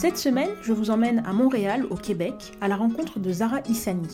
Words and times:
Cette 0.00 0.16
semaine, 0.16 0.50
je 0.62 0.72
vous 0.72 0.90
emmène 0.90 1.24
à 1.26 1.32
Montréal, 1.32 1.84
au 1.90 1.96
Québec, 1.96 2.52
à 2.60 2.68
la 2.68 2.76
rencontre 2.76 3.18
de 3.18 3.32
Zara 3.32 3.58
Issani. 3.68 4.06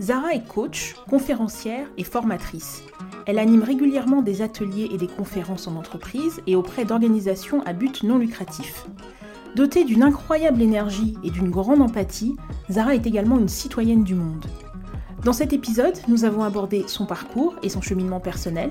Zara 0.00 0.32
est 0.32 0.48
coach, 0.48 0.94
conférencière 1.10 1.86
et 1.98 2.04
formatrice. 2.04 2.82
Elle 3.26 3.38
anime 3.38 3.62
régulièrement 3.62 4.22
des 4.22 4.40
ateliers 4.40 4.88
et 4.90 4.96
des 4.96 5.08
conférences 5.08 5.68
en 5.68 5.76
entreprise 5.76 6.40
et 6.46 6.56
auprès 6.56 6.86
d'organisations 6.86 7.60
à 7.66 7.74
but 7.74 8.02
non 8.02 8.16
lucratif. 8.16 8.86
Dotée 9.56 9.84
d'une 9.84 10.04
incroyable 10.04 10.62
énergie 10.62 11.18
et 11.22 11.30
d'une 11.30 11.50
grande 11.50 11.82
empathie, 11.82 12.36
Zara 12.70 12.94
est 12.94 13.06
également 13.06 13.38
une 13.38 13.50
citoyenne 13.50 14.04
du 14.04 14.14
monde. 14.14 14.46
Dans 15.24 15.34
cet 15.34 15.52
épisode, 15.52 15.98
nous 16.08 16.24
avons 16.24 16.44
abordé 16.44 16.84
son 16.86 17.04
parcours 17.04 17.54
et 17.62 17.68
son 17.68 17.82
cheminement 17.82 18.20
personnel, 18.20 18.70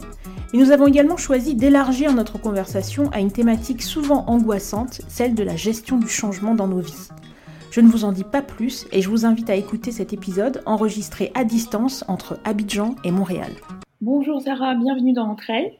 et 0.51 0.57
nous 0.57 0.71
avons 0.71 0.87
également 0.87 1.15
choisi 1.15 1.53
d'élargir 1.53 2.11
notre 2.11 2.39
conversation 2.39 3.11
à 3.11 3.19
une 3.19 3.31
thématique 3.31 3.83
souvent 3.83 4.25
angoissante, 4.25 5.01
celle 5.07 5.35
de 5.35 5.43
la 5.43 5.55
gestion 5.55 5.97
du 5.97 6.07
changement 6.07 6.55
dans 6.55 6.67
nos 6.67 6.79
vies. 6.79 7.09
Je 7.69 7.81
ne 7.81 7.87
vous 7.87 8.03
en 8.03 8.11
dis 8.11 8.23
pas 8.23 8.41
plus 8.41 8.87
et 8.91 9.03
je 9.03 9.09
vous 9.09 9.27
invite 9.27 9.51
à 9.51 9.55
écouter 9.55 9.91
cet 9.91 10.11
épisode 10.11 10.63
enregistré 10.65 11.31
à 11.35 11.43
distance 11.43 12.03
entre 12.07 12.39
Abidjan 12.45 12.95
et 13.03 13.11
Montréal. 13.11 13.51
Bonjour 14.01 14.41
Sarah, 14.41 14.73
bienvenue 14.73 15.13
dans 15.13 15.29
Entre 15.29 15.51
elles. 15.51 15.73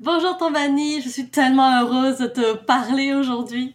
Bonjour 0.00 0.38
Tombani, 0.38 1.02
je 1.02 1.08
suis 1.10 1.28
tellement 1.28 1.82
heureuse 1.82 2.16
de 2.16 2.28
te 2.28 2.56
parler 2.56 3.12
aujourd'hui. 3.12 3.74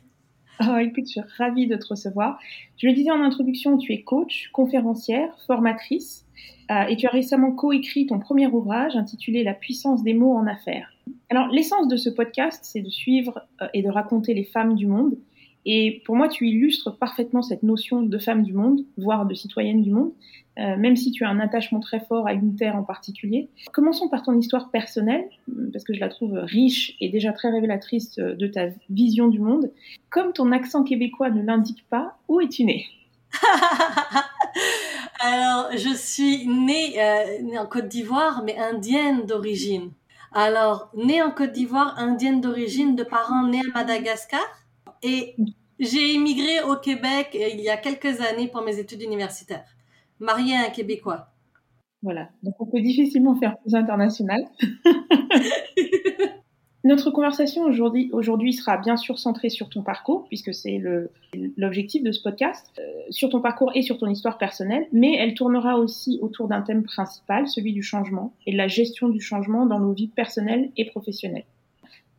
Oh, 0.62 0.78
écoute, 0.78 1.06
je 1.06 1.12
suis 1.12 1.22
ravie 1.38 1.68
de 1.68 1.76
te 1.76 1.88
recevoir. 1.88 2.40
Je 2.78 2.88
le 2.88 2.94
disais 2.94 3.12
en 3.12 3.22
introduction, 3.22 3.78
tu 3.78 3.94
es 3.94 4.02
coach, 4.02 4.50
conférencière, 4.54 5.30
formatrice. 5.46 6.23
Euh, 6.72 6.86
et 6.88 6.96
tu 6.96 7.08
as 7.08 7.12
récemment 7.12 7.52
coécrit 7.52 8.06
ton 8.06 8.20
premier 8.20 8.48
ouvrage 8.48 8.96
intitulé 8.96 9.44
La 9.44 9.54
puissance 9.54 10.04
des 10.04 10.14
mots 10.14 10.34
en 10.34 10.48
affaires. 10.48 10.90
Alors 11.30 11.48
l'essence 11.48 11.88
de 11.88 11.98
ce 11.98 12.10
podcast, 12.10 12.62
c'est 12.64 12.82
de 12.82 12.90
suivre 12.90 13.42
euh, 13.62 13.68
et 13.74 13.82
de 13.82 13.90
raconter 13.90 14.34
les 14.34 14.44
femmes 14.44 14.76
du 14.76 14.88
monde. 14.88 15.18
Et 15.66 16.02
pour 16.06 16.18
moi, 16.18 16.28
tu 16.28 16.48
illustres 16.48 16.98
parfaitement 16.98 17.42
cette 17.42 17.64
notion 17.64 18.02
de 18.02 18.18
femme 18.18 18.44
du 18.44 18.54
monde, 18.54 18.86
voire 18.98 19.26
de 19.26 19.34
citoyenne 19.34 19.82
du 19.82 19.92
monde, 19.92 20.12
euh, 20.60 20.76
même 20.76 20.98
si 20.98 21.12
tu 21.12 21.24
as 21.24 21.30
un 21.30 21.40
attachement 21.40 21.80
très 21.80 22.02
fort 22.02 22.28
à 22.28 22.34
une 22.34 22.56
terre 22.56 22.76
en 22.76 22.84
particulier. 22.84 23.48
Commençons 23.72 24.10
par 24.10 24.24
ton 24.24 24.38
histoire 24.38 24.72
personnelle, 24.72 25.24
parce 25.72 25.86
que 25.86 25.94
je 25.94 26.02
la 26.02 26.10
trouve 26.10 26.34
riche 26.34 26.98
et 27.00 27.08
déjà 27.08 27.32
très 27.32 27.50
révélatrice 27.50 28.16
de 28.16 28.48
ta 28.48 28.68
vision 28.90 29.30
du 29.30 29.40
monde. 29.40 29.72
Comme 30.10 30.34
ton 30.34 30.52
accent 30.52 30.84
québécois 30.84 31.30
ne 31.30 31.42
l'indique 31.42 31.86
pas, 31.90 32.18
où 32.28 32.42
es-tu 32.42 32.66
née 32.66 32.86
Alors, 35.26 35.72
je 35.72 35.96
suis 35.96 36.46
née, 36.48 37.02
euh, 37.02 37.58
en 37.58 37.66
Côte 37.66 37.88
d'Ivoire, 37.88 38.44
mais 38.44 38.58
indienne 38.58 39.26
d'origine. 39.26 39.94
Alors, 40.34 40.92
née 40.96 41.22
en 41.22 41.32
Côte 41.32 41.54
d'Ivoire, 41.54 41.98
indienne 41.98 42.42
d'origine, 42.42 42.98
de 42.98 43.04
parents 43.04 43.48
nés 43.48 43.62
à 43.62 43.74
Madagascar. 43.74 44.42
Et 45.02 45.38
j'ai 45.80 46.14
immigré 46.14 46.62
au 46.64 46.76
Québec 46.76 47.30
euh, 47.36 47.48
il 47.54 47.62
y 47.62 47.70
a 47.70 47.78
quelques 47.78 48.20
années 48.20 48.50
pour 48.50 48.64
mes 48.64 48.80
études 48.80 49.02
universitaires. 49.02 49.64
Mariée 50.20 50.58
à 50.58 50.66
un 50.68 50.70
Québécois. 50.72 51.30
Voilà, 52.02 52.28
donc 52.42 52.56
on 52.60 52.66
peut 52.66 52.82
difficilement 52.82 53.36
faire 53.40 53.58
plus 53.60 53.76
international. 53.76 54.44
Notre 56.86 57.12
conversation 57.12 57.64
aujourd'hui, 57.64 58.54
sera 58.54 58.76
bien 58.78 58.98
sûr 58.98 59.18
centrée 59.18 59.50
sur 59.50 59.70
ton 59.70 59.84
parcours, 59.84 60.28
puisque 60.28 60.54
c'est 60.54 60.82
l'objectif 61.56 62.04
de 62.04 62.12
ce 62.12 62.22
podcast, 62.22 62.70
euh, 62.78 62.82
sur 63.10 63.30
ton 63.30 63.40
parcours 63.40 63.72
et 63.74 63.82
sur 63.82 63.98
ton 63.98 64.08
histoire 64.08 64.38
personnelle, 64.38 64.88
mais 64.92 65.16
elle 65.16 65.34
tournera 65.34 65.78
aussi 65.78 66.20
autour 66.22 66.50
d'un 66.50 66.62
thème 66.62 66.84
principal, 66.84 67.48
celui 67.48 67.72
du 67.72 67.84
changement 67.84 68.34
et 68.46 68.52
de 68.52 68.58
la 68.58 68.68
gestion 68.68 69.08
du 69.08 69.22
changement 69.22 69.66
dans 69.66 69.80
nos 69.80 69.94
vies 69.94 70.10
personnelles 70.10 70.72
et 70.76 70.84
professionnelles. 70.86 71.46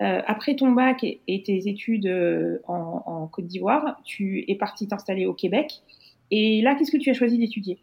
Euh, 0.00 0.22
après 0.26 0.56
ton 0.56 0.72
bac 0.72 1.04
et, 1.04 1.42
tes 1.42 1.68
études 1.68 2.06
euh, 2.06 2.58
en, 2.66 3.02
en 3.04 3.26
Côte 3.26 3.46
d'Ivoire, 3.46 4.00
tu 4.02 4.44
es 4.48 4.54
parti 4.54 4.88
t'installer 4.88 5.26
au 5.26 5.34
Québec. 5.34 5.82
Et 6.30 6.62
là, 6.62 6.74
qu'est-ce 6.74 6.90
que 6.90 6.96
tu 6.96 7.10
as 7.10 7.14
choisi 7.14 7.36
d'étudier? 7.36 7.78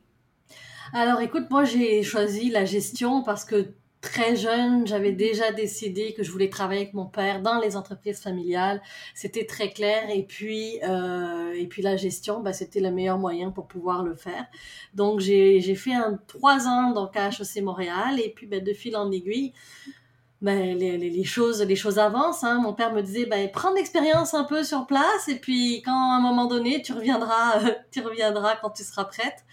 Alors 0.94 1.22
écoute, 1.22 1.50
moi 1.50 1.64
j'ai 1.64 2.04
choisi 2.04 2.50
la 2.50 2.66
gestion 2.66 3.24
parce 3.24 3.46
que 3.46 3.68
très 4.02 4.36
jeune, 4.36 4.88
j'avais 4.88 5.12
déjà 5.12 5.52
décidé 5.52 6.14
que 6.14 6.24
je 6.24 6.32
voulais 6.32 6.50
travailler 6.50 6.82
avec 6.82 6.94
mon 6.94 7.06
père 7.06 7.42
dans 7.42 7.60
les 7.60 7.78
entreprises 7.78 8.20
familiales. 8.20 8.82
C'était 9.14 9.46
très 9.46 9.70
clair. 9.70 10.10
Et 10.10 10.24
puis, 10.24 10.80
euh, 10.84 11.54
et 11.54 11.68
puis 11.68 11.82
la 11.82 11.96
gestion, 11.96 12.42
bah, 12.42 12.52
c'était 12.52 12.80
le 12.80 12.92
meilleur 12.92 13.20
moyen 13.20 13.52
pour 13.52 13.68
pouvoir 13.68 14.04
le 14.04 14.16
faire. 14.16 14.46
Donc, 14.96 15.20
j'ai, 15.20 15.62
fait 15.76 15.94
un 15.94 16.20
trois 16.28 16.68
ans 16.68 16.92
donc 16.92 17.16
à 17.16 17.30
HEC 17.30 17.64
Montréal. 17.64 18.20
Et 18.20 18.34
puis, 18.36 18.48
bah, 18.48 18.60
de 18.60 18.74
fil 18.74 18.98
en 18.98 19.12
aiguille, 19.12 19.54
ben, 20.42 20.78
les, 20.78 20.98
les, 20.98 21.10
les, 21.10 21.24
choses, 21.24 21.62
les 21.62 21.76
choses 21.76 22.00
avancent. 22.00 22.44
Hein. 22.44 22.60
Mon 22.62 22.74
père 22.74 22.94
me 22.94 23.02
disait, 23.02 23.26
ben, 23.26 23.50
prends 23.52 23.74
l'expérience 23.74 24.34
un 24.34 24.44
peu 24.44 24.64
sur 24.64 24.88
place. 24.88 25.28
Et 25.28 25.36
puis, 25.36 25.82
quand 25.84 26.12
à 26.12 26.16
un 26.16 26.20
moment 26.20 26.48
donné, 26.48 26.82
tu 26.82 26.94
reviendras, 26.94 27.60
tu 27.92 28.02
reviendras 28.02 28.56
quand 28.58 28.72
tu 28.72 28.84
seras 28.84 29.06
prête. 29.06 29.46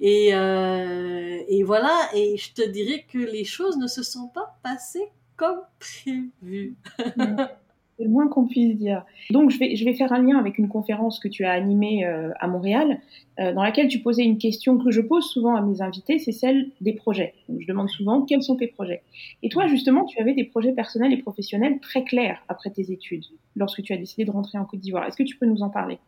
Et, 0.00 0.34
euh, 0.34 1.42
et 1.48 1.64
voilà, 1.64 2.08
et 2.14 2.36
je 2.36 2.52
te 2.52 2.62
dirais 2.62 3.04
que 3.10 3.18
les 3.18 3.44
choses 3.44 3.76
ne 3.78 3.88
se 3.88 4.04
sont 4.04 4.28
pas 4.28 4.56
passées 4.62 5.10
comme 5.36 5.60
prévu. 5.80 6.76
C'est 7.98 8.04
le 8.04 8.10
moins 8.10 8.28
qu'on 8.28 8.46
puisse 8.46 8.76
dire. 8.76 9.04
Donc, 9.30 9.50
je 9.50 9.58
vais, 9.58 9.74
je 9.74 9.84
vais 9.84 9.92
faire 9.92 10.12
un 10.12 10.22
lien 10.22 10.38
avec 10.38 10.56
une 10.58 10.68
conférence 10.68 11.18
que 11.18 11.26
tu 11.26 11.44
as 11.44 11.50
animée 11.50 12.06
euh, 12.06 12.30
à 12.38 12.46
Montréal, 12.46 13.00
euh, 13.40 13.52
dans 13.52 13.62
laquelle 13.62 13.88
tu 13.88 13.98
posais 13.98 14.22
une 14.22 14.38
question 14.38 14.78
que 14.78 14.92
je 14.92 15.00
pose 15.00 15.24
souvent 15.24 15.56
à 15.56 15.62
mes 15.62 15.82
invités, 15.82 16.20
c'est 16.20 16.32
celle 16.32 16.70
des 16.80 16.92
projets. 16.92 17.34
Donc, 17.48 17.60
je 17.60 17.66
demande 17.66 17.88
souvent 17.88 18.22
quels 18.22 18.42
sont 18.42 18.54
tes 18.54 18.68
projets? 18.68 19.02
Et 19.42 19.48
toi, 19.48 19.66
justement, 19.66 20.04
tu 20.04 20.20
avais 20.20 20.32
des 20.32 20.44
projets 20.44 20.72
personnels 20.72 21.12
et 21.12 21.16
professionnels 21.16 21.80
très 21.80 22.04
clairs 22.04 22.40
après 22.48 22.70
tes 22.70 22.92
études, 22.92 23.24
lorsque 23.56 23.82
tu 23.82 23.92
as 23.92 23.96
décidé 23.96 24.24
de 24.24 24.30
rentrer 24.30 24.58
en 24.58 24.64
Côte 24.64 24.80
d'Ivoire. 24.80 25.04
Est-ce 25.04 25.16
que 25.16 25.24
tu 25.24 25.36
peux 25.36 25.46
nous 25.46 25.62
en 25.62 25.68
parler? 25.68 25.98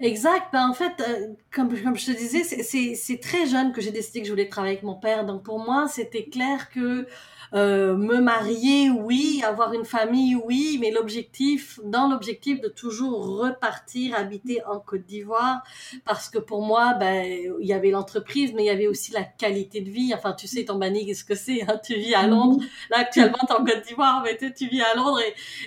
Exact. 0.00 0.46
Ben, 0.52 0.68
en 0.68 0.74
fait, 0.74 0.92
euh, 1.00 1.34
comme, 1.52 1.68
comme 1.82 1.96
je 1.96 2.06
te 2.06 2.16
disais, 2.16 2.44
c'est 2.44 3.20
très 3.20 3.46
jeune 3.46 3.72
que 3.72 3.80
j'ai 3.80 3.90
décidé 3.90 4.20
que 4.20 4.26
je 4.26 4.32
voulais 4.32 4.48
travailler 4.48 4.74
avec 4.74 4.84
mon 4.84 4.94
père. 4.94 5.26
Donc 5.26 5.42
pour 5.42 5.58
moi, 5.58 5.88
c'était 5.88 6.24
clair 6.24 6.70
que 6.70 7.06
euh, 7.54 7.96
me 7.96 8.20
marier, 8.20 8.90
oui, 8.90 9.42
avoir 9.46 9.72
une 9.72 9.84
famille, 9.84 10.36
oui, 10.36 10.78
mais 10.80 10.90
l'objectif, 10.90 11.80
dans 11.84 12.08
l'objectif 12.08 12.60
de 12.60 12.68
toujours 12.68 13.38
repartir, 13.38 14.14
habiter 14.14 14.62
en 14.66 14.78
Côte 14.80 15.06
d'Ivoire, 15.06 15.62
parce 16.04 16.28
que 16.28 16.38
pour 16.38 16.62
moi, 16.62 16.94
ben, 16.94 17.24
il 17.60 17.66
y 17.66 17.72
avait 17.72 17.90
l'entreprise, 17.90 18.52
mais 18.54 18.64
il 18.64 18.66
y 18.66 18.70
avait 18.70 18.86
aussi 18.86 19.12
la 19.12 19.24
qualité 19.24 19.80
de 19.80 19.90
vie. 19.90 20.12
Enfin, 20.14 20.32
tu 20.32 20.46
sais, 20.46 20.66
ton 20.66 20.76
banni, 20.76 21.06
qu'est-ce 21.06 21.24
que 21.24 21.34
c'est 21.34 21.62
hein? 21.62 21.80
Tu 21.82 21.94
vis 21.94 22.14
à 22.14 22.24
mhm. 22.24 22.30
Londres. 22.30 22.64
Là, 22.90 22.98
actuellement, 22.98 23.38
tu 23.40 23.52
es 23.52 23.56
en 23.56 23.64
Côte 23.64 23.86
d'Ivoire, 23.86 24.22
mais 24.22 24.36
tu 24.36 24.68
vis 24.68 24.82
à 24.82 24.94
Londres 24.94 25.20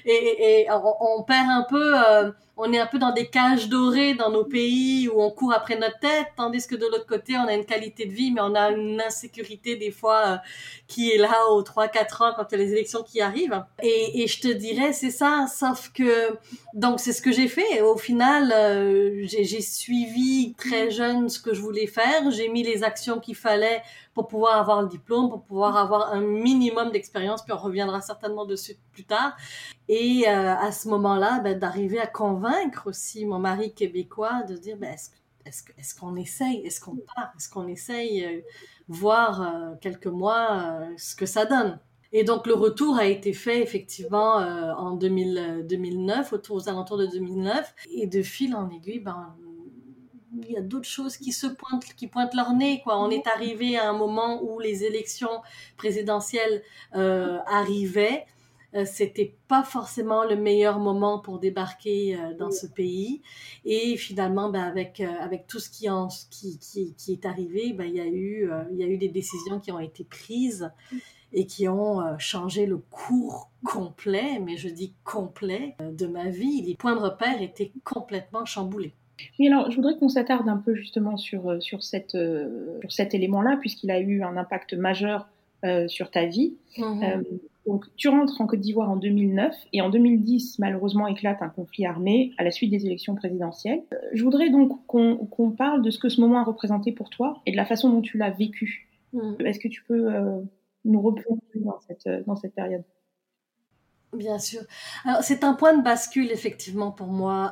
et, 0.05 0.11
et, 0.11 0.61
et 0.61 0.67
on, 0.71 1.23
perd 1.23 1.49
un 1.49 1.65
peu... 1.69 1.93
Euh, 1.95 2.31
on 2.57 2.71
est 2.73 2.79
un 2.79 2.85
peu 2.85 2.99
dans 2.99 3.11
des 3.11 3.27
cages 3.27 3.69
dorées 3.69 4.13
dans 4.13 4.29
nos 4.29 4.43
pays 4.43 5.07
où 5.07 5.21
on 5.21 5.31
court 5.31 5.53
après 5.53 5.77
notre 5.77 5.99
tête, 5.99 6.27
tandis 6.35 6.67
que 6.67 6.75
de 6.75 6.85
l'autre 6.85 7.05
côté, 7.05 7.35
on 7.37 7.47
a 7.47 7.53
une 7.53 7.65
qualité 7.65 8.05
de 8.05 8.11
vie, 8.11 8.31
mais 8.31 8.41
on 8.41 8.53
a 8.55 8.71
une 8.71 9.01
insécurité 9.01 9.77
des 9.77 9.91
fois 9.91 10.23
euh, 10.25 10.37
qui 10.87 11.11
est 11.11 11.17
là 11.17 11.47
aux 11.51 11.63
3-4 11.63 12.23
ans 12.23 12.33
quand 12.35 12.45
il 12.51 12.59
y 12.59 12.61
a 12.61 12.63
les 12.65 12.71
élections 12.73 13.03
qui 13.03 13.21
arrivent. 13.21 13.63
Et, 13.81 14.27
je 14.27 14.39
te 14.41 14.47
dirais, 14.47 14.93
c'est 14.93 15.11
ça, 15.11 15.45
sauf 15.47 15.91
que, 15.93 16.37
donc 16.73 16.99
c'est 16.99 17.13
ce 17.13 17.21
que 17.21 17.31
j'ai 17.31 17.47
fait. 17.47 17.81
Au 17.81 17.97
final, 17.97 18.51
euh, 18.53 19.25
j'ai 19.25 19.61
suivi 19.61 20.53
très 20.57 20.91
jeune 20.91 21.29
ce 21.29 21.39
que 21.39 21.53
je 21.53 21.61
voulais 21.61 21.87
faire, 21.87 22.29
j'ai 22.31 22.49
mis 22.49 22.63
les 22.63 22.83
actions 22.83 23.19
qu'il 23.19 23.35
fallait 23.35 23.81
pour 24.13 24.27
pouvoir 24.27 24.57
avoir 24.57 24.81
le 24.81 24.87
diplôme, 24.87 25.29
pour 25.29 25.43
pouvoir 25.43 25.77
avoir 25.77 26.13
un 26.13 26.21
minimum 26.21 26.91
d'expérience, 26.91 27.43
puis 27.43 27.53
on 27.53 27.57
reviendra 27.57 28.01
certainement 28.01 28.45
dessus 28.45 28.75
plus 28.91 29.05
tard. 29.05 29.35
Et 29.87 30.25
euh, 30.27 30.55
à 30.55 30.71
ce 30.71 30.87
moment-là, 30.89 31.39
ben, 31.39 31.57
d'arriver 31.57 31.99
à 31.99 32.07
convaincre 32.07 32.87
aussi 32.87 33.25
mon 33.25 33.39
mari 33.39 33.73
québécois 33.73 34.43
de 34.43 34.55
dire, 34.55 34.77
ben, 34.77 34.95
est-ce 35.45 35.95
qu'on 35.95 36.15
essaye, 36.15 36.65
est-ce 36.65 36.81
qu'on 36.81 36.97
part, 36.97 37.31
est-ce 37.37 37.49
qu'on 37.49 37.67
essaye, 37.67 38.25
euh, 38.25 38.41
voir 38.87 39.41
euh, 39.41 39.75
quelques 39.79 40.07
mois 40.07 40.81
ce 40.97 41.15
que 41.15 41.25
ça 41.25 41.45
donne. 41.45 41.79
Et 42.13 42.25
donc 42.25 42.45
le 42.45 42.53
retour 42.53 42.97
a 42.97 43.05
été 43.05 43.31
fait 43.31 43.61
effectivement 43.61 44.35
en 44.35 44.91
2000, 44.91 45.65
2009, 45.69 46.33
autour 46.33 46.57
aux 46.57 46.67
alentours 46.67 46.97
de 46.97 47.05
2009, 47.05 47.73
et 47.89 48.05
de 48.05 48.21
fil 48.21 48.53
en 48.53 48.69
aiguille, 48.69 48.99
ben, 48.99 49.33
il 50.33 50.51
y 50.51 50.57
a 50.57 50.61
d'autres 50.61 50.87
choses 50.87 51.17
qui 51.17 51.31
se 51.31 51.47
pointent, 51.47 51.93
qui 51.95 52.07
pointent 52.07 52.33
leur 52.33 52.53
nez. 52.53 52.81
On 52.85 53.09
est 53.09 53.27
arrivé 53.27 53.77
à 53.77 53.89
un 53.89 53.93
moment 53.93 54.41
où 54.43 54.59
les 54.59 54.83
élections 54.83 55.41
présidentielles 55.77 56.63
euh, 56.95 57.39
arrivaient. 57.45 58.25
euh, 58.73 58.85
c'était 58.85 59.35
pas 59.47 59.63
forcément 59.63 60.23
le 60.23 60.35
meilleur 60.35 60.79
moment 60.79 61.19
pour 61.19 61.39
débarquer 61.39 62.15
euh, 62.15 62.33
dans 62.37 62.51
ce 62.51 62.67
pays. 62.67 63.21
Et 63.65 63.97
finalement, 63.97 64.49
ben, 64.49 64.63
avec, 64.63 65.01
euh, 65.01 65.11
avec 65.19 65.47
tout 65.47 65.59
ce 65.59 65.69
qui, 65.69 65.87
est 65.87 67.25
arrivé, 67.25 67.73
ben, 67.73 67.85
il 67.85 67.95
y 67.95 67.99
a 68.83 68.87
eu 68.87 68.97
des 68.97 69.09
décisions 69.09 69.59
qui 69.59 69.71
ont 69.71 69.79
été 69.79 70.03
prises 70.03 70.71
et 71.33 71.45
qui 71.45 71.67
ont 71.69 72.17
changé 72.17 72.65
le 72.65 72.77
cours 72.77 73.49
complet, 73.63 74.39
mais 74.39 74.57
je 74.57 74.67
dis 74.67 74.93
complet, 75.05 75.75
de 75.79 76.05
ma 76.05 76.29
vie. 76.29 76.61
Les 76.61 76.75
points 76.75 76.95
de 76.95 77.01
repère 77.01 77.41
étaient 77.41 77.71
complètement 77.85 78.43
chamboulés. 78.45 78.93
Oui, 79.39 79.47
alors 79.47 79.69
je 79.71 79.75
voudrais 79.75 79.97
qu'on 79.97 80.09
s'attarde 80.09 80.47
un 80.47 80.57
peu 80.57 80.73
justement 80.75 81.17
sur, 81.17 81.61
sur, 81.61 81.83
cette, 81.83 82.17
sur 82.81 82.91
cet 82.91 83.13
élément-là, 83.13 83.57
puisqu'il 83.59 83.91
a 83.91 83.99
eu 83.99 84.23
un 84.23 84.37
impact 84.37 84.73
majeur 84.73 85.27
sur 85.87 86.09
ta 86.09 86.25
vie. 86.25 86.55
Mm-hmm. 86.77 87.23
Donc, 87.67 87.85
tu 87.95 88.09
rentres 88.09 88.41
en 88.41 88.47
Côte 88.47 88.59
d'Ivoire 88.59 88.89
en 88.89 88.95
2009 88.95 89.55
et 89.73 89.81
en 89.81 89.89
2010, 89.89 90.57
malheureusement, 90.59 91.07
éclate 91.07 91.41
un 91.41 91.49
conflit 91.49 91.85
armé 91.85 92.33
à 92.37 92.43
la 92.43 92.49
suite 92.49 92.71
des 92.71 92.85
élections 92.85 93.13
présidentielles. 93.13 93.83
Euh, 93.93 93.97
je 94.13 94.23
voudrais 94.23 94.49
donc 94.49 94.85
qu'on 94.87 95.51
parle 95.51 95.83
de 95.83 95.91
ce 95.91 95.99
que 95.99 96.09
ce 96.09 96.19
moment 96.21 96.39
a 96.39 96.43
représenté 96.43 96.91
pour 96.91 97.09
toi 97.09 97.39
et 97.45 97.51
de 97.51 97.57
la 97.57 97.65
façon 97.65 97.89
dont 97.89 98.01
tu 98.01 98.17
l'as 98.17 98.31
vécu. 98.31 98.89
Mm. 99.13 99.45
Est-ce 99.45 99.59
que 99.59 99.67
tu 99.67 99.83
peux 99.83 100.11
euh, 100.11 100.41
nous 100.85 101.01
replonger 101.01 101.41
dans 101.55 101.79
cette, 101.81 102.07
euh, 102.07 102.23
dans 102.25 102.35
cette 102.35 102.55
période? 102.55 102.83
Bien 104.13 104.39
sûr. 104.39 104.61
Alors, 105.05 105.21
c'est 105.21 105.43
un 105.43 105.53
point 105.53 105.77
de 105.77 105.83
bascule, 105.83 106.31
effectivement, 106.31 106.91
pour 106.91 107.07
moi. 107.07 107.51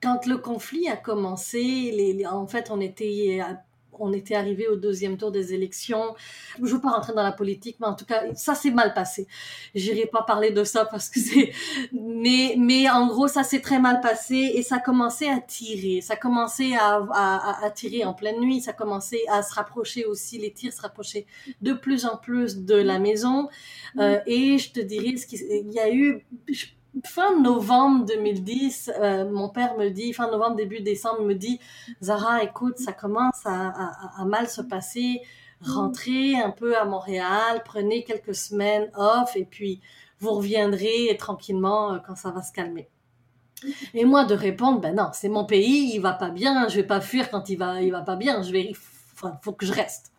Quand 0.00 0.26
le 0.26 0.38
conflit 0.38 0.88
a 0.88 0.96
commencé, 0.96 1.58
les, 1.58 2.26
en 2.26 2.46
fait, 2.46 2.70
on 2.70 2.80
était 2.80 3.40
on 4.00 4.12
était 4.12 4.34
arrivé 4.34 4.68
au 4.68 4.76
deuxième 4.76 5.16
tour 5.16 5.30
des 5.30 5.54
élections. 5.54 6.14
Je 6.58 6.62
ne 6.62 6.68
veux 6.68 6.80
pas 6.80 6.90
rentrer 6.90 7.12
dans 7.12 7.22
la 7.22 7.32
politique, 7.32 7.76
mais 7.80 7.86
en 7.86 7.94
tout 7.94 8.04
cas, 8.04 8.22
ça 8.34 8.54
s'est 8.54 8.70
mal 8.70 8.94
passé. 8.94 9.26
J'irai 9.74 10.06
pas 10.06 10.22
parler 10.22 10.50
de 10.50 10.64
ça 10.64 10.84
parce 10.84 11.08
que 11.10 11.20
c'est, 11.20 11.52
mais, 11.92 12.54
mais 12.58 12.88
en 12.88 13.06
gros, 13.06 13.28
ça 13.28 13.42
s'est 13.42 13.60
très 13.60 13.78
mal 13.78 14.00
passé 14.00 14.52
et 14.54 14.62
ça 14.62 14.78
commençait 14.78 15.28
à 15.28 15.40
tirer. 15.40 16.00
Ça 16.00 16.16
commençait 16.16 16.76
à, 16.76 17.04
à, 17.12 17.64
à, 17.64 17.70
tirer 17.70 18.04
en 18.04 18.14
pleine 18.14 18.40
nuit. 18.40 18.60
Ça 18.60 18.72
commençait 18.72 19.22
à 19.28 19.42
se 19.42 19.54
rapprocher 19.54 20.04
aussi, 20.04 20.38
les 20.38 20.52
tirs 20.52 20.72
se 20.72 20.80
rapprochaient 20.80 21.26
de 21.60 21.72
plus 21.72 22.06
en 22.06 22.16
plus 22.16 22.58
de 22.58 22.74
la 22.74 22.98
maison. 22.98 23.48
Euh, 23.98 24.20
et 24.26 24.58
je 24.58 24.72
te 24.72 24.80
dirais, 24.80 25.16
ce 25.16 25.26
qu'il 25.26 25.72
y 25.72 25.78
a 25.78 25.92
eu, 25.92 26.24
fin 27.04 27.38
novembre 27.40 28.06
2010, 28.06 28.90
euh, 29.00 29.30
mon 29.30 29.48
père 29.48 29.76
me 29.76 29.88
dit, 29.90 30.12
fin 30.12 30.30
novembre, 30.30 30.56
début 30.56 30.80
décembre, 30.80 31.22
me 31.22 31.34
dit, 31.34 31.60
Zara, 32.02 32.42
écoute, 32.42 32.78
ça 32.78 32.92
commence 32.92 33.44
à, 33.44 34.24
mal 34.26 34.48
se 34.48 34.62
passer, 34.62 35.20
rentrez 35.60 36.36
un 36.36 36.50
peu 36.50 36.76
à 36.76 36.84
Montréal, 36.84 37.62
prenez 37.64 38.04
quelques 38.04 38.34
semaines 38.34 38.90
off 38.96 39.36
et 39.36 39.44
puis 39.44 39.80
vous 40.20 40.32
reviendrez 40.32 41.16
tranquillement 41.18 41.94
euh, 41.94 41.98
quand 42.04 42.16
ça 42.16 42.30
va 42.30 42.42
se 42.42 42.52
calmer. 42.52 42.88
Et 43.92 44.04
moi 44.04 44.24
de 44.24 44.34
répondre, 44.34 44.80
ben 44.80 44.94
non, 44.94 45.10
c'est 45.12 45.28
mon 45.28 45.44
pays, 45.44 45.92
il 45.94 46.00
va 46.00 46.12
pas 46.12 46.30
bien, 46.30 46.68
je 46.68 46.76
vais 46.76 46.86
pas 46.86 47.00
fuir 47.00 47.30
quand 47.30 47.48
il 47.48 47.56
va, 47.56 47.82
il 47.82 47.90
va 47.90 48.02
pas 48.02 48.14
bien, 48.14 48.42
je 48.42 48.52
vais, 48.52 48.72
faut 49.14 49.52
que 49.52 49.66
je 49.66 49.72
reste. 49.72 50.12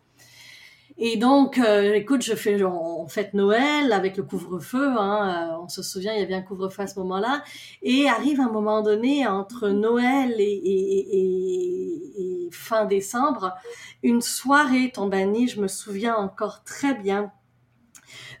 Et 1.02 1.16
donc, 1.16 1.56
euh, 1.58 1.94
écoute, 1.94 2.22
je 2.22 2.34
fais, 2.34 2.62
on 2.62 3.08
fête 3.08 3.32
Noël 3.32 3.90
avec 3.90 4.18
le 4.18 4.22
couvre-feu. 4.22 4.86
Hein, 4.98 5.50
euh, 5.50 5.62
on 5.64 5.68
se 5.68 5.82
souvient, 5.82 6.12
il 6.12 6.20
y 6.20 6.22
avait 6.22 6.34
un 6.34 6.42
couvre-feu 6.42 6.82
à 6.82 6.86
ce 6.86 6.98
moment-là. 6.98 7.42
Et 7.82 8.06
arrive 8.06 8.38
un 8.38 8.52
moment 8.52 8.82
donné 8.82 9.26
entre 9.26 9.70
Noël 9.70 10.34
et, 10.38 10.42
et, 10.42 11.16
et, 11.16 12.46
et 12.46 12.50
fin 12.52 12.84
décembre, 12.84 13.54
une 14.02 14.20
soirée 14.20 14.92
Tombani. 14.92 15.48
Je 15.48 15.62
me 15.62 15.68
souviens 15.68 16.16
encore 16.16 16.64
très 16.64 16.92
bien. 16.94 17.32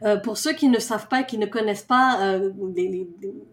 Euh, 0.02 0.18
pour 0.18 0.36
ceux 0.36 0.52
qui 0.52 0.68
ne 0.68 0.78
savent 0.78 1.08
pas, 1.08 1.22
qui 1.22 1.38
ne 1.38 1.46
connaissent 1.46 1.82
pas 1.82 2.20
euh, 2.22 2.50
les, 2.76 2.88
les 2.88 3.08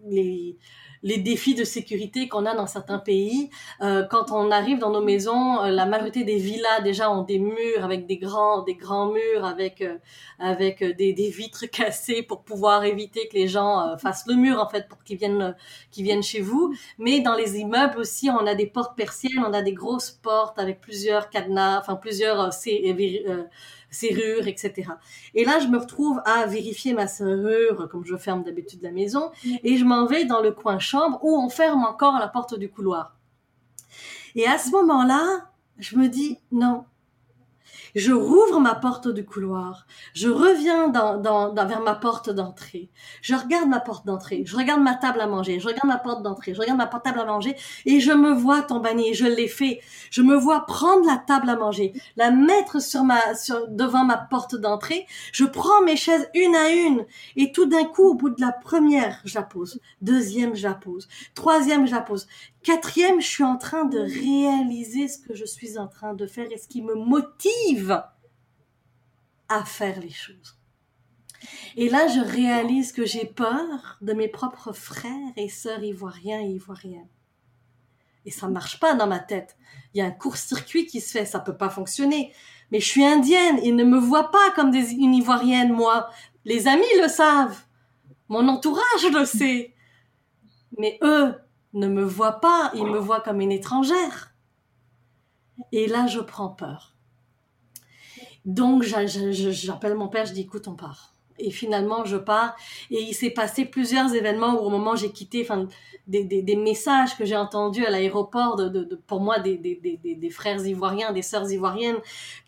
les 0.06 0.58
défis 1.02 1.54
de 1.54 1.64
sécurité 1.64 2.28
qu'on 2.28 2.46
a 2.46 2.54
dans 2.54 2.66
certains 2.66 2.98
pays. 2.98 3.50
Euh, 3.80 4.04
quand 4.10 4.30
on 4.30 4.50
arrive 4.50 4.78
dans 4.78 4.90
nos 4.90 5.02
maisons, 5.02 5.62
euh, 5.62 5.70
la 5.70 5.86
majorité 5.86 6.24
des 6.24 6.36
villas 6.36 6.82
déjà 6.82 7.10
ont 7.10 7.22
des 7.22 7.38
murs 7.38 7.84
avec 7.84 8.06
des 8.06 8.18
grands, 8.18 8.62
des 8.62 8.74
grands 8.74 9.10
murs 9.12 9.44
avec 9.44 9.82
euh, 9.82 9.96
avec 10.38 10.82
des, 10.82 11.12
des, 11.12 11.30
vitres 11.30 11.66
cassées 11.70 12.22
pour 12.22 12.42
pouvoir 12.42 12.84
éviter 12.84 13.28
que 13.28 13.34
les 13.34 13.48
gens 13.48 13.96
fassent 13.98 14.26
le 14.26 14.34
mur 14.34 14.60
en 14.60 14.68
fait 14.68 14.88
pour 14.88 15.02
qu'ils 15.02 15.18
viennent 15.18 15.54
qu'ils 15.90 16.04
viennent 16.04 16.22
chez 16.22 16.40
vous. 16.40 16.74
Mais 16.98 17.20
dans 17.20 17.34
les 17.34 17.58
immeubles 17.58 17.98
aussi, 17.98 18.30
on 18.30 18.46
a 18.46 18.54
des 18.54 18.66
portes 18.66 18.96
persiennes, 18.96 19.44
on 19.46 19.52
a 19.52 19.62
des 19.62 19.72
grosses 19.72 20.10
portes 20.10 20.58
avec 20.58 20.80
plusieurs 20.80 21.30
cadenas, 21.30 21.78
enfin 21.80 21.96
plusieurs 21.96 22.52
serrure, 23.90 24.46
etc. 24.46 24.90
Et 25.34 25.44
là, 25.44 25.58
je 25.60 25.66
me 25.68 25.78
retrouve 25.78 26.20
à 26.24 26.46
vérifier 26.46 26.94
ma 26.94 27.06
serrure, 27.06 27.88
comme 27.90 28.04
je 28.04 28.16
ferme 28.16 28.42
d'habitude 28.42 28.82
la 28.82 28.92
maison, 28.92 29.30
et 29.64 29.76
je 29.76 29.84
m'en 29.84 30.06
vais 30.06 30.24
dans 30.24 30.40
le 30.40 30.52
coin 30.52 30.78
chambre 30.78 31.18
où 31.22 31.36
on 31.36 31.48
ferme 31.48 31.84
encore 31.84 32.18
la 32.18 32.28
porte 32.28 32.58
du 32.58 32.68
couloir. 32.68 33.16
Et 34.34 34.46
à 34.46 34.58
ce 34.58 34.70
moment-là, 34.70 35.50
je 35.78 35.96
me 35.96 36.08
dis, 36.08 36.38
non, 36.52 36.84
je 37.94 38.12
rouvre 38.12 38.60
ma 38.60 38.74
porte 38.74 39.08
du 39.08 39.24
couloir. 39.24 39.86
Je 40.14 40.28
reviens 40.28 40.88
dans, 40.88 41.18
dans, 41.18 41.54
vers 41.54 41.80
ma 41.80 41.94
porte 41.94 42.30
d'entrée. 42.30 42.90
Je 43.22 43.34
regarde 43.34 43.68
ma 43.68 43.80
porte 43.80 44.06
d'entrée. 44.06 44.42
Je 44.44 44.56
regarde 44.56 44.82
ma 44.82 44.94
table 44.94 45.20
à 45.20 45.26
manger. 45.26 45.60
Je 45.60 45.66
regarde 45.66 45.86
ma 45.86 45.98
porte 45.98 46.22
d'entrée. 46.22 46.54
Je 46.54 46.60
regarde 46.60 46.78
ma 46.78 46.86
table 46.86 47.20
à 47.20 47.24
manger 47.24 47.56
et 47.86 48.00
je 48.00 48.12
me 48.12 48.32
vois 48.32 48.62
tomber. 48.62 48.88
Je 49.12 49.26
l'ai 49.26 49.48
fait. 49.48 49.80
Je 50.10 50.22
me 50.22 50.34
vois 50.34 50.66
prendre 50.66 51.06
la 51.06 51.16
table 51.16 51.48
à 51.50 51.56
manger, 51.56 51.92
la 52.16 52.30
mettre 52.30 52.80
sur 52.80 53.04
ma, 53.04 53.20
devant 53.68 54.04
ma 54.04 54.16
porte 54.16 54.54
d'entrée. 54.54 55.06
Je 55.32 55.44
prends 55.44 55.82
mes 55.84 55.96
chaises 55.96 56.28
une 56.34 56.54
à 56.54 56.70
une 56.70 57.04
et 57.36 57.52
tout 57.52 57.66
d'un 57.66 57.84
coup, 57.84 58.04
au 58.04 58.14
bout 58.14 58.30
de 58.30 58.40
la 58.40 58.52
première, 58.52 59.20
je 59.24 59.38
la 59.38 59.44
pose. 59.44 59.80
Deuxième, 60.00 60.54
je 60.54 60.66
la 60.66 60.74
pose. 60.74 61.08
Troisième, 61.34 61.86
je 61.86 61.92
la 61.92 62.00
pose. 62.00 62.26
Quatrième, 62.68 63.18
je 63.18 63.26
suis 63.26 63.44
en 63.44 63.56
train 63.56 63.86
de 63.86 63.98
réaliser 63.98 65.08
ce 65.08 65.16
que 65.16 65.34
je 65.34 65.46
suis 65.46 65.78
en 65.78 65.88
train 65.88 66.12
de 66.12 66.26
faire 66.26 66.52
et 66.52 66.58
ce 66.58 66.68
qui 66.68 66.82
me 66.82 66.94
motive 66.94 68.04
à 69.48 69.64
faire 69.64 69.98
les 70.00 70.10
choses. 70.10 70.58
Et 71.76 71.88
là, 71.88 72.08
je 72.08 72.20
réalise 72.20 72.92
que 72.92 73.06
j'ai 73.06 73.24
peur 73.24 73.96
de 74.02 74.12
mes 74.12 74.28
propres 74.28 74.74
frères 74.74 75.32
et 75.38 75.48
sœurs 75.48 75.82
ivoiriens 75.82 76.42
et 76.42 76.50
ivoiriennes. 76.50 77.08
Et 78.26 78.30
ça 78.30 78.48
marche 78.48 78.78
pas 78.78 78.94
dans 78.94 79.06
ma 79.06 79.20
tête. 79.20 79.56
Il 79.94 79.98
y 79.98 80.02
a 80.02 80.04
un 80.04 80.10
court-circuit 80.10 80.84
qui 80.84 81.00
se 81.00 81.12
fait, 81.12 81.24
ça 81.24 81.40
peut 81.40 81.56
pas 81.56 81.70
fonctionner. 81.70 82.34
Mais 82.70 82.80
je 82.80 82.86
suis 82.86 83.02
indienne, 83.02 83.60
ils 83.62 83.76
ne 83.76 83.84
me 83.84 83.98
voient 83.98 84.30
pas 84.30 84.50
comme 84.54 84.74
une 84.74 85.14
ivoirienne, 85.14 85.72
moi. 85.72 86.10
Les 86.44 86.68
amis 86.68 86.84
le 87.00 87.08
savent. 87.08 87.62
Mon 88.28 88.46
entourage 88.46 89.10
le 89.10 89.24
sait. 89.24 89.74
Mais 90.76 90.98
eux, 91.02 91.34
ne 91.74 91.88
me 91.88 92.02
voit 92.02 92.40
pas, 92.40 92.70
il 92.74 92.86
me 92.86 92.98
voit 92.98 93.20
comme 93.20 93.40
une 93.40 93.52
étrangère. 93.52 94.34
Et 95.72 95.86
là, 95.86 96.06
je 96.06 96.20
prends 96.20 96.48
peur. 96.48 96.94
Donc, 98.44 98.82
j'appelle 98.82 99.94
mon 99.94 100.08
père, 100.08 100.26
je 100.26 100.32
dis, 100.32 100.42
écoute, 100.42 100.68
on 100.68 100.74
part. 100.74 101.14
Et 101.38 101.50
finalement, 101.50 102.04
je 102.04 102.16
pars. 102.16 102.56
Et 102.90 103.00
il 103.00 103.14
s'est 103.14 103.30
passé 103.30 103.64
plusieurs 103.64 104.14
événements 104.14 104.54
où, 104.54 104.66
au 104.66 104.70
moment 104.70 104.92
où 104.92 104.96
j'ai 104.96 105.12
quitté, 105.12 105.42
enfin, 105.42 105.68
des, 106.06 106.24
des, 106.24 106.56
messages 106.56 107.16
que 107.16 107.24
j'ai 107.24 107.36
entendus 107.36 107.84
à 107.84 107.90
l'aéroport, 107.90 108.56
de, 108.56 108.68
de, 108.68 108.96
pour 109.06 109.20
moi, 109.20 109.38
des, 109.38 109.58
des, 109.58 110.30
frères 110.30 110.64
ivoiriens, 110.66 111.12
des 111.12 111.22
sœurs 111.22 111.50
ivoiriennes 111.50 111.98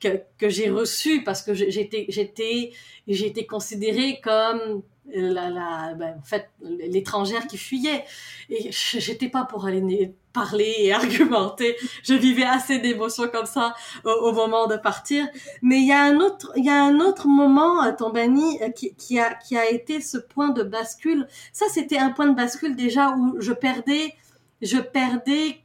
que, 0.00 0.22
que 0.38 0.48
j'ai 0.48 0.70
reçus 0.70 1.22
parce 1.22 1.42
que 1.42 1.52
j'étais, 1.52 2.06
j'étais, 2.08 2.72
j'étais 3.06 3.44
considérée 3.44 4.20
comme 4.22 4.82
la, 5.14 5.94
ben, 5.94 6.16
en 6.18 6.24
fait, 6.24 6.50
l'étrangère 6.60 7.46
qui 7.46 7.58
fuyait. 7.58 8.04
Et 8.48 8.70
j'étais 8.70 9.28
pas 9.28 9.44
pour 9.44 9.66
aller 9.66 10.14
parler 10.32 10.74
et 10.78 10.92
argumenter. 10.92 11.76
Je 12.02 12.14
vivais 12.14 12.44
assez 12.44 12.78
d'émotions 12.78 13.28
comme 13.28 13.46
ça 13.46 13.74
au, 14.04 14.32
moment 14.32 14.66
de 14.66 14.76
partir. 14.76 15.26
Mais 15.62 15.78
il 15.80 15.86
y 15.86 15.92
a 15.92 16.02
un 16.02 16.20
autre, 16.20 16.52
il 16.56 16.64
y 16.64 16.70
a 16.70 16.82
un 16.82 17.00
autre 17.00 17.26
moment, 17.26 17.84
euh, 17.84 17.92
Tombani, 17.92 18.62
euh, 18.62 18.70
qui, 18.70 18.94
qui 18.94 19.18
a, 19.18 19.34
qui 19.34 19.56
a 19.56 19.68
été 19.68 20.00
ce 20.00 20.18
point 20.18 20.50
de 20.50 20.62
bascule. 20.62 21.26
Ça, 21.52 21.66
c'était 21.68 21.98
un 21.98 22.10
point 22.10 22.28
de 22.28 22.36
bascule 22.36 22.76
déjà 22.76 23.10
où 23.10 23.40
je 23.40 23.52
perdais, 23.52 24.14
je 24.62 24.78
perdais 24.78 25.60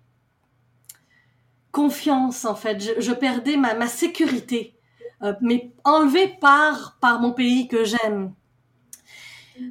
confiance, 1.72 2.46
en 2.46 2.56
fait. 2.56 2.80
Je, 3.00 3.12
perdais 3.12 3.58
ma, 3.58 3.74
ma 3.74 3.88
sécurité. 3.88 4.76
Euh, 5.22 5.34
mais 5.42 5.72
enlevée 5.84 6.36
par, 6.40 6.98
par 7.02 7.20
mon 7.20 7.34
pays 7.34 7.68
que 7.68 7.84
j'aime. 7.84 8.34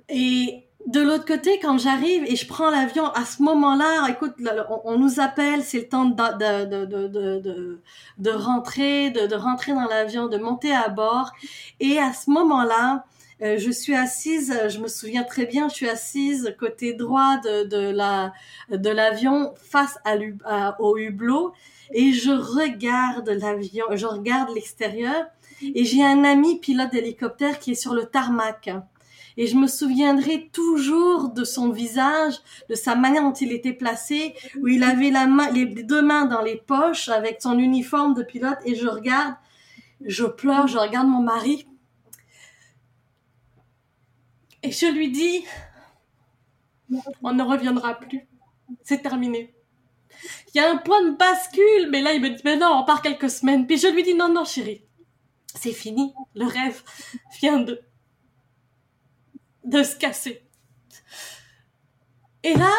Et 0.08 0.64
de 0.86 1.00
l'autre 1.00 1.24
côté, 1.24 1.58
quand 1.60 1.78
j'arrive 1.78 2.24
et 2.26 2.36
je 2.36 2.46
prends 2.46 2.70
l'avion, 2.70 3.06
à 3.12 3.24
ce 3.24 3.42
moment-là, 3.42 4.06
écoute, 4.10 4.34
on, 4.84 4.98
nous 4.98 5.18
appelle, 5.18 5.62
c'est 5.62 5.78
le 5.78 5.88
temps 5.88 6.04
de, 6.04 6.64
de, 6.64 6.84
de, 6.84 7.38
de, 7.38 7.80
de 8.18 8.30
rentrer, 8.30 9.10
de, 9.10 9.34
rentrer 9.34 9.72
dans 9.72 9.86
l'avion, 9.86 10.26
de 10.26 10.36
monter 10.36 10.74
à 10.74 10.88
bord. 10.88 11.32
Et 11.80 11.98
à 11.98 12.12
ce 12.12 12.30
moment-là, 12.30 13.06
euh, 13.42 13.56
je 13.58 13.70
suis 13.70 13.94
assise, 13.94 14.54
je 14.68 14.78
me 14.78 14.88
souviens 14.88 15.24
très 15.24 15.46
bien, 15.46 15.68
je 15.68 15.74
suis 15.74 15.88
assise 15.88 16.54
côté 16.58 16.92
droit 16.92 17.38
de, 17.38 17.64
de 17.64 17.90
la 17.90 18.32
de 18.70 18.90
l'avion 18.90 19.54
face 19.56 19.98
au 20.78 20.96
hublot 20.96 21.52
et 21.92 22.12
je 22.12 22.30
regarde 22.30 23.28
l'avion, 23.28 23.86
je 23.92 24.06
regarde 24.06 24.54
l'extérieur 24.54 25.24
et 25.62 25.84
j'ai 25.84 26.04
un 26.04 26.22
ami 26.24 26.60
pilote 26.60 26.92
d'hélicoptère 26.92 27.58
qui 27.58 27.72
est 27.72 27.74
sur 27.74 27.94
le 27.94 28.04
tarmac 28.04 28.70
Et 29.36 29.46
je 29.46 29.56
me 29.56 29.66
souviendrai 29.66 30.48
toujours 30.52 31.30
de 31.30 31.44
son 31.44 31.70
visage, 31.70 32.34
de 32.68 32.74
sa 32.74 32.94
manière 32.94 33.22
dont 33.22 33.32
il 33.32 33.52
était 33.52 33.72
placé, 33.72 34.34
où 34.60 34.68
il 34.68 34.84
avait 34.84 35.12
les 35.52 35.66
deux 35.82 36.02
mains 36.02 36.26
dans 36.26 36.42
les 36.42 36.56
poches 36.56 37.08
avec 37.08 37.42
son 37.42 37.58
uniforme 37.58 38.14
de 38.14 38.22
pilote 38.22 38.58
et 38.64 38.76
je 38.76 38.86
regarde, 38.86 39.34
je 40.00 40.24
pleure, 40.24 40.68
je 40.68 40.78
regarde 40.78 41.08
mon 41.08 41.22
mari. 41.22 41.66
Et 44.62 44.70
je 44.70 44.86
lui 44.86 45.10
dis, 45.10 45.44
on 47.22 47.32
ne 47.32 47.42
reviendra 47.42 47.94
plus. 47.94 48.26
C'est 48.82 49.02
terminé. 49.02 49.54
Il 50.54 50.58
y 50.58 50.60
a 50.64 50.70
un 50.70 50.76
point 50.76 51.02
de 51.04 51.16
bascule, 51.16 51.90
mais 51.90 52.00
là 52.00 52.12
il 52.12 52.22
me 52.22 52.30
dit, 52.30 52.42
mais 52.44 52.56
non, 52.56 52.78
on 52.80 52.84
part 52.84 53.02
quelques 53.02 53.30
semaines. 53.30 53.66
Puis 53.66 53.78
je 53.78 53.88
lui 53.88 54.02
dis, 54.04 54.14
non, 54.14 54.32
non, 54.32 54.44
chérie, 54.44 54.84
c'est 55.54 55.72
fini. 55.72 56.14
Le 56.34 56.46
rêve 56.46 56.82
vient 57.40 57.58
de, 57.58 57.80
de 59.64 59.83
se 59.83 59.97
casser. 59.97 60.42
Et 62.42 62.54
là, 62.54 62.73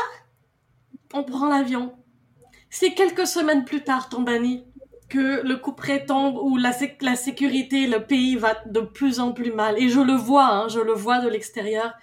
on 1.13 1.23
prend 1.23 1.47
l'avion. 1.47 1.95
C'est 2.69 2.93
quelques 2.93 3.27
semaines 3.27 3.65
plus 3.65 3.83
tard, 3.83 4.09
Tombani, 4.09 4.65
que 5.09 5.41
le 5.47 5.57
coup 5.57 5.71
près 5.73 6.05
tombe, 6.05 6.37
où 6.37 6.57
la, 6.57 6.71
la 7.01 7.15
sécurité, 7.15 7.87
le 7.87 8.05
pays 8.05 8.35
va 8.35 8.55
de 8.65 8.81
plus 8.81 9.19
en 9.19 9.31
plus 9.31 9.51
mal. 9.51 9.81
Et 9.81 9.89
je 9.89 9.99
le 9.99 10.13
vois, 10.13 10.47
hein, 10.47 10.67
je 10.67 10.79
le 10.79 10.93
vois 10.93 11.19
de 11.19 11.29
l'extérieur 11.29 11.93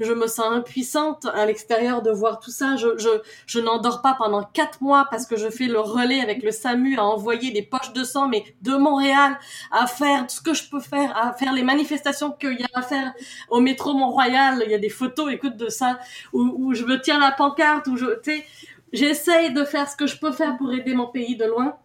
je 0.00 0.12
me 0.12 0.26
sens 0.26 0.46
impuissante 0.50 1.26
à 1.34 1.46
l'extérieur 1.46 2.02
de 2.02 2.10
voir 2.10 2.40
tout 2.40 2.50
ça. 2.50 2.76
Je, 2.76 2.98
je, 2.98 3.08
je 3.46 3.60
n'endors 3.60 4.02
pas 4.02 4.14
pendant 4.18 4.42
quatre 4.42 4.80
mois 4.80 5.06
parce 5.10 5.26
que 5.26 5.36
je 5.36 5.48
fais 5.48 5.66
le 5.66 5.80
relais 5.80 6.20
avec 6.20 6.42
le 6.42 6.50
SAMU 6.50 6.98
à 6.98 7.04
envoyer 7.04 7.50
des 7.50 7.62
poches 7.62 7.92
de 7.92 8.04
sang, 8.04 8.28
mais 8.28 8.44
de 8.62 8.76
Montréal, 8.76 9.38
à 9.70 9.86
faire 9.86 10.24
ce 10.28 10.40
que 10.40 10.54
je 10.54 10.68
peux 10.68 10.80
faire, 10.80 11.16
à 11.16 11.32
faire 11.32 11.52
les 11.52 11.62
manifestations 11.62 12.32
qu'il 12.32 12.60
y 12.60 12.64
a 12.64 12.68
à 12.74 12.82
faire 12.82 13.12
au 13.50 13.60
métro 13.60 13.94
Mont-Royal. 13.94 14.62
Il 14.64 14.70
y 14.70 14.74
a 14.74 14.78
des 14.78 14.88
photos, 14.88 15.32
écoute, 15.32 15.56
de 15.56 15.68
ça, 15.68 15.98
où, 16.32 16.42
où 16.56 16.74
je 16.74 16.84
me 16.84 17.00
tiens 17.00 17.18
la 17.18 17.32
pancarte, 17.32 17.86
où 17.88 17.96
je, 17.96 18.06
tu 18.22 18.30
sais, 18.30 18.44
j'essaye 18.92 19.52
de 19.52 19.64
faire 19.64 19.88
ce 19.88 19.96
que 19.96 20.06
je 20.06 20.18
peux 20.18 20.32
faire 20.32 20.56
pour 20.56 20.72
aider 20.72 20.94
mon 20.94 21.06
pays 21.06 21.36
de 21.36 21.44
loin. 21.44 21.76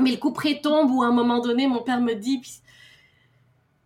Mais 0.00 0.12
le 0.12 0.16
coup 0.16 0.32
près 0.32 0.60
tombe 0.60 0.90
où 0.90 1.02
à 1.02 1.06
un 1.06 1.12
moment 1.12 1.40
donné, 1.40 1.66
mon 1.66 1.82
père 1.82 2.00
me 2.00 2.14
dit, 2.14 2.40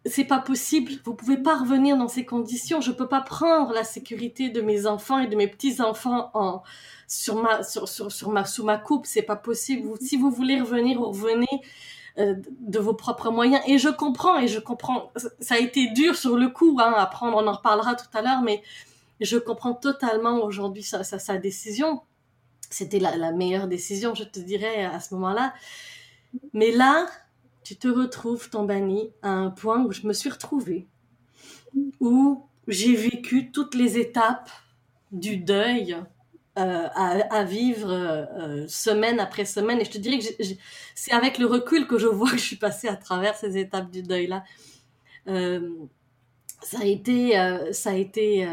c'est 0.07 0.25
pas 0.25 0.39
possible. 0.39 0.93
Vous 1.05 1.15
pouvez 1.15 1.39
pas 1.39 1.57
revenir 1.57 1.97
dans 1.97 2.09
ces 2.09 2.25
conditions. 2.25 2.81
Je 2.81 2.93
peux 2.93 3.09
pas 3.09 3.23
prendre 3.23 3.73
la 3.73 3.85
sécurité 3.85 4.51
de 4.51 4.61
mes 4.61 4.87
enfants 4.87 5.19
et 5.19 5.27
de 5.27 5.37
mes 5.37 5.49
petits 5.49 5.81
enfants 5.81 6.31
en 6.35 6.63
sur 7.07 7.37
ma 7.37 7.63
sur 7.63 8.31
ma 8.31 8.45
sous 8.45 8.65
ma 8.65 8.77
coupe. 8.77 9.07
C'est 9.07 9.23
pas 9.23 9.37
possible. 9.37 9.89
si 10.01 10.17
vous 10.17 10.31
voulez 10.31 10.61
revenir, 10.61 10.99
vous 10.99 11.09
revenez 11.09 11.63
euh, 12.19 12.35
de 12.61 12.79
vos 12.79 12.95
propres 12.95 13.31
moyens. 13.31 13.63
Et 13.67 13.79
je 13.79 13.89
comprends 13.89 14.39
et 14.39 14.49
je 14.49 14.61
comprends. 14.61 15.11
Ça 15.41 15.55
a 15.55 15.59
été 15.59 15.91
dur 15.93 16.17
sur 16.17 16.37
le 16.37 16.49
coup 16.49 16.79
hein, 16.81 16.95
à 16.97 17.07
prendre. 17.07 17.39
On 17.39 17.47
en 17.47 17.53
reparlera 17.53 17.95
tout 17.95 18.07
à 18.13 18.21
l'heure, 18.21 18.43
mais 18.43 18.63
je 19.21 19.39
comprends 19.39 19.75
totalement 19.75 20.43
aujourd'hui 20.45 20.83
sa, 20.83 21.03
sa, 21.03 21.19
sa 21.19 21.39
décision. 21.39 22.03
C'était 22.69 22.99
la, 22.99 23.17
la 23.17 23.33
meilleure 23.33 23.69
décision, 23.69 24.15
je 24.15 24.25
te 24.25 24.41
dirais 24.41 24.85
à 24.85 25.01
ce 25.01 25.15
moment-là. 25.15 25.55
Mais 26.53 26.73
là, 26.73 27.07
tu 27.65 27.77
te 27.77 27.89
retrouves, 27.89 28.51
Tambani, 28.51 29.11
à 29.23 29.31
un 29.31 29.51
point 29.51 29.83
où 29.85 29.91
je 29.91 30.07
me 30.07 30.13
suis 30.13 30.31
retrouvée, 30.31 30.87
où 31.99 32.47
j'ai 32.69 32.95
vécu 32.95 33.51
toutes 33.51 33.75
les 33.75 33.99
étapes 33.99 34.51
du 35.11 35.39
deuil 35.39 35.97
euh, 36.59 36.89
à, 36.95 37.45
vivre 37.45 37.91
euh, 37.91 38.69
semaine 38.69 39.19
après 39.19 39.47
semaine. 39.47 39.81
Et 39.81 39.85
je 39.85 39.91
te 39.91 39.99
dirais 39.99 40.19
que 40.19 40.45
c'est 40.95 41.13
avec 41.13 41.39
le 41.39 41.47
recul 41.47 41.87
que 41.87 41.99
je 41.99 42.07
vois 42.07 42.31
que 42.31 42.37
je 42.37 42.45
suis 42.45 42.57
passée 42.57 42.87
à 42.87 42.97
travers 42.97 43.35
ces 43.35 43.57
étapes 43.57 43.91
du 43.91 44.03
deuil-là. 44.03 44.45
Euh, 45.27 45.71
ça 46.63 46.81
a 46.81 46.85
été, 46.85 47.33
ça 47.73 47.91
a 47.91 47.95
été 47.95 48.47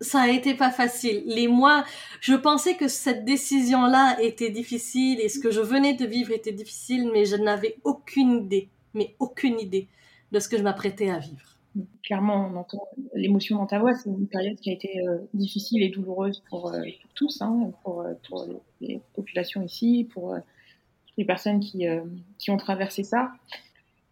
ça 0.00 0.22
a 0.22 0.28
été 0.28 0.54
pas 0.54 0.70
facile. 0.70 1.22
Les 1.26 1.46
mois, 1.46 1.84
je 2.20 2.34
pensais 2.34 2.74
que 2.74 2.88
cette 2.88 3.24
décision-là 3.24 4.16
était 4.20 4.50
difficile 4.50 5.20
et 5.20 5.28
ce 5.28 5.38
que 5.38 5.50
je 5.50 5.60
venais 5.60 5.94
de 5.94 6.06
vivre 6.06 6.32
était 6.32 6.52
difficile, 6.52 7.10
mais 7.12 7.26
je 7.26 7.36
n'avais 7.36 7.76
aucune 7.84 8.44
idée, 8.44 8.68
mais 8.94 9.14
aucune 9.18 9.60
idée 9.60 9.88
de 10.32 10.38
ce 10.38 10.48
que 10.48 10.56
je 10.56 10.62
m'apprêtais 10.62 11.10
à 11.10 11.18
vivre. 11.18 11.56
Clairement, 12.02 12.50
on 12.50 12.56
entend 12.56 12.88
l'émotion 13.14 13.58
dans 13.58 13.66
ta 13.66 13.78
voix. 13.78 13.94
C'est 13.94 14.10
une 14.10 14.26
période 14.26 14.58
qui 14.58 14.70
a 14.70 14.72
été 14.72 15.06
euh, 15.06 15.18
difficile 15.34 15.82
et 15.82 15.90
douloureuse 15.90 16.42
pour, 16.48 16.72
euh, 16.72 16.80
tous, 17.14 17.42
hein, 17.42 17.70
pour, 17.84 18.00
euh, 18.00 18.14
pour, 18.28 18.46
les 18.80 19.00
populations 19.14 19.62
ici, 19.62 20.08
pour 20.12 20.34
les 21.16 21.24
personnes 21.24 21.60
qui, 21.60 21.84
qui 22.38 22.50
ont 22.50 22.56
traversé 22.56 23.04
ça. 23.04 23.32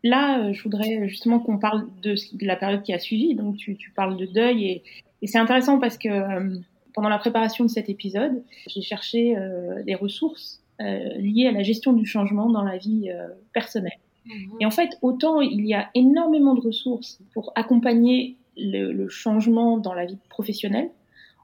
Là, 0.04 0.52
je 0.52 0.62
voudrais 0.62 1.08
justement 1.08 1.40
qu'on 1.40 1.58
parle 1.58 1.88
de, 2.02 2.14
de, 2.34 2.46
la 2.46 2.54
période 2.54 2.82
qui 2.82 2.92
a 2.92 2.98
suivi. 2.98 3.34
Donc, 3.34 3.56
tu, 3.56 3.76
tu 3.76 3.90
parles 3.90 4.16
de 4.16 4.26
deuil 4.26 4.66
et, 4.66 4.82
et 5.22 5.26
c'est 5.26 5.38
intéressant 5.38 5.78
parce 5.78 5.98
que 5.98 6.08
euh, 6.08 6.56
pendant 6.94 7.08
la 7.08 7.18
préparation 7.18 7.64
de 7.64 7.70
cet 7.70 7.88
épisode, 7.88 8.42
j'ai 8.66 8.82
cherché 8.82 9.36
euh, 9.36 9.82
des 9.84 9.94
ressources 9.94 10.62
euh, 10.80 11.14
liées 11.16 11.46
à 11.46 11.52
la 11.52 11.62
gestion 11.62 11.92
du 11.92 12.06
changement 12.06 12.50
dans 12.50 12.62
la 12.62 12.76
vie 12.76 13.10
personnelle. 13.52 13.98
Mhm. 14.26 14.56
Et 14.60 14.66
en 14.66 14.70
fait, 14.70 14.90
autant 15.02 15.40
il 15.40 15.66
y 15.66 15.74
a 15.74 15.90
énormément 15.94 16.54
de 16.54 16.60
ressources 16.60 17.20
pour 17.32 17.52
accompagner 17.54 18.36
le, 18.56 18.92
le 18.92 19.08
changement 19.08 19.78
dans 19.78 19.94
la 19.94 20.06
vie 20.06 20.18
professionnelle, 20.28 20.90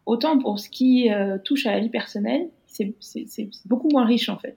autant 0.07 0.38
pour 0.38 0.59
ce 0.59 0.69
qui 0.69 1.09
touche 1.45 1.66
à 1.66 1.73
la 1.73 1.81
vie 1.81 1.88
personnelle, 1.88 2.49
c'est 2.66 2.93
beaucoup 3.66 3.88
moins 3.88 4.04
riche 4.04 4.28
en 4.28 4.37
fait. 4.37 4.57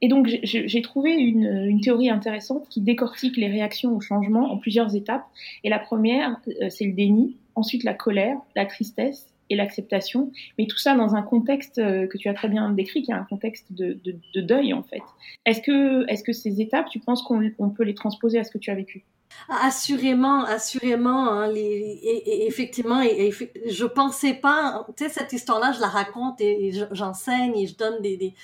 Et 0.00 0.08
donc 0.08 0.28
j'ai 0.42 0.82
trouvé 0.82 1.12
une, 1.12 1.80
théorie 1.80 2.10
intéressante 2.10 2.68
qui 2.68 2.80
décortique 2.80 3.36
les 3.36 3.48
réactions 3.48 3.96
au 3.96 4.00
changement 4.00 4.52
en 4.52 4.58
plusieurs 4.58 4.94
étapes. 4.96 5.24
Et 5.64 5.68
la 5.68 5.78
première, 5.78 6.40
c'est 6.70 6.86
le 6.86 6.92
déni 6.92 7.36
ensuite 7.54 7.84
la 7.84 7.94
colère, 7.94 8.36
la 8.56 8.66
tristesse 8.66 9.28
et 9.50 9.56
l'acceptation, 9.56 10.32
mais 10.58 10.66
tout 10.66 10.78
ça 10.78 10.94
dans 10.94 11.14
un 11.14 11.22
contexte 11.22 11.78
euh, 11.78 12.06
que 12.06 12.16
tu 12.16 12.28
as 12.28 12.34
très 12.34 12.48
bien 12.48 12.70
décrit, 12.70 13.02
qui 13.02 13.10
est 13.10 13.14
un 13.14 13.24
contexte 13.24 13.70
de, 13.72 13.98
de, 14.04 14.16
de 14.34 14.40
deuil 14.40 14.72
en 14.72 14.82
fait. 14.82 15.02
Est-ce 15.44 15.60
que, 15.60 16.08
est-ce 16.10 16.24
que 16.24 16.32
ces 16.32 16.60
étapes, 16.60 16.88
tu 16.90 17.00
penses 17.00 17.22
qu'on 17.22 17.70
peut 17.70 17.84
les 17.84 17.94
transposer 17.94 18.38
à 18.38 18.44
ce 18.44 18.50
que 18.50 18.58
tu 18.58 18.70
as 18.70 18.74
vécu? 18.74 19.04
Assurément, 19.48 20.44
assurément, 20.44 21.30
hein, 21.30 21.48
les, 21.48 22.00
et, 22.02 22.46
effectivement, 22.46 23.02
et, 23.02 23.32
je 23.66 23.84
pensais 23.84 24.34
pas, 24.34 24.86
tu 24.96 25.04
sais, 25.04 25.10
cette 25.10 25.32
histoire-là, 25.32 25.72
je 25.72 25.80
la 25.80 25.88
raconte 25.88 26.40
et, 26.40 26.72
j'enseigne 26.92 27.58
et 27.58 27.66
je 27.66 27.76
donne 27.76 28.00
des, 28.00 28.16
des 28.16 28.34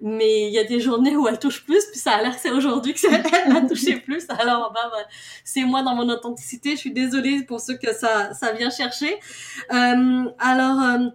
mais 0.00 0.48
il 0.48 0.52
y 0.52 0.58
a 0.58 0.64
des 0.64 0.80
journées 0.80 1.16
où 1.16 1.28
elle 1.28 1.38
touche 1.38 1.64
plus, 1.64 1.84
puis 1.90 2.00
ça 2.00 2.12
a 2.12 2.22
l'air 2.22 2.34
que 2.34 2.40
c'est 2.40 2.50
aujourd'hui 2.50 2.94
que 2.94 3.00
elle 3.46 3.56
a 3.56 3.60
touché 3.62 3.96
plus. 3.96 4.26
Alors, 4.28 4.72
bah, 4.72 4.90
c'est 5.44 5.64
moi 5.64 5.82
dans 5.82 5.94
mon 5.94 6.08
authenticité. 6.08 6.70
Je 6.70 6.76
suis 6.76 6.92
désolée 6.92 7.42
pour 7.44 7.60
ceux 7.60 7.76
que 7.76 7.92
ça, 7.92 8.32
ça 8.34 8.52
vient 8.52 8.70
chercher. 8.70 9.18
Euh, 9.72 10.24
alors. 10.38 10.80
Euh, 10.80 11.08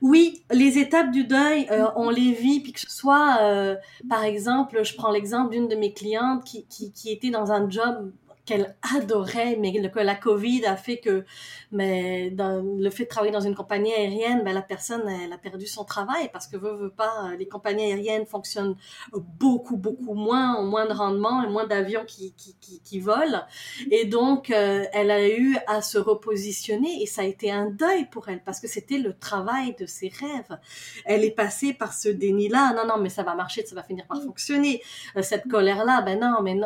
oui, 0.00 0.44
les 0.50 0.78
étapes 0.78 1.10
du 1.10 1.24
deuil, 1.24 1.66
euh, 1.70 1.86
on 1.96 2.10
les 2.10 2.32
vit, 2.32 2.60
puis 2.60 2.72
que 2.72 2.80
ce 2.80 2.90
soit, 2.90 3.38
euh, 3.42 3.76
par 4.08 4.24
exemple, 4.24 4.82
je 4.84 4.94
prends 4.94 5.10
l'exemple 5.10 5.50
d'une 5.50 5.68
de 5.68 5.76
mes 5.76 5.92
clientes 5.92 6.44
qui, 6.44 6.66
qui, 6.66 6.92
qui 6.92 7.10
était 7.10 7.30
dans 7.30 7.52
un 7.52 7.68
job 7.68 8.12
qu'elle 8.48 8.74
adorait, 8.96 9.56
mais 9.60 9.74
que 9.90 10.00
la 10.00 10.14
Covid 10.14 10.64
a 10.64 10.76
fait 10.76 10.96
que, 10.96 11.26
mais 11.70 12.30
dans 12.30 12.64
le 12.64 12.88
fait 12.88 13.04
de 13.04 13.08
travailler 13.10 13.32
dans 13.32 13.42
une 13.42 13.54
compagnie 13.54 13.92
aérienne, 13.92 14.42
ben 14.42 14.54
la 14.54 14.62
personne 14.62 15.02
elle 15.06 15.30
a 15.34 15.36
perdu 15.36 15.66
son 15.66 15.84
travail 15.84 16.30
parce 16.32 16.46
que 16.46 16.56
veut 16.56 16.74
veut 16.74 16.90
pas, 16.90 17.32
les 17.38 17.46
compagnies 17.46 17.92
aériennes 17.92 18.24
fonctionnent 18.24 18.74
beaucoup 19.12 19.76
beaucoup 19.76 20.14
moins, 20.14 20.56
ont 20.58 20.64
moins 20.64 20.86
de 20.86 20.94
rendement 20.94 21.42
et 21.42 21.48
moins 21.48 21.66
d'avions 21.66 22.06
qui, 22.06 22.32
qui, 22.38 22.56
qui, 22.58 22.80
qui, 22.80 23.00
volent, 23.00 23.42
et 23.90 24.06
donc 24.06 24.50
euh, 24.50 24.84
elle 24.94 25.10
a 25.10 25.28
eu 25.28 25.58
à 25.66 25.82
se 25.82 25.98
repositionner 25.98 27.02
et 27.02 27.06
ça 27.06 27.22
a 27.22 27.24
été 27.26 27.50
un 27.50 27.66
deuil 27.66 28.06
pour 28.06 28.30
elle 28.30 28.42
parce 28.42 28.60
que 28.60 28.66
c'était 28.66 28.98
le 28.98 29.12
travail 29.12 29.76
de 29.78 29.84
ses 29.84 30.08
rêves. 30.08 30.58
Elle 31.04 31.22
est 31.22 31.32
passée 31.32 31.74
par 31.74 31.92
ce 31.92 32.08
déni-là, 32.08 32.72
non 32.72 32.86
non 32.86 32.98
mais 32.98 33.10
ça 33.10 33.24
va 33.24 33.34
marcher, 33.34 33.66
ça 33.66 33.74
va 33.74 33.82
finir 33.82 34.06
par 34.06 34.22
fonctionner. 34.22 34.80
Euh, 35.16 35.22
cette 35.22 35.48
colère-là, 35.48 36.00
ben 36.00 36.18
non 36.18 36.40
mais 36.42 36.58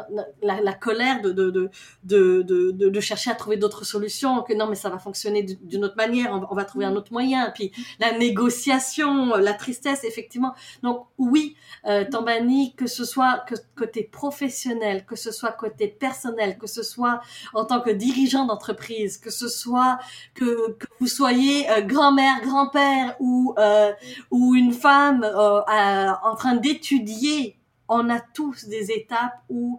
la, 0.42 0.60
la 0.60 0.74
colère 0.74 1.20
de, 1.22 1.32
de, 1.32 1.50
de 1.50 1.71
de, 2.04 2.42
de, 2.42 2.70
de, 2.70 3.00
chercher 3.00 3.30
à 3.30 3.34
trouver 3.34 3.56
d'autres 3.56 3.84
solutions, 3.84 4.42
que 4.42 4.54
non, 4.54 4.66
mais 4.66 4.74
ça 4.74 4.88
va 4.88 4.98
fonctionner 4.98 5.42
d'une 5.42 5.84
autre 5.84 5.96
manière, 5.96 6.32
on, 6.50 6.54
va 6.54 6.64
trouver 6.64 6.84
un 6.84 6.94
autre 6.96 7.12
moyen. 7.12 7.50
Puis 7.54 7.72
la 7.98 8.16
négociation, 8.16 9.36
la 9.36 9.54
tristesse, 9.54 10.04
effectivement. 10.04 10.54
Donc 10.82 11.06
oui, 11.18 11.56
euh, 11.86 12.04
Tambani, 12.10 12.74
que 12.74 12.86
ce 12.86 13.04
soit 13.04 13.44
que, 13.48 13.54
côté 13.76 14.02
professionnel, 14.04 15.04
que 15.06 15.16
ce 15.16 15.32
soit 15.32 15.52
côté 15.52 15.88
personnel, 15.88 16.58
que 16.58 16.66
ce 16.66 16.82
soit 16.82 17.20
en 17.54 17.64
tant 17.64 17.80
que 17.80 17.90
dirigeant 17.90 18.44
d'entreprise, 18.46 19.18
que 19.18 19.30
ce 19.30 19.48
soit 19.48 19.98
que, 20.34 20.72
que 20.72 20.86
vous 21.00 21.06
soyez 21.06 21.68
euh, 21.70 21.80
grand-mère, 21.82 22.40
grand-père 22.42 23.16
ou, 23.20 23.54
euh, 23.58 23.92
ou 24.30 24.54
une 24.54 24.72
femme 24.72 25.24
euh, 25.24 26.12
en 26.22 26.34
train 26.36 26.56
d'étudier, 26.56 27.58
on 27.88 28.08
a 28.10 28.20
tous 28.20 28.66
des 28.66 28.90
étapes 28.90 29.42
où 29.48 29.78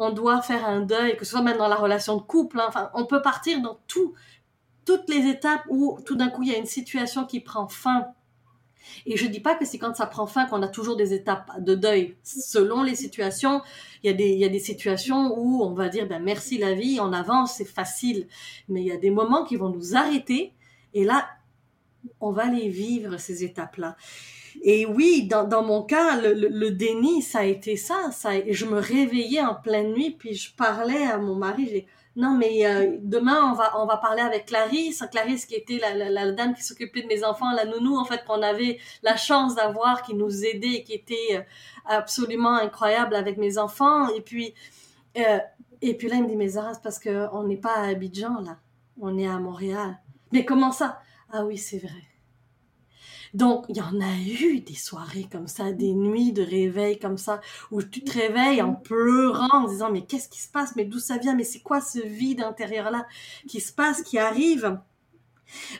on 0.00 0.10
doit 0.10 0.40
faire 0.40 0.66
un 0.66 0.80
deuil, 0.80 1.16
que 1.16 1.24
ce 1.24 1.32
soit 1.32 1.42
même 1.42 1.58
dans 1.58 1.68
la 1.68 1.76
relation 1.76 2.16
de 2.16 2.22
couple. 2.22 2.58
Hein. 2.58 2.66
enfin, 2.68 2.90
on 2.94 3.04
peut 3.04 3.20
partir 3.20 3.60
dans 3.60 3.78
tout, 3.86 4.14
toutes 4.86 5.08
les 5.08 5.28
étapes 5.28 5.62
où 5.68 5.98
tout 6.06 6.16
d'un 6.16 6.30
coup 6.30 6.42
il 6.42 6.50
y 6.50 6.54
a 6.54 6.58
une 6.58 6.66
situation 6.66 7.26
qui 7.26 7.40
prend 7.40 7.68
fin. 7.68 8.06
Et 9.04 9.18
je 9.18 9.26
dis 9.26 9.40
pas 9.40 9.54
que 9.54 9.66
c'est 9.66 9.78
quand 9.78 9.94
ça 9.94 10.06
prend 10.06 10.26
fin 10.26 10.46
qu'on 10.46 10.62
a 10.62 10.68
toujours 10.68 10.96
des 10.96 11.12
étapes 11.12 11.62
de 11.62 11.74
deuil. 11.74 12.16
Selon 12.22 12.82
les 12.82 12.94
situations, 12.96 13.60
il 14.02 14.10
y 14.10 14.10
a 14.10 14.16
des, 14.16 14.30
il 14.30 14.38
y 14.38 14.44
a 14.44 14.48
des 14.48 14.58
situations 14.58 15.38
où 15.38 15.62
on 15.62 15.74
va 15.74 15.90
dire, 15.90 16.08
ben, 16.08 16.22
merci 16.22 16.56
la 16.56 16.72
vie, 16.72 16.98
on 17.00 17.12
avance, 17.12 17.56
c'est 17.56 17.66
facile. 17.66 18.26
Mais 18.68 18.80
il 18.80 18.86
y 18.86 18.92
a 18.92 18.96
des 18.96 19.10
moments 19.10 19.44
qui 19.44 19.56
vont 19.56 19.68
nous 19.68 19.96
arrêter. 19.96 20.54
Et 20.94 21.04
là, 21.04 21.28
on 22.20 22.30
va 22.30 22.46
les 22.46 22.70
vivre, 22.70 23.18
ces 23.18 23.44
étapes-là. 23.44 23.96
Et 24.62 24.84
oui, 24.86 25.26
dans, 25.28 25.44
dans 25.44 25.62
mon 25.62 25.82
cas, 25.82 26.16
le, 26.20 26.34
le, 26.34 26.70
déni, 26.70 27.22
ça 27.22 27.40
a 27.40 27.44
été 27.44 27.76
ça. 27.76 28.10
ça 28.12 28.30
je 28.46 28.66
me 28.66 28.78
réveillais 28.78 29.40
en 29.40 29.54
pleine 29.54 29.92
nuit, 29.92 30.10
puis 30.10 30.34
je 30.34 30.54
parlais 30.54 31.04
à 31.04 31.18
mon 31.18 31.34
mari, 31.34 31.68
j'ai 31.70 31.86
non, 32.16 32.36
mais 32.36 32.66
euh, 32.66 32.96
demain, 33.00 33.50
on 33.50 33.54
va, 33.54 33.80
on 33.80 33.86
va 33.86 33.96
parler 33.96 34.20
avec 34.20 34.46
Clarisse. 34.46 35.04
Clarisse 35.12 35.46
qui 35.46 35.54
était 35.54 35.78
la, 35.78 35.94
la, 35.94 36.10
la 36.10 36.32
dame 36.32 36.54
qui 36.54 36.62
s'occupait 36.62 37.02
de 37.02 37.06
mes 37.06 37.24
enfants, 37.24 37.52
la 37.52 37.64
nounou, 37.64 37.96
en 37.96 38.04
fait, 38.04 38.24
qu'on 38.24 38.42
avait 38.42 38.78
la 39.02 39.16
chance 39.16 39.54
d'avoir, 39.54 40.02
qui 40.02 40.14
nous 40.14 40.44
aidait 40.44 40.74
et 40.74 40.82
qui 40.82 40.92
était 40.92 41.36
euh, 41.36 41.42
absolument 41.86 42.56
incroyable 42.56 43.14
avec 43.14 43.36
mes 43.36 43.58
enfants. 43.58 44.08
Et 44.08 44.20
puis, 44.20 44.54
euh, 45.18 45.38
et 45.82 45.96
puis 45.96 46.08
là, 46.08 46.16
il 46.16 46.24
me 46.24 46.28
dit, 46.28 46.36
mais 46.36 46.48
Zara, 46.48 46.72
parce 46.82 46.98
qu'on 46.98 47.44
n'est 47.44 47.56
pas 47.56 47.74
à 47.74 47.88
Abidjan, 47.88 48.40
là. 48.40 48.58
On 49.00 49.16
est 49.16 49.26
à 49.26 49.38
Montréal. 49.38 49.98
Mais 50.32 50.44
comment 50.44 50.72
ça? 50.72 51.00
Ah 51.32 51.44
oui, 51.46 51.56
c'est 51.56 51.78
vrai. 51.78 52.09
Donc, 53.34 53.66
il 53.68 53.76
y 53.76 53.80
en 53.80 54.00
a 54.00 54.16
eu 54.16 54.60
des 54.60 54.74
soirées 54.74 55.28
comme 55.30 55.48
ça, 55.48 55.72
des 55.72 55.92
nuits 55.92 56.32
de 56.32 56.42
réveil 56.42 56.98
comme 56.98 57.18
ça, 57.18 57.40
où 57.70 57.82
tu 57.82 58.02
te 58.02 58.12
réveilles 58.12 58.62
en 58.62 58.74
pleurant, 58.74 59.48
en 59.52 59.68
disant, 59.68 59.90
mais 59.90 60.04
qu'est-ce 60.04 60.28
qui 60.28 60.40
se 60.40 60.50
passe? 60.50 60.76
Mais 60.76 60.84
d'où 60.84 60.98
ça 60.98 61.18
vient? 61.18 61.34
Mais 61.34 61.44
c'est 61.44 61.60
quoi 61.60 61.80
ce 61.80 61.98
vide 62.00 62.42
intérieur-là 62.42 63.06
qui 63.48 63.60
se 63.60 63.72
passe, 63.72 64.02
qui 64.02 64.18
arrive? 64.18 64.78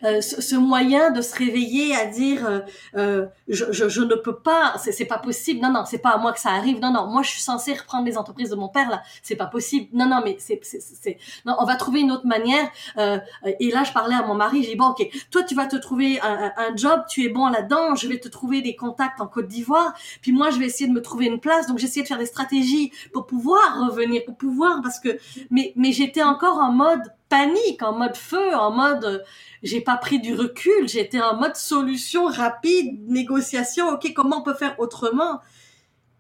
Euh, 0.05 0.21
ce, 0.21 0.57
moyen 0.57 1.11
de 1.11 1.21
se 1.21 1.37
réveiller 1.37 1.95
à 1.95 2.07
dire 2.07 2.47
euh, 2.47 2.61
euh, 2.97 3.27
je, 3.49 3.67
je, 3.71 3.89
je, 3.89 4.03
ne 4.03 4.15
peux 4.15 4.37
pas, 4.37 4.75
c'est 4.79 5.05
pas 5.05 5.19
possible. 5.19 5.61
Non, 5.61 5.73
non, 5.73 5.85
c'est 5.85 5.99
pas 5.99 6.11
à 6.11 6.19
moi 6.19 6.33
que 6.33 6.41
ça 6.41 6.50
arrive. 6.50 6.81
Non, 6.81 6.93
non, 6.93 7.07
moi 7.07 7.23
je 7.23 7.31
suis 7.31 7.41
censée 7.41 7.75
reprendre 7.75 8.07
les 8.07 8.17
entreprises 8.17 8.50
de 8.50 8.57
mon 8.57 8.69
père 8.69 8.89
là. 8.89 9.03
C'est 9.23 9.37
pas 9.37 9.47
possible. 9.47 9.89
Non, 9.93 10.07
non, 10.07 10.21
mais 10.25 10.37
c'est, 10.39 10.61
c'est, 10.62 11.19
non, 11.45 11.57
on 11.59 11.65
va 11.65 11.77
trouver 11.77 12.00
une 12.00 12.12
autre 12.12 12.27
manière. 12.27 12.69
Euh, 12.99 13.19
et 13.59 13.71
là, 13.71 13.85
je 13.85 13.93
parlais 13.93 14.15
à 14.15 14.23
mon 14.23 14.35
mari. 14.35 14.62
J'ai 14.62 14.71
dit 14.71 14.77
bon, 14.77 14.89
ok, 14.89 15.07
toi 15.31 15.43
tu 15.43 15.55
vas 15.55 15.67
te 15.67 15.77
trouver 15.77 16.21
un, 16.21 16.53
un, 16.57 16.77
job, 16.77 17.03
tu 17.09 17.25
es 17.25 17.29
bon 17.29 17.49
là-dedans. 17.49 17.95
Je 17.95 18.09
vais 18.09 18.19
te 18.19 18.29
trouver 18.29 18.62
des 18.62 18.77
contacts 18.77 19.21
en 19.21 19.27
Côte 19.27 19.49
d'Ivoire. 19.49 19.95
Puis 20.23 20.33
moi, 20.33 20.50
je 20.50 20.59
vais 20.59 20.67
essayer 20.67 20.89
de 20.89 20.95
me 20.95 21.03
trouver 21.03 21.27
une 21.27 21.41
place. 21.41 21.67
Donc 21.67 21.79
j'essayais 21.79 22.03
de 22.03 22.09
faire 22.09 22.19
des 22.19 22.27
stratégies 22.27 22.93
pour 23.12 23.27
pouvoir 23.27 23.87
revenir, 23.87 24.25
pour 24.25 24.37
pouvoir 24.37 24.81
parce 24.83 25.00
que 25.00 25.19
mais 25.50 25.73
mais 25.77 25.93
j'étais 25.93 26.23
encore 26.23 26.59
en 26.59 26.73
mode 26.73 27.03
panique, 27.31 27.83
en 27.83 27.97
mode 27.97 28.17
feu, 28.17 28.55
en 28.55 28.71
mode 28.73 29.05
euh, 29.05 29.19
j'ai 29.63 29.81
pas 29.81 29.97
pris 29.97 30.21
du 30.21 30.35
recul, 30.35 30.89
j'étais 30.89 31.23
en 31.23 31.37
mode 31.37 31.57
solution 31.57 32.27
rapide, 32.27 33.09
négociation, 33.09 33.89
ok, 33.89 34.13
comment 34.15 34.39
on 34.39 34.43
peut 34.43 34.55
faire 34.55 34.79
autrement? 34.79 35.41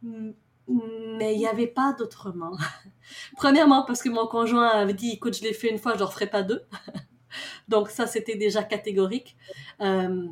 Mais 0.02 1.34
il 1.34 1.38
n'y 1.38 1.46
avait 1.46 1.66
pas 1.66 1.92
d'autrement. 1.98 2.56
Premièrement, 3.36 3.84
parce 3.84 4.02
que 4.02 4.08
mon 4.08 4.26
conjoint 4.26 4.68
avait 4.68 4.94
dit, 4.94 5.10
écoute, 5.10 5.36
je 5.36 5.42
l'ai 5.42 5.52
fait 5.52 5.70
une 5.70 5.78
fois, 5.78 5.94
je 5.94 5.98
ne 5.98 6.04
referai 6.04 6.28
pas 6.28 6.42
deux. 6.42 6.62
Donc 7.68 7.90
ça, 7.90 8.06
c'était 8.06 8.36
déjà 8.36 8.62
catégorique. 8.62 9.36
Euh, 9.80 10.26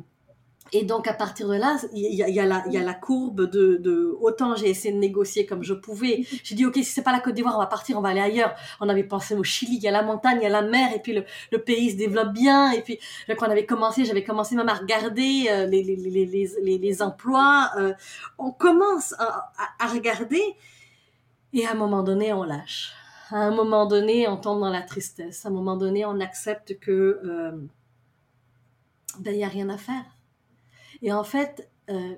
et 0.71 0.83
donc 0.83 1.07
à 1.07 1.13
partir 1.13 1.47
de 1.47 1.55
là, 1.55 1.77
il 1.93 2.13
y 2.13 2.23
a, 2.23 2.29
y 2.29 2.39
a, 2.39 2.45
la, 2.45 2.63
y 2.69 2.77
a 2.77 2.83
la 2.83 2.93
courbe 2.93 3.49
de, 3.49 3.77
de 3.77 4.15
autant 4.21 4.55
j'ai 4.55 4.69
essayé 4.69 4.93
de 4.93 4.99
négocier 4.99 5.45
comme 5.45 5.63
je 5.63 5.73
pouvais. 5.73 6.25
J'ai 6.43 6.55
dit 6.55 6.65
ok 6.65 6.75
si 6.75 6.85
c'est 6.85 7.01
pas 7.01 7.11
la 7.11 7.19
Côte 7.19 7.33
d'Ivoire, 7.33 7.55
on 7.55 7.59
va 7.59 7.67
partir, 7.67 7.97
on 7.97 8.01
va 8.01 8.09
aller 8.09 8.21
ailleurs. 8.21 8.55
On 8.79 8.89
avait 8.89 9.03
pensé 9.03 9.35
au 9.35 9.43
Chili, 9.43 9.77
il 9.77 9.83
y 9.83 9.87
a 9.87 9.91
la 9.91 10.03
montagne, 10.03 10.37
il 10.41 10.43
y 10.43 10.45
a 10.45 10.49
la 10.49 10.61
mer, 10.61 10.93
et 10.93 10.99
puis 10.99 11.13
le, 11.13 11.23
le 11.51 11.57
pays 11.59 11.91
se 11.91 11.97
développe 11.97 12.33
bien. 12.33 12.71
Et 12.71 12.81
puis 12.81 12.99
quand 13.37 13.47
on 13.47 13.51
avait 13.51 13.65
commencé, 13.65 14.05
j'avais 14.05 14.23
commencé 14.23 14.55
même 14.55 14.69
à 14.69 14.75
regarder 14.75 15.47
euh, 15.49 15.65
les, 15.65 15.83
les, 15.83 15.95
les, 15.95 16.25
les, 16.25 16.77
les 16.77 17.01
emplois. 17.01 17.71
Euh, 17.77 17.93
on 18.37 18.51
commence 18.51 19.13
à, 19.19 19.51
à, 19.79 19.87
regarder, 19.87 20.41
et 21.53 21.65
à 21.65 21.71
un 21.71 21.75
moment 21.75 22.03
donné, 22.03 22.31
on 22.33 22.43
lâche. 22.43 22.93
À 23.31 23.37
un 23.37 23.51
moment 23.51 23.85
donné, 23.85 24.27
on 24.27 24.37
tombe 24.37 24.59
dans 24.59 24.69
la 24.69 24.81
tristesse. 24.81 25.45
À 25.45 25.49
un 25.49 25.51
moment 25.51 25.77
donné, 25.77 26.05
on 26.05 26.19
accepte 26.19 26.79
que 26.79 27.19
euh, 27.23 27.51
ben 29.19 29.33
il 29.33 29.39
y 29.39 29.43
a 29.43 29.47
rien 29.47 29.69
à 29.69 29.77
faire 29.77 30.05
et 31.01 31.13
en 31.13 31.23
fait, 31.23 31.69
euh, 31.89 32.15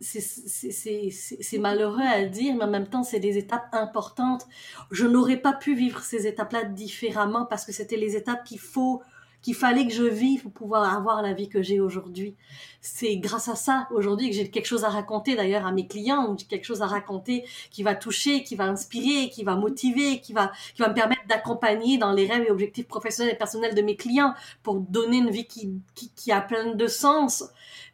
c'est 0.00 1.58
malheureux 1.58 2.02
à 2.02 2.24
dire, 2.24 2.54
mais 2.54 2.64
en 2.64 2.70
même 2.70 2.88
temps, 2.88 3.02
c'est 3.02 3.20
des 3.20 3.36
étapes 3.36 3.68
importantes. 3.72 4.46
Je 4.90 5.06
n'aurais 5.06 5.38
pas 5.38 5.52
pu 5.52 5.74
vivre 5.74 6.00
ces 6.00 6.26
étapes-là 6.26 6.64
différemment 6.64 7.46
parce 7.46 7.64
que 7.64 7.72
c'était 7.72 7.96
les 7.96 8.16
étapes 8.16 8.44
qu'il 8.44 8.60
faut 8.60 9.02
qu'il 9.42 9.54
fallait 9.54 9.86
que 9.86 9.92
je 9.92 10.02
vive 10.02 10.42
pour 10.42 10.52
pouvoir 10.52 10.92
avoir 10.92 11.22
la 11.22 11.32
vie 11.32 11.48
que 11.48 11.62
j'ai 11.62 11.80
aujourd'hui. 11.80 12.34
C'est 12.80 13.16
grâce 13.18 13.48
à 13.48 13.54
ça 13.54 13.86
aujourd'hui 13.92 14.30
que 14.30 14.34
j'ai 14.34 14.50
quelque 14.50 14.66
chose 14.66 14.84
à 14.84 14.88
raconter 14.88 15.36
d'ailleurs 15.36 15.64
à 15.64 15.72
mes 15.72 15.86
clients, 15.86 16.34
quelque 16.48 16.64
chose 16.64 16.82
à 16.82 16.86
raconter 16.86 17.44
qui 17.70 17.82
va 17.82 17.94
toucher, 17.94 18.42
qui 18.42 18.56
va 18.56 18.64
inspirer, 18.64 19.30
qui 19.30 19.44
va 19.44 19.54
motiver, 19.54 20.20
qui 20.20 20.32
va 20.32 20.50
qui 20.74 20.82
va 20.82 20.88
me 20.88 20.94
permettre 20.94 21.26
d'accompagner 21.28 21.98
dans 21.98 22.12
les 22.12 22.26
rêves 22.26 22.44
et 22.48 22.50
objectifs 22.50 22.88
professionnels 22.88 23.34
et 23.34 23.38
personnels 23.38 23.74
de 23.74 23.82
mes 23.82 23.96
clients 23.96 24.34
pour 24.62 24.80
donner 24.80 25.18
une 25.18 25.30
vie 25.30 25.46
qui, 25.46 25.70
qui 25.94 26.32
a 26.32 26.40
plein 26.40 26.74
de 26.74 26.86
sens. 26.86 27.44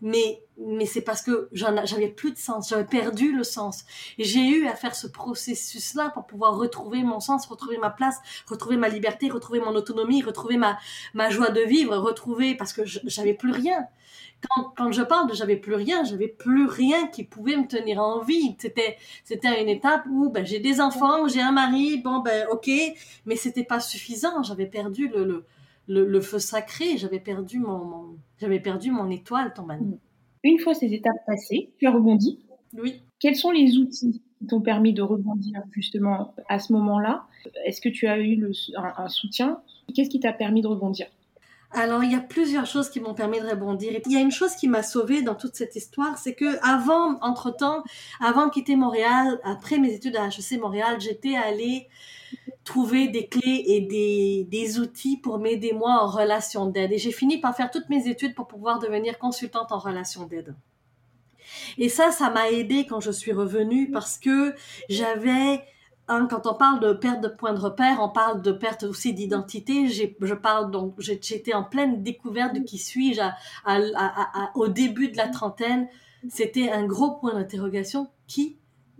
Mais 0.04 0.44
mais 0.58 0.86
c'est 0.86 1.00
parce 1.00 1.22
que 1.22 1.48
j'avais 1.52 2.08
plus 2.08 2.32
de 2.32 2.38
sens, 2.38 2.68
j'avais 2.68 2.84
perdu 2.84 3.34
le 3.34 3.42
sens. 3.42 3.84
Et 4.18 4.24
j'ai 4.24 4.46
eu 4.46 4.66
à 4.68 4.76
faire 4.76 4.94
ce 4.94 5.06
processus-là 5.06 6.10
pour 6.10 6.26
pouvoir 6.26 6.56
retrouver 6.56 7.02
mon 7.02 7.20
sens, 7.20 7.46
retrouver 7.46 7.78
ma 7.78 7.90
place, 7.90 8.18
retrouver 8.46 8.76
ma 8.76 8.88
liberté, 8.88 9.30
retrouver 9.30 9.60
mon 9.60 9.74
autonomie, 9.74 10.22
retrouver 10.22 10.56
ma, 10.56 10.78
ma 11.14 11.30
joie 11.30 11.50
de 11.50 11.60
vivre, 11.62 11.96
retrouver, 11.96 12.54
parce 12.54 12.72
que 12.72 12.82
j'avais 12.84 13.34
plus 13.34 13.50
rien. 13.50 13.88
Quand, 14.48 14.74
quand 14.76 14.92
je 14.92 15.02
parle 15.02 15.28
de 15.28 15.34
j'avais 15.34 15.56
plus 15.56 15.74
rien, 15.74 16.04
j'avais 16.04 16.28
plus 16.28 16.66
rien 16.66 17.06
qui 17.08 17.24
pouvait 17.24 17.56
me 17.56 17.66
tenir 17.66 18.00
en 18.00 18.20
vie. 18.20 18.56
C'était, 18.58 18.98
c'était 19.24 19.60
une 19.62 19.68
étape 19.68 20.04
où, 20.10 20.28
ben, 20.30 20.44
j'ai 20.44 20.60
des 20.60 20.80
enfants, 20.80 21.26
j'ai 21.28 21.40
un 21.40 21.52
mari, 21.52 21.98
bon, 21.98 22.18
ben, 22.20 22.46
ok, 22.50 22.70
mais 23.26 23.36
c'était 23.36 23.64
pas 23.64 23.80
suffisant. 23.80 24.42
J'avais 24.42 24.66
perdu 24.66 25.08
le, 25.08 25.24
le, 25.24 25.44
le, 25.88 26.20
feu 26.20 26.38
sacré, 26.38 26.96
j'avais 26.96 27.20
perdu 27.20 27.58
mon, 27.58 28.16
j'avais 28.38 28.60
perdu 28.60 28.90
mon 28.90 29.10
étoile, 29.10 29.52
Tombani. 29.54 29.98
Une 30.42 30.58
fois 30.58 30.74
ces 30.74 30.92
étapes 30.92 31.24
passées, 31.26 31.70
tu 31.78 31.86
as 31.86 31.92
rebondi. 31.92 32.44
Oui. 32.76 33.02
Quels 33.18 33.36
sont 33.36 33.50
les 33.50 33.78
outils 33.78 34.22
qui 34.38 34.46
t'ont 34.46 34.60
permis 34.60 34.92
de 34.92 35.02
rebondir 35.02 35.62
justement 35.70 36.34
à 36.48 36.58
ce 36.58 36.72
moment-là? 36.72 37.24
Est-ce 37.64 37.80
que 37.80 37.88
tu 37.88 38.06
as 38.06 38.18
eu 38.18 38.36
le, 38.36 38.52
un, 38.76 39.08
soutien? 39.08 39.60
Qu'est-ce 39.94 40.10
qui 40.10 40.20
t'a 40.20 40.32
permis 40.32 40.60
de 40.60 40.66
rebondir? 40.66 41.06
Alors, 41.70 42.04
il 42.04 42.12
y 42.12 42.14
a 42.14 42.20
plusieurs 42.20 42.66
choses 42.66 42.88
qui 42.88 43.00
m'ont 43.00 43.14
permis 43.14 43.40
de 43.40 43.46
rebondir. 43.46 44.00
il 44.06 44.12
y 44.12 44.16
a 44.16 44.20
une 44.20 44.30
chose 44.30 44.54
qui 44.54 44.68
m'a 44.68 44.82
sauvée 44.82 45.22
dans 45.22 45.34
toute 45.34 45.56
cette 45.56 45.74
histoire, 45.74 46.18
c'est 46.18 46.34
que 46.34 46.56
avant, 46.64 47.18
entre-temps, 47.20 47.82
avant 48.20 48.46
de 48.46 48.52
quitter 48.52 48.76
Montréal, 48.76 49.40
après 49.42 49.78
mes 49.78 49.92
études 49.92 50.16
à 50.16 50.28
HEC 50.28 50.60
Montréal, 50.60 51.00
j'étais 51.00 51.34
allée 51.34 51.88
trouver 52.64 53.08
des 53.08 53.28
clés 53.28 53.64
et 53.66 53.80
des, 53.82 54.46
des 54.50 54.78
outils 54.78 55.18
pour 55.18 55.38
m'aider 55.38 55.72
moi 55.72 56.02
en 56.02 56.06
relation 56.06 56.66
d'aide. 56.66 56.92
Et 56.92 56.98
j'ai 56.98 57.12
fini 57.12 57.38
par 57.38 57.54
faire 57.54 57.70
toutes 57.70 57.88
mes 57.90 58.08
études 58.08 58.34
pour 58.34 58.46
pouvoir 58.46 58.78
devenir 58.78 59.18
consultante 59.18 59.70
en 59.70 59.78
relation 59.78 60.26
d'aide. 60.26 60.54
Et 61.76 61.88
ça, 61.88 62.10
ça 62.10 62.30
m'a 62.30 62.50
aidé 62.50 62.86
quand 62.86 63.00
je 63.00 63.10
suis 63.10 63.32
revenue 63.32 63.90
parce 63.90 64.18
que 64.18 64.54
j'avais 64.88 65.62
Hein, 66.06 66.26
quand 66.28 66.46
on 66.46 66.54
parle 66.54 66.80
de 66.80 66.92
perte 66.92 67.22
de 67.22 67.28
point 67.28 67.54
de 67.54 67.60
repère, 67.60 67.98
on 68.02 68.10
parle 68.10 68.42
de 68.42 68.52
perte 68.52 68.82
aussi 68.82 69.14
d'identité. 69.14 69.88
Je 69.88 70.34
parle 70.34 70.70
donc, 70.70 70.94
j'étais 70.98 71.54
en 71.54 71.64
pleine 71.64 72.02
découverte 72.02 72.54
de 72.54 72.60
qui 72.60 72.76
suis-je 72.76 73.22
au 74.54 74.68
début 74.68 75.08
de 75.08 75.16
la 75.16 75.28
trentaine. 75.28 75.88
C'était 76.28 76.70
un 76.70 76.84
gros 76.84 77.12
point 77.12 77.34
d'interrogation. 77.34 78.08
Qui 78.26 78.58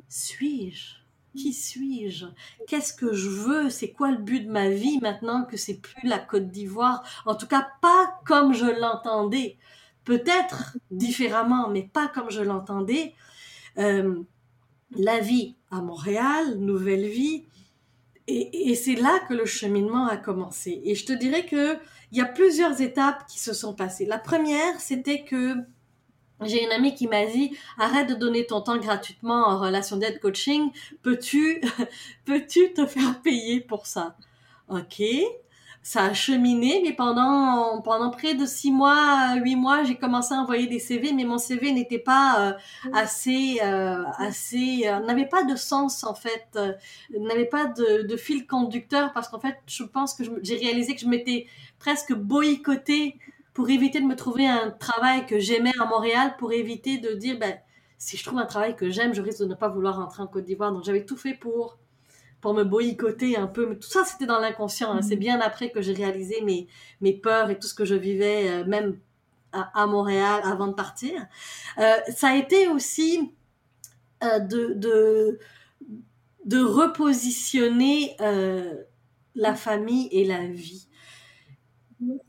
suis-je? 0.08 1.03
Qui 1.36 1.52
suis-je? 1.52 2.26
Qu'est-ce 2.66 2.94
que 2.94 3.12
je 3.12 3.28
veux? 3.28 3.70
C'est 3.70 3.92
quoi 3.92 4.10
le 4.10 4.18
but 4.18 4.40
de 4.40 4.50
ma 4.50 4.70
vie 4.70 4.98
maintenant 5.00 5.44
que 5.44 5.56
c'est 5.56 5.80
plus 5.80 6.08
la 6.08 6.18
Côte 6.18 6.48
d'Ivoire? 6.48 7.02
En 7.26 7.34
tout 7.34 7.46
cas, 7.46 7.68
pas 7.80 8.20
comme 8.26 8.52
je 8.52 8.66
l'entendais. 8.66 9.58
Peut-être 10.04 10.76
différemment, 10.90 11.68
mais 11.68 11.82
pas 11.82 12.08
comme 12.08 12.30
je 12.30 12.42
l'entendais. 12.42 13.14
Euh, 13.78 14.22
la 14.96 15.20
vie 15.20 15.56
à 15.70 15.80
Montréal, 15.80 16.58
nouvelle 16.58 17.06
vie. 17.06 17.44
Et, 18.26 18.70
et 18.70 18.74
c'est 18.74 18.94
là 18.94 19.18
que 19.28 19.34
le 19.34 19.44
cheminement 19.44 20.06
a 20.06 20.16
commencé. 20.16 20.80
Et 20.84 20.94
je 20.94 21.04
te 21.04 21.12
dirais 21.12 21.46
que 21.46 21.78
il 22.12 22.18
y 22.18 22.20
a 22.20 22.26
plusieurs 22.26 22.80
étapes 22.80 23.26
qui 23.26 23.40
se 23.40 23.52
sont 23.52 23.74
passées. 23.74 24.06
La 24.06 24.18
première, 24.18 24.80
c'était 24.80 25.24
que 25.24 25.56
j'ai 26.42 26.64
une 26.64 26.72
amie 26.72 26.94
qui 26.94 27.06
m'a 27.06 27.26
dit 27.26 27.56
arrête 27.78 28.08
de 28.08 28.14
donner 28.14 28.46
ton 28.46 28.60
temps 28.60 28.78
gratuitement 28.78 29.46
en 29.46 29.58
relation 29.58 29.96
d'aide 29.96 30.20
coaching. 30.20 30.70
Peux-tu 31.02 31.60
peux-tu 32.24 32.72
te 32.72 32.86
faire 32.86 33.20
payer 33.22 33.60
pour 33.60 33.86
ça? 33.86 34.16
Ok. 34.68 35.02
Ça 35.86 36.04
a 36.04 36.14
cheminé, 36.14 36.80
mais 36.82 36.94
pendant 36.94 37.82
pendant 37.82 38.10
près 38.10 38.34
de 38.34 38.46
six 38.46 38.72
mois, 38.72 39.34
huit 39.36 39.54
mois, 39.54 39.84
j'ai 39.84 39.96
commencé 39.96 40.32
à 40.32 40.38
envoyer 40.38 40.66
des 40.66 40.78
CV, 40.78 41.12
mais 41.12 41.24
mon 41.24 41.36
CV 41.36 41.72
n'était 41.72 41.98
pas 41.98 42.40
euh, 42.40 42.52
assez 42.94 43.58
euh, 43.62 44.02
assez 44.16 44.84
euh, 44.86 45.00
n'avait 45.00 45.26
pas 45.28 45.44
de 45.44 45.54
sens 45.56 46.02
en 46.04 46.14
fait, 46.14 46.58
n'avait 47.10 47.44
pas 47.44 47.66
de, 47.66 48.02
de 48.02 48.16
fil 48.16 48.46
conducteur 48.46 49.12
parce 49.12 49.28
qu'en 49.28 49.40
fait, 49.40 49.58
je 49.66 49.82
pense 49.84 50.14
que 50.14 50.24
j'ai 50.42 50.56
réalisé 50.56 50.94
que 50.94 51.02
je 51.02 51.06
m'étais 51.06 51.48
presque 51.78 52.14
boycotté 52.14 53.18
pour 53.54 53.70
éviter 53.70 54.00
de 54.00 54.06
me 54.06 54.16
trouver 54.16 54.46
un 54.46 54.70
travail 54.70 55.26
que 55.26 55.38
j'aimais 55.38 55.72
à 55.80 55.86
Montréal, 55.86 56.34
pour 56.38 56.52
éviter 56.52 56.98
de 56.98 57.12
dire, 57.14 57.38
ben, 57.38 57.56
si 57.96 58.16
je 58.16 58.24
trouve 58.24 58.38
un 58.38 58.46
travail 58.46 58.76
que 58.76 58.90
j'aime, 58.90 59.14
je 59.14 59.22
risque 59.22 59.40
de 59.40 59.46
ne 59.46 59.54
pas 59.54 59.68
vouloir 59.68 59.96
rentrer 59.96 60.22
en 60.22 60.26
Côte 60.26 60.44
d'Ivoire. 60.44 60.72
Donc 60.72 60.84
j'avais 60.84 61.04
tout 61.06 61.16
fait 61.16 61.34
pour 61.34 61.78
pour 62.44 62.52
me 62.52 62.62
boycotter 62.62 63.38
un 63.38 63.46
peu. 63.46 63.66
Mais 63.66 63.76
tout 63.76 63.88
ça, 63.88 64.04
c'était 64.04 64.26
dans 64.26 64.38
l'inconscient. 64.38 64.92
Hein. 64.92 65.00
C'est 65.00 65.16
mm. 65.16 65.20
bien 65.20 65.40
après 65.40 65.70
que 65.70 65.80
j'ai 65.80 65.94
réalisé 65.94 66.42
mes, 66.42 66.66
mes 67.00 67.14
peurs 67.14 67.48
et 67.48 67.58
tout 67.58 67.66
ce 67.66 67.72
que 67.72 67.86
je 67.86 67.94
vivais, 67.94 68.50
euh, 68.50 68.66
même 68.66 68.98
à, 69.52 69.86
Montréal, 69.86 70.42
avant 70.44 70.66
de 70.66 70.74
partir. 70.74 71.26
Euh, 71.78 71.96
ça 72.14 72.28
a 72.28 72.36
été 72.36 72.68
aussi 72.68 73.32
euh, 74.22 74.40
de, 74.40 74.74
de, 74.74 75.38
de 76.44 76.58
repositionner 76.58 78.14
la 79.34 79.54
famille 79.54 80.08
et 80.10 80.26
la 80.26 80.46
vie. 80.46 80.88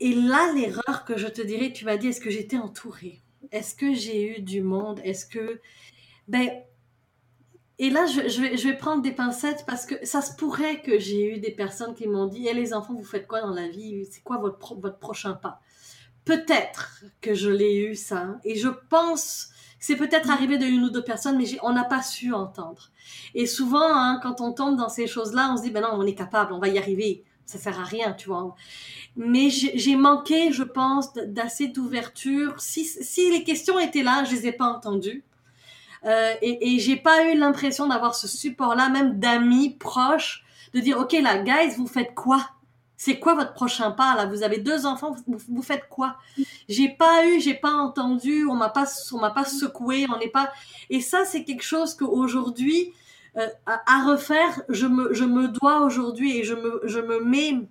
Et 0.00 0.14
là, 0.14 0.52
l'erreur 0.54 1.04
que 1.04 1.16
je 1.16 1.26
te 1.26 1.42
dirais, 1.42 1.72
tu 1.72 1.84
m'as 1.84 1.96
dit, 1.96 2.08
est-ce 2.08 2.20
que 2.20 2.30
j'étais 2.30 2.58
entourée? 2.58 3.22
Est-ce 3.52 3.74
que 3.74 3.94
j'ai 3.94 4.38
eu 4.38 4.42
du 4.42 4.62
monde? 4.62 5.00
Est-ce 5.04 5.26
que... 5.26 5.60
Ben, 6.28 6.50
et 7.78 7.90
là, 7.90 8.06
je, 8.06 8.66
vais, 8.66 8.76
prendre 8.76 9.02
des 9.02 9.12
pincettes 9.12 9.64
parce 9.66 9.84
que 9.84 9.94
ça 10.04 10.22
se 10.22 10.34
pourrait 10.34 10.80
que 10.80 10.98
j'ai 10.98 11.34
eu 11.34 11.40
des 11.40 11.50
personnes 11.50 11.94
qui 11.94 12.08
m'ont 12.08 12.26
dit, 12.26 12.46
eh 12.48 12.54
les 12.54 12.72
enfants, 12.72 12.94
vous 12.94 13.04
faites 13.04 13.26
quoi 13.26 13.42
dans 13.42 13.52
la 13.52 13.68
vie? 13.68 14.06
C'est 14.10 14.22
quoi 14.22 14.38
votre, 14.38 14.74
votre 14.76 14.98
prochain 14.98 15.34
pas 15.34 15.60
Peut-être 16.24 17.04
que 17.20 17.34
je 17.34 17.50
l'ai 17.50 17.76
eu 17.76 17.94
ça. 17.94 18.38
Et 18.44 18.56
je 18.56 18.68
pense, 18.88 19.50
c'est 19.78 19.96
peut-être 19.96 20.30
arrivé 20.30 20.56
de 20.56 20.64
une 20.64 20.84
ou 20.84 20.90
deux 20.90 21.04
personnes, 21.04 21.36
mais 21.36 21.44
on 21.62 21.72
n'a 21.72 21.84
pas 21.84 22.02
su 22.02 22.32
entendre. 22.32 22.90
Et 23.34 23.46
souvent, 23.46 23.94
hein, 23.94 24.20
quand 24.22 24.40
on 24.40 24.52
tombe 24.52 24.76
dans 24.76 24.88
ces 24.88 25.06
choses-là, 25.06 25.50
on 25.52 25.58
se 25.58 25.62
dit, 25.62 25.70
ben 25.70 25.82
non, 25.82 25.90
on 25.92 26.06
est 26.06 26.14
capable, 26.14 26.54
on 26.54 26.58
va 26.58 26.68
y 26.68 26.78
arriver. 26.78 27.24
Ça 27.46 27.58
sert 27.58 27.78
à 27.78 27.84
rien, 27.84 28.12
tu 28.12 28.28
vois. 28.28 28.54
Mais 29.16 29.50
j'ai 29.50 29.96
manqué, 29.96 30.52
je 30.52 30.64
pense, 30.64 31.12
d'assez 31.14 31.68
d'ouverture. 31.68 32.54
Si, 32.58 32.86
les 33.30 33.44
questions 33.44 33.78
étaient 33.78 34.02
là, 34.02 34.24
je 34.24 34.32
les 34.32 34.48
ai 34.48 34.52
pas 34.52 34.66
entendues. 34.66 35.24
Euh, 36.04 36.34
et, 36.42 36.74
et 36.74 36.78
j'ai 36.78 36.96
pas 36.96 37.24
eu 37.30 37.38
l'impression 37.38 37.86
d'avoir 37.86 38.14
ce 38.14 38.28
support-là, 38.28 38.88
même 38.88 39.18
d'amis 39.18 39.70
proches, 39.70 40.44
de 40.74 40.80
dire, 40.80 40.98
OK, 40.98 41.12
là, 41.12 41.38
guys, 41.38 41.74
vous 41.76 41.86
faites 41.86 42.14
quoi? 42.14 42.50
C'est 42.96 43.18
quoi 43.18 43.34
votre 43.34 43.52
prochain 43.52 43.90
pas 43.90 44.14
là? 44.16 44.26
Vous 44.26 44.42
avez 44.42 44.58
deux 44.58 44.86
enfants, 44.86 45.14
vous, 45.26 45.62
faites 45.62 45.88
quoi? 45.88 46.16
J'ai 46.68 46.88
pas 46.88 47.26
eu, 47.26 47.40
j'ai 47.40 47.54
pas 47.54 47.72
entendu, 47.72 48.46
on 48.46 48.54
m'a 48.54 48.70
pas, 48.70 48.86
on 49.12 49.18
m'a 49.18 49.30
pas 49.30 49.44
secoué, 49.44 50.06
on 50.12 50.18
n'est 50.18 50.30
pas. 50.30 50.50
Et 50.88 51.00
ça, 51.00 51.24
c'est 51.26 51.44
quelque 51.44 51.62
chose 51.62 51.94
qu'aujourd'hui, 51.94 52.92
à, 53.36 53.82
à, 53.86 54.10
refaire, 54.10 54.62
je 54.68 54.86
me, 54.86 55.12
je 55.12 55.24
me 55.24 55.48
dois 55.48 55.82
aujourd'hui 55.82 56.38
et 56.38 56.44
je 56.44 56.54
me, 56.54 56.80
je 56.84 57.00
me 57.00 57.22
mets 57.22 57.68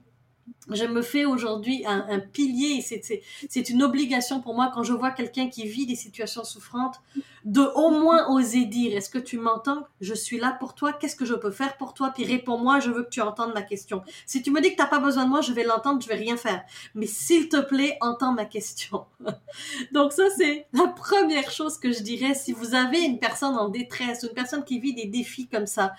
je 0.72 0.86
me 0.86 1.02
fais 1.02 1.26
aujourd'hui 1.26 1.86
un, 1.86 2.06
un, 2.10 2.20
pilier, 2.20 2.82
c'est 2.82 3.70
une 3.70 3.84
obligation 3.84 4.42
pour 4.42 4.56
moi 4.56 4.72
quand 4.74 4.84
je 4.84 4.94
vois 4.94 5.12
quelqu'un 5.12 5.48
qui 5.48 5.68
vit 5.68 5.86
des 5.86 5.96
situations 5.96 6.44
souffrantes, 6.44 7.02
de 7.44 7.62
au 7.76 7.92
moins 7.92 8.28
oser 8.30 8.66
dire, 8.66 8.98
est-ce 8.98 9.10
que 9.10 9.20
tu 9.20 9.38
m'entends? 9.38 9.86
Je 10.02 10.16
suis 10.16 10.40
là 10.40 10.58
pour 10.60 10.74
toi, 10.74 10.94
qu'est-ce 10.94 11.16
que 11.16 11.26
je 11.26 11.36
peux 11.36 11.52
faire 11.52 11.78
pour 11.78 11.94
toi? 11.94 12.12
Puis 12.14 12.26
réponds-moi, 12.26 12.80
je 12.80 12.90
veux 12.90 13.04
que 13.04 13.10
tu 13.10 13.22
entendes 13.22 13.54
ma 13.54 13.62
question. 13.62 14.02
Si 14.26 14.42
tu 14.42 14.50
me 14.50 14.62
dis 14.62 14.72
que 14.72 14.76
tu 14.76 14.82
n'as 14.82 14.88
pas 14.88 15.00
besoin 15.00 15.26
de 15.26 15.30
moi, 15.30 15.42
je 15.42 15.54
vais 15.54 15.64
l'entendre, 15.64 16.02
je 16.02 16.08
vais 16.08 16.16
rien 16.16 16.38
faire. 16.38 16.64
Mais 16.96 17.06
s'il 17.06 17.48
te 17.48 17.62
plaît, 17.62 17.98
entends 18.02 18.34
ma 18.34 18.46
question. 18.46 19.06
Donc 19.92 20.14
ça, 20.14 20.24
c'est 20.36 20.66
la 20.74 20.88
première 20.88 21.52
chose 21.52 21.78
que 21.78 21.92
je 21.92 22.02
dirais 22.02 22.34
si 22.34 22.52
vous 22.52 22.74
avez 22.74 23.02
une 23.02 23.20
personne 23.20 23.56
en 23.56 23.70
détresse, 23.70 24.24
une 24.24 24.34
personne 24.34 24.64
qui 24.64 24.80
vit 24.80 24.96
des 24.96 25.06
défis 25.06 25.48
comme 25.48 25.68
ça, 25.68 25.94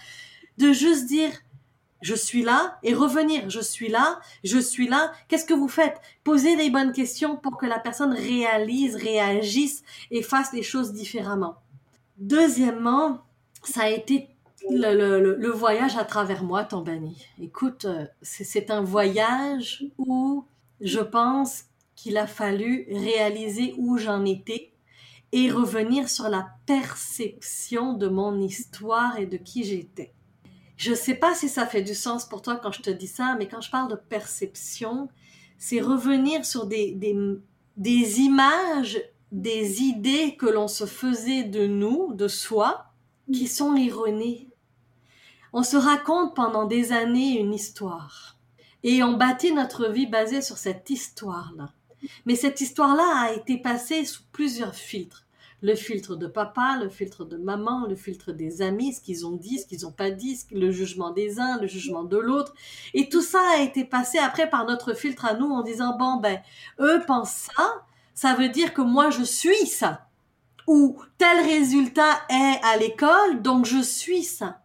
de 0.59 0.72
juste 0.72 1.06
dire, 1.06 1.30
je 2.02 2.14
suis 2.14 2.42
là 2.42 2.78
et 2.82 2.94
revenir, 2.94 3.48
je 3.50 3.61
suis 3.61 3.88
là, 3.88 4.20
je 4.44 4.59
suis 4.59 4.88
là, 4.88 5.12
qu'est-ce 5.28 5.44
que 5.44 5.54
vous 5.54 5.68
faites? 5.68 6.00
Posez 6.24 6.56
les 6.56 6.70
bonnes 6.70 6.92
questions 6.92 7.37
pour 7.37 7.56
que 7.56 7.66
la 7.66 7.78
personne 7.78 8.12
réalise, 8.12 8.96
réagisse 8.96 9.82
et 10.11 10.22
fasse 10.22 10.52
les 10.52 10.62
choses 10.62 10.92
différemment. 10.92 11.56
Deuxièmement, 12.18 13.22
ça 13.62 13.82
a 13.82 13.88
été 13.88 14.28
le, 14.70 15.50
voyage 15.50 15.96
à 15.96 16.04
travers 16.04 16.42
moi, 16.44 16.64
Tombani. 16.64 17.26
Écoute, 17.40 17.85
euh, 17.85 18.06
c'est 18.22 18.70
un 18.70 18.82
voyage 18.82 19.85
où 19.98 20.44
je 20.80 21.00
pense 21.00 21.64
qu'il 21.94 22.16
a 22.18 22.26
fallu 22.26 22.87
réaliser 22.90 23.74
où 23.78 23.96
j'en 23.96 24.24
étais 24.24 24.72
et 25.32 25.50
revenir 25.50 26.09
sur 26.09 26.28
la 26.28 26.46
perception 26.66 27.94
de 27.94 28.09
mon 28.09 28.40
histoire 28.40 29.18
et 29.18 29.26
de 29.26 29.37
qui 29.37 29.64
j'étais. 29.64 30.12
Je 30.77 30.93
sais 30.93 31.15
pas 31.15 31.35
si 31.35 31.49
ça 31.49 31.67
fait 31.67 31.83
du 31.83 31.95
sens 31.95 32.27
pour 32.29 32.43
toi 32.43 32.57
quand 32.57 32.73
je 32.73 32.83
te 32.83 32.91
dis 32.91 33.07
ça, 33.07 33.35
mais 33.39 33.49
quand 33.49 33.61
je 33.61 33.71
parle 33.71 33.91
de 33.91 33.97
perception, 33.97 35.09
c'est 35.59 35.81
revenir 35.81 36.45
sur 36.45 36.67
des, 36.67 36.93
des, 36.93 37.17
des 37.77 38.21
images, 38.21 39.01
des 39.33 39.83
idées 39.83 40.37
que 40.37 40.47
l'on 40.47 40.69
se 40.69 40.85
faisait 40.85 41.45
de 41.45 41.67
nous, 41.67 42.12
de 42.12 42.29
soi, 42.29 42.93
qui 43.33 43.49
sont 43.49 43.75
erronées. 43.75 44.51
On 45.53 45.62
se 45.62 45.77
raconte 45.77 46.35
pendant 46.35 46.67
des 46.67 46.93
années 46.93 47.41
une 47.41 47.55
histoire. 47.55 48.37
Et 48.83 49.03
on 49.03 49.15
bâtit 49.15 49.53
notre 49.53 49.89
vie 49.89 50.07
basée 50.07 50.43
sur 50.43 50.59
cette 50.59 50.91
histoire-là. 50.91 51.73
Mais 52.27 52.37
cette 52.37 52.61
histoire-là 52.61 53.23
a 53.23 53.33
été 53.33 53.57
passée 53.57 54.05
sous 54.05 54.23
plusieurs 54.31 54.75
filtres 54.75 55.26
le 55.62 55.75
filtre 55.75 56.16
de 56.16 56.27
papa, 56.27 56.79
le 56.81 56.88
filtre 56.88 57.25
de 57.25 57.37
maman, 57.37 57.87
le 57.87 57.97
filtre 57.97 58.33
des 58.33 58.62
amis, 58.62 58.95
ce 58.95 59.01
qu'ils 59.01 59.27
ont 59.27 59.37
dit, 59.37 59.59
ce 59.59 59.66
qu'ils 59.66 59.83
n'ont 59.83 59.92
pas 59.92 60.11
dit, 60.11 60.38
le 60.53 60.71
jugement 60.71 61.11
des 61.11 61.40
uns, 61.40 61.59
le 61.61 61.66
jugement 61.66 62.05
de 62.05 62.19
l'autre. 62.19 62.55
Et 62.95 63.09
tout 63.09 63.23
ça 63.23 63.40
a 63.57 63.62
été 63.62 63.85
passé 63.85 64.19
après 64.19 64.51
par 64.51 64.66
notre 64.66 64.95
filtre 64.95 65.25
à 65.25 65.35
nous 65.35 65.51
en 65.51 65.62
disant, 65.62 65.97
bon, 65.97 66.16
ben, 66.16 66.40
eux 66.81 67.03
pensent 67.07 67.49
ça, 67.57 67.85
ça 68.14 68.35
veut 68.35 68.49
dire 68.49 68.75
que 68.75 68.83
moi 68.83 69.11
je 69.11 69.23
suis 69.23 69.66
ça. 69.66 70.09
Ou 70.66 70.99
tel 71.16 71.45
résultat 71.45 72.21
est 72.29 72.61
à 72.62 72.77
l'école, 72.77 73.40
donc 73.42 73.66
je 73.66 73.81
suis 73.81 74.25
ça. 74.25 74.62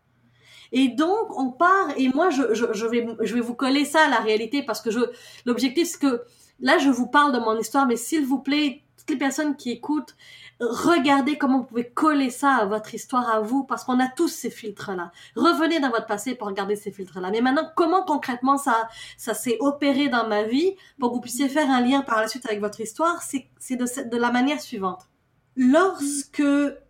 Et 0.72 0.88
donc, 0.88 1.38
on 1.38 1.52
part, 1.52 1.90
et 1.98 2.08
moi, 2.10 2.30
je, 2.30 2.54
je, 2.54 2.86
vais, 2.86 3.06
je 3.20 3.34
vais 3.34 3.42
vous 3.42 3.56
coller 3.56 3.84
ça 3.84 4.06
à 4.06 4.10
la 4.10 4.20
réalité 4.20 4.64
parce 4.64 4.82
que 4.82 4.90
je, 4.90 5.02
l'objectif, 5.46 5.88
c'est 5.88 6.00
que 6.00 6.24
là, 6.60 6.78
je 6.78 6.90
vous 6.90 7.08
parle 7.08 7.34
de 7.34 7.40
mon 7.40 7.60
histoire, 7.60 7.86
mais 7.86 7.98
s'il 7.98 8.26
vous 8.26 8.40
plaît, 8.40 8.84
toutes 8.98 9.10
les 9.10 9.18
personnes 9.18 9.58
qui 9.58 9.72
écoutent, 9.72 10.16
regardez 10.62 11.38
comment 11.38 11.60
vous 11.60 11.66
pouvez 11.66 11.90
coller 11.90 12.30
ça 12.30 12.56
à 12.56 12.66
votre 12.66 12.94
histoire 12.94 13.30
à 13.30 13.40
vous, 13.42 13.64
parce 13.64 13.84
qu'on 13.84 14.00
a 14.00 14.08
tous 14.08 14.28
ces 14.28 14.50
filtres-là. 14.50 15.12
Revenez 15.36 15.80
dans 15.80 15.90
votre 15.90 16.06
passé 16.06 16.36
pour 16.36 16.48
regarder 16.48 16.76
ces 16.76 16.92
filtres-là. 16.92 17.32
Mais 17.32 17.42
maintenant, 17.42 17.70
comment 17.76 18.04
concrètement 18.04 18.58
ça, 18.58 18.88
ça 19.18 19.34
s'est 19.34 19.58
opéré 19.60 20.10
dans 20.10 20.28
ma 20.28 20.44
vie 20.44 20.76
pour 21.00 21.10
que 21.10 21.16
vous 21.16 21.22
puissiez 21.22 21.50
faire 21.50 21.70
un 21.70 21.82
lien 21.82 22.02
par 22.02 22.20
la 22.22 22.28
suite 22.28 22.46
avec 22.46 22.60
votre 22.60 22.80
histoire, 22.80 23.22
c'est 23.22 23.76
de, 23.76 24.10
de 24.10 24.18
la 24.18 24.32
manière 24.32 24.62
suivante. 24.62 25.11
Lorsque 25.58 26.42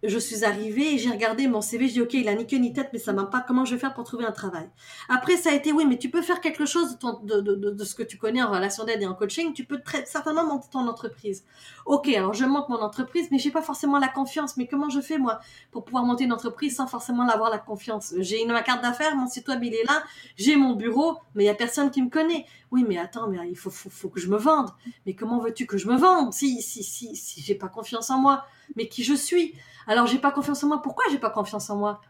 je 0.04 0.20
suis 0.20 0.46
arrivée 0.46 1.00
j'ai 1.00 1.10
regardé 1.10 1.48
mon 1.48 1.62
CV, 1.62 1.88
je 1.88 1.94
dis 1.94 2.02
ok, 2.02 2.14
il 2.14 2.30
a 2.30 2.36
ni 2.36 2.46
queue 2.46 2.58
ni 2.58 2.74
tête, 2.74 2.90
mais 2.94 3.00
ça 3.00 3.12
m'a 3.12 3.26
pas. 3.26 3.42
Comment 3.42 3.66
je 3.66 3.74
vais 3.74 3.80
faire 3.80 3.96
pour 3.96 4.04
trouver 4.04 4.24
un 4.24 4.32
travail? 4.32 4.70
Après, 5.10 5.36
ça 5.36 5.50
a 5.50 5.54
été 5.54 5.72
oui, 5.72 5.86
mais 5.88 5.98
tu 5.98 6.12
peux 6.12 6.22
faire 6.22 6.42
quelque 6.42 6.68
chose 6.68 7.00
de, 7.24 7.42
de, 7.42 7.56
de, 7.72 7.84
ce 7.84 7.96
que 7.96 8.04
tu 8.04 8.18
connais 8.18 8.42
en 8.44 8.52
relation 8.52 8.84
d'aide 8.84 9.02
et 9.02 9.08
en 9.08 9.16
coaching. 9.16 9.54
Tu 9.54 9.66
peux 9.66 9.82
certainement 10.06 10.46
monter 10.46 10.68
ton 10.72 10.88
entreprise. 10.88 11.44
Ok, 11.88 12.08
alors 12.10 12.36
je 12.36 12.46
monte 12.46 12.70
mon 12.70 12.80
entreprise, 12.82 13.30
mais 13.32 13.40
j'ai 13.40 13.50
pas 13.50 13.64
forcément 13.64 13.98
la 13.98 14.08
confiance. 14.10 14.56
Mais 14.58 14.68
comment 14.68 14.90
je 14.92 15.02
fais 15.02 15.18
moi 15.18 15.40
pour 15.72 15.84
pouvoir 15.84 16.04
monter 16.06 16.26
une 16.26 16.34
entreprise 16.34 16.76
sans 16.76 16.86
forcément 16.86 17.28
avoir 17.28 17.50
la 17.50 17.58
confiance? 17.58 18.14
J'ai 18.20 18.46
ma 18.46 18.62
carte 18.62 18.84
d'affaires, 18.84 19.16
mon 19.16 19.28
site 19.28 19.48
web 19.48 19.64
il 19.64 19.74
est 19.74 19.86
là, 19.86 20.04
j'ai 20.36 20.56
mon 20.56 20.76
bureau, 20.76 21.18
mais 21.34 21.46
il 21.46 21.48
y 21.48 21.50
a 21.50 21.56
personne 21.56 21.90
qui 21.90 22.04
me 22.04 22.10
connaît. 22.12 22.46
Oui, 22.70 22.86
mais 22.88 23.00
attends, 23.00 23.28
mais 23.28 23.38
il 23.50 23.58
faut, 23.58 23.72
faut, 23.72 23.90
faut 23.90 24.10
que 24.10 24.20
je 24.20 24.30
me 24.30 24.38
vende. 24.38 24.70
Mais 25.08 25.16
comment 25.16 25.40
veux-tu 25.40 25.66
que 25.66 25.78
je 25.80 25.88
me 25.88 25.98
vende? 25.98 26.32
Si 26.32 26.62
si 26.62 26.84
si 26.84 27.16
si 27.16 27.42
j'ai 27.42 27.56
pas 27.56 27.68
confiance 27.68 28.10
en 28.12 28.20
moi 28.20 28.46
mais 28.76 28.88
qui 28.88 29.04
je 29.04 29.14
suis. 29.14 29.54
Alors 29.88 30.08
j'ai 30.08 30.20
pas 30.20 30.32
confiance 30.32 30.64
en 30.64 30.68
moi. 30.68 30.82
Pourquoi 30.82 31.06
j'ai 31.12 31.18
pas 31.18 31.30
confiance 31.30 31.70
en 31.70 31.78
moi? 31.78 32.02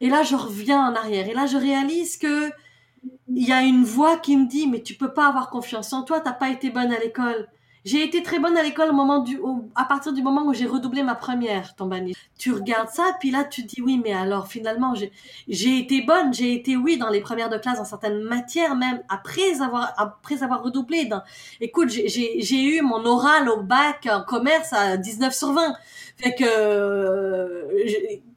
Et 0.00 0.08
là 0.08 0.22
je 0.22 0.36
reviens 0.36 0.86
en 0.86 0.94
arrière. 0.94 1.28
Et 1.28 1.34
là 1.34 1.46
je 1.46 1.56
réalise 1.56 2.16
que 2.16 2.50
il 3.28 3.46
y 3.46 3.52
a 3.52 3.62
une 3.62 3.84
voix 3.84 4.16
qui 4.16 4.36
me 4.36 4.46
dit 4.46 4.66
mais 4.66 4.82
tu 4.82 4.94
peux 4.94 5.12
pas 5.12 5.28
avoir 5.28 5.50
confiance 5.50 5.92
en 5.92 6.02
toi. 6.02 6.20
T'as 6.20 6.32
pas 6.32 6.50
été 6.50 6.70
bonne 6.70 6.92
à 6.92 6.98
l'école. 6.98 7.48
J'ai 7.84 8.02
été 8.02 8.22
très 8.22 8.38
bonne 8.38 8.56
à 8.56 8.62
l'école 8.62 8.88
au 8.88 8.94
moment 8.94 9.18
du, 9.18 9.38
à 9.74 9.84
partir 9.84 10.14
du 10.14 10.22
moment 10.22 10.46
où 10.46 10.54
j'ai 10.54 10.64
redoublé 10.64 11.02
ma 11.02 11.14
première 11.14 11.74
tombanie. 11.76 12.14
Tu 12.38 12.50
regardes 12.50 12.88
ça, 12.88 13.14
puis 13.20 13.30
là 13.30 13.44
tu 13.44 13.62
dis 13.62 13.82
oui, 13.82 14.00
mais 14.02 14.14
alors 14.14 14.48
finalement 14.48 14.94
j'ai, 14.94 15.12
j'ai 15.48 15.78
été 15.78 16.00
bonne, 16.00 16.32
j'ai 16.32 16.54
été 16.54 16.76
oui 16.76 16.96
dans 16.96 17.10
les 17.10 17.20
premières 17.20 17.50
de 17.50 17.58
classe 17.58 17.76
dans 17.76 17.84
certaines 17.84 18.22
matières 18.22 18.74
même 18.74 19.02
après 19.10 19.60
avoir 19.60 19.92
après 19.98 20.42
avoir 20.42 20.62
redoublé. 20.62 21.04
Dans, 21.04 21.22
écoute, 21.60 21.90
j'ai, 21.90 22.08
j'ai, 22.08 22.40
j'ai 22.40 22.62
eu 22.62 22.80
mon 22.80 23.04
oral 23.04 23.50
au 23.50 23.62
bac 23.62 24.08
en 24.10 24.22
commerce 24.22 24.72
à 24.72 24.96
19 24.96 25.34
sur 25.34 25.52
20. 25.52 25.74
Fait 26.16 26.34
que 26.34 26.44
euh, 26.46 27.68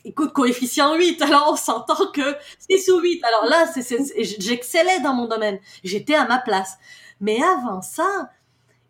écoute 0.04 0.34
coefficient 0.34 0.94
8, 0.96 1.22
alors 1.22 1.52
on 1.54 1.56
s'entend 1.56 2.12
que 2.14 2.36
6 2.70 2.90
ou 2.90 3.00
8. 3.00 3.24
Alors 3.24 3.46
là 3.50 3.66
c'est, 3.74 3.82
c'est, 3.82 4.24
j'excellais 4.24 5.00
dans 5.00 5.14
mon 5.14 5.28
domaine. 5.28 5.60
J'étais 5.86 6.16
à 6.16 6.26
ma 6.28 6.38
place. 6.38 6.78
Mais 7.22 7.42
avant 7.42 7.82
ça, 7.82 8.30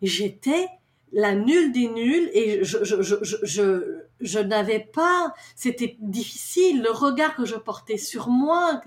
j'étais 0.02 0.68
la 1.14 1.36
nulle 1.36 1.72
des 1.72 1.88
nulles 1.88 2.30
et 2.34 2.64
je, 2.64 2.84
je, 2.84 3.02
je, 3.02 3.16
je, 3.44 4.02
je 4.20 4.40
n'avais 4.40 4.80
pas, 4.80 5.34
c'était 5.56 5.96
difficile, 6.02 6.82
le 6.82 6.92
regard 6.92 7.36
que 7.36 7.46
je 7.46 7.56
portais 7.56 7.98
sur 7.98 8.28
moi, 8.30 8.82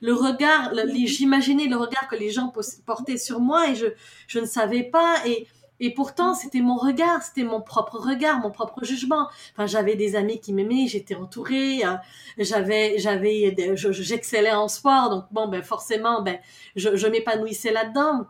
le, 0.00 0.12
regard, 0.12 0.72
j'imaginais 1.06 1.66
le 1.66 1.76
regard 1.76 2.06
que 2.08 2.16
les 2.16 2.30
gens 2.30 2.52
portaient 2.86 3.18
sur 3.18 3.40
moi 3.40 3.68
et 3.70 3.74
je, 3.74 3.86
je 4.28 4.38
ne 4.38 4.46
savais 4.46 4.84
pas 4.84 5.16
et 5.26 5.46
Et 5.78 5.92
pourtant, 5.92 6.32
c'était 6.34 6.62
mon 6.62 6.76
regard, 6.76 7.22
c'était 7.22 7.44
mon 7.44 7.60
propre 7.60 7.98
regard, 7.98 8.38
mon 8.40 8.50
propre 8.50 8.82
jugement. 8.84 9.28
Enfin, 9.52 9.66
j'avais 9.66 9.94
des 9.94 10.16
amis 10.16 10.40
qui 10.40 10.54
m'aimaient, 10.54 10.86
j'étais 10.88 11.14
entourée, 11.14 11.84
euh, 11.84 11.96
j'avais, 12.38 12.98
j'avais, 12.98 13.54
j'excellais 13.76 14.52
en 14.54 14.68
sport, 14.68 15.10
donc 15.10 15.24
bon, 15.32 15.48
ben 15.48 15.62
forcément, 15.62 16.22
ben 16.22 16.38
je 16.76 17.06
m'épanouissais 17.08 17.72
là-dedans. 17.72 18.26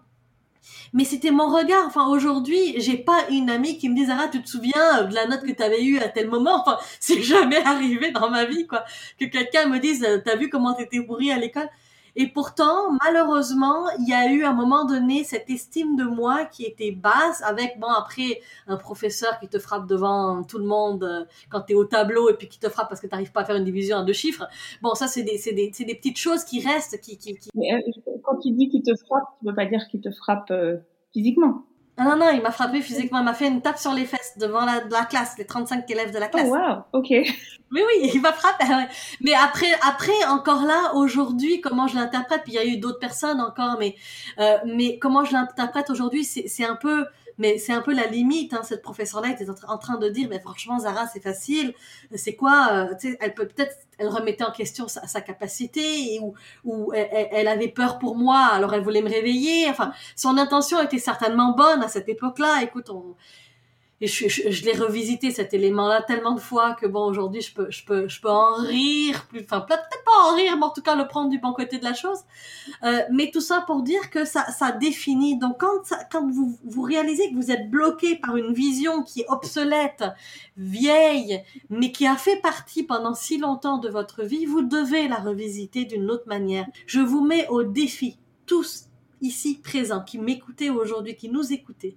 Mais 0.93 1.05
c'était 1.05 1.31
mon 1.31 1.49
regard. 1.49 1.87
Enfin, 1.87 2.07
aujourd'hui, 2.09 2.81
j'ai 2.81 2.97
pas 2.97 3.27
une 3.31 3.51
amie 3.51 3.79
qui 3.79 3.89
me 3.89 3.95
dise, 3.95 4.11
ah, 4.11 4.29
tu 4.31 4.43
te 4.43 4.49
souviens 4.49 5.05
de 5.05 5.15
la 5.15 5.27
note 5.27 5.43
que 5.43 5.53
tu 5.53 5.63
avais 5.63 5.83
eue 5.85 5.99
à 5.99 6.09
tel 6.09 6.29
moment? 6.29 6.63
Enfin, 6.63 6.79
c'est 7.01 7.23
jamais 7.23 7.63
arrivé 7.65 8.11
dans 8.13 8.31
ma 8.31 8.45
vie, 8.45 8.67
quoi. 8.67 8.85
Que 9.19 9.27
quelqu'un 9.27 9.67
me 9.67 9.79
dise, 9.79 10.07
t'as 10.25 10.37
vu 10.37 10.49
comment 10.49 10.75
t'étais 10.75 11.01
bourré 11.01 11.33
à 11.33 11.39
l'école? 11.39 11.69
Et 12.19 12.29
pourtant, 12.29 12.93
malheureusement, 13.05 13.91
il 13.99 14.09
y 14.09 14.15
a 14.15 14.33
eu 14.33 14.43
à 14.43 14.51
un 14.51 14.55
moment 14.55 14.87
donné 14.87 15.23
cette 15.23 15.51
estime 15.51 15.97
de 15.97 16.05
moi 16.05 16.47
qui 16.47 16.65
était 16.65 16.91
basse, 16.91 17.43
avec, 17.43 17.79
bon, 17.79 17.89
après, 17.89 18.41
un 18.67 18.79
professeur 18.79 19.39
qui 19.39 19.49
te 19.49 19.59
frappe 19.59 19.87
devant 19.87 20.43
tout 20.43 20.59
le 20.59 20.65
monde 20.65 21.05
euh, 21.05 21.25
quand 21.51 21.61
tu 21.61 21.75
es 21.75 21.77
au 21.77 21.85
tableau 21.85 22.31
et 22.31 22.35
puis 22.35 22.49
qui 22.49 22.59
te 22.59 22.71
frappe 22.71 22.89
parce 22.89 23.03
que 23.03 23.07
tu 23.07 23.13
n'arrives 23.13 23.33
pas 23.33 23.43
à 23.43 23.45
faire 23.45 23.57
une 23.57 23.65
division 23.65 23.99
en 23.99 24.05
deux 24.05 24.15
chiffres. 24.15 24.49
Bon, 24.81 24.95
ça, 24.95 25.09
c'est 25.09 25.25
des, 25.25 25.39
des, 25.53 25.71
des, 25.71 25.95
petites 25.95 26.19
choses 26.19 26.45
qui 26.45 26.67
restent. 26.67 26.99
Qui, 27.03 27.19
qui. 27.19 27.37
Mais, 27.55 27.75
euh, 27.75 27.81
quand 28.23 28.39
tu 28.39 28.51
dis 28.53 28.71
qu'il 28.71 28.83
te 28.83 28.97
frappe, 28.97 29.25
tu 29.39 29.47
veux 29.47 29.55
pas 29.55 29.67
dire 29.67 29.87
qu'il 29.91 30.01
te 30.01 30.11
frappe 30.11 30.51
euh, 30.51 30.79
physiquement 31.13 31.67
ah 31.99 32.05
non, 32.05 32.17
non, 32.17 32.31
il 32.31 32.43
m'a 32.43 32.51
frappé 32.51 32.83
physiquement. 32.83 33.21
Il 33.21 33.25
m'a 33.25 33.33
fait 33.33 33.49
une 33.49 33.63
tape 33.63 33.79
sur 33.79 33.93
les 33.93 34.05
fesses 34.05 34.37
devant 34.37 34.65
la, 34.67 34.83
la 34.91 35.05
classe, 35.07 35.37
les 35.39 35.47
35 35.47 35.91
élèves 35.91 36.13
de 36.13 36.19
la 36.19 36.29
classe. 36.29 36.49
Oh, 36.51 36.55
wow, 36.55 36.85
ok. 36.93 37.09
Oui, 37.73 37.83
oui, 37.85 38.11
il 38.15 38.21
m'a 38.21 38.33
frappé. 38.33 38.65
Mais 39.21 39.33
après, 39.35 39.73
après, 39.83 40.25
encore 40.29 40.65
là, 40.65 40.95
aujourd'hui, 40.95 41.61
comment 41.61 41.87
je 41.87 41.97
l'interprète, 41.97 42.43
puis 42.45 42.53
il 42.53 42.57
y 42.57 42.59
a 42.59 42.65
eu 42.65 42.77
d'autres 42.77 42.99
personnes 42.99 43.41
encore, 43.41 43.77
mais, 43.79 43.97
euh, 44.39 44.59
mais 44.67 44.99
comment 44.99 45.25
je 45.25 45.33
l'interprète 45.33 45.91
aujourd'hui, 45.91 46.25
c'est 46.25 46.65
un 46.65 46.77
peu, 46.77 47.07
mais 47.39 47.59
c'est 47.59 47.73
un 47.73 47.83
peu 47.83 47.95
la 47.95 48.07
limite. 48.07 48.55
Hein, 48.55 48.63
cette 48.63 48.83
professeure-là 48.83 49.31
était 49.31 49.47
en 49.69 49.79
train 49.79 49.99
de 49.99 50.09
dire, 50.09 50.29
mais 50.31 50.41
franchement, 50.41 50.79
Zara, 50.79 51.07
c'est 51.07 51.23
facile. 51.23 51.75
C'est 52.15 52.35
quoi 52.35 52.69
euh, 52.73 53.15
Elle 53.21 53.35
peut 53.35 53.47
peut-être, 53.47 53.77
elle 53.99 54.09
remettait 54.09 54.45
en 54.45 54.53
question 54.53 54.89
sa, 54.89 55.21
capacité 55.21 56.19
ou, 56.21 56.35
ou 56.65 56.93
elle, 56.93 57.29
elle, 57.33 57.49
avait 57.49 57.69
peur 57.69 57.99
pour 57.99 58.17
moi, 58.17 58.47
alors 58.53 58.75
elle 58.75 58.83
voulait 58.83 59.03
me 59.03 59.11
réveiller. 59.11 59.69
Enfin, 59.69 59.93
son 60.15 60.39
intention 60.39 60.81
était 60.83 60.99
certainement 60.99 61.53
bonne 61.53 61.83
à 61.83 61.89
cette 61.89 62.09
époque-là. 62.09 62.63
Écoute, 62.63 62.91
et 64.01 64.07
je, 64.07 64.29
je, 64.29 64.51
je 64.51 64.65
l'ai 64.65 64.73
revisité 64.73 65.31
cet 65.31 65.55
élément-là 65.55 66.03
tellement 66.03 66.35
de 66.35 66.41
fois 66.41 66.75
que 66.75 66.87
bon 66.87 67.07
aujourd'hui 67.07 67.41
je 67.41 67.55
peux 67.55 67.71
je 67.71 67.83
peux 67.83 68.09
je 68.09 68.21
peux 68.21 68.29
en 68.29 68.57
rire 68.57 69.27
plus 69.29 69.41
enfin 69.41 69.61
peut-être 69.63 69.89
pas 70.05 70.31
en 70.31 70.35
rire 70.37 70.57
mais 70.59 70.65
en 70.65 70.71
tout 70.71 70.83
cas 70.83 70.97
le 70.97 71.07
prendre 71.07 71.31
du 71.31 71.39
bon 71.39 71.55
côté 71.55 71.79
de 71.79 71.85
la 71.85 71.95
chose. 71.95 72.19
Euh, 72.83 73.01
mais 73.11 73.31
tout 73.31 73.41
ça 73.41 73.63
pour 73.67 73.83
dire 73.83 74.11
que 74.11 74.27
ça 74.27 74.47
ça 74.51 74.73
définit. 74.73 75.39
Donc 75.39 75.61
quand 75.61 75.85
ça, 75.85 75.99
quand 76.13 76.31
vous 76.31 76.59
vous 76.65 76.83
réalisez 76.83 77.31
que 77.31 77.37
vous 77.37 77.51
êtes 77.51 77.71
bloqué 77.71 78.17
par 78.17 78.37
une 78.37 78.53
vision 78.53 79.03
qui 79.03 79.21
est 79.23 79.27
obsolète 79.29 80.05
vieille 80.59 81.43
mais 81.71 81.91
qui 81.91 82.07
a 82.07 82.17
fait 82.17 82.41
partie 82.43 82.83
pendant 82.83 83.15
si 83.15 83.39
longtemps 83.39 83.79
de 83.79 83.89
votre 83.89 84.23
vie 84.23 84.45
vous 84.45 84.63
devez 84.63 85.09
la 85.09 85.17
revisiter 85.17 85.87
d'une 85.87 86.11
autre 86.11 86.29
manière. 86.29 86.67
Je 86.87 87.01
vous 87.01 87.25
mets 87.25 87.49
au 87.49 87.63
défi 87.63 88.19
tous 88.45 88.85
ici 89.23 89.59
présents 89.63 90.03
qui 90.03 90.19
m'écoutez 90.19 90.69
aujourd'hui 90.69 91.17
qui 91.17 91.31
nous 91.31 91.51
écoutez 91.51 91.97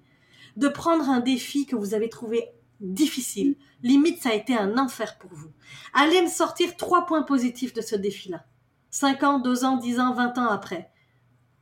de 0.59 0.67
prendre 0.67 1.09
un 1.09 1.21
défi 1.21 1.65
que 1.65 1.75
vous 1.75 1.93
avez 1.93 2.09
trouvé 2.09 2.49
difficile. 2.81 3.55
Limite, 3.81 4.21
ça 4.21 4.29
a 4.29 4.33
été 4.33 4.55
un 4.55 4.77
enfer 4.77 5.17
pour 5.17 5.31
vous. 5.33 5.51
Allez 5.93 6.21
me 6.21 6.27
sortir 6.27 6.75
trois 6.75 7.05
points 7.05 7.23
positifs 7.23 7.73
de 7.73 7.81
ce 7.81 7.95
défi-là. 7.95 8.45
Cinq 8.89 9.23
ans, 9.23 9.39
deux 9.39 9.63
ans, 9.63 9.77
dix 9.77 9.99
ans, 9.99 10.13
vingt 10.13 10.37
ans 10.37 10.49
après. 10.49 10.91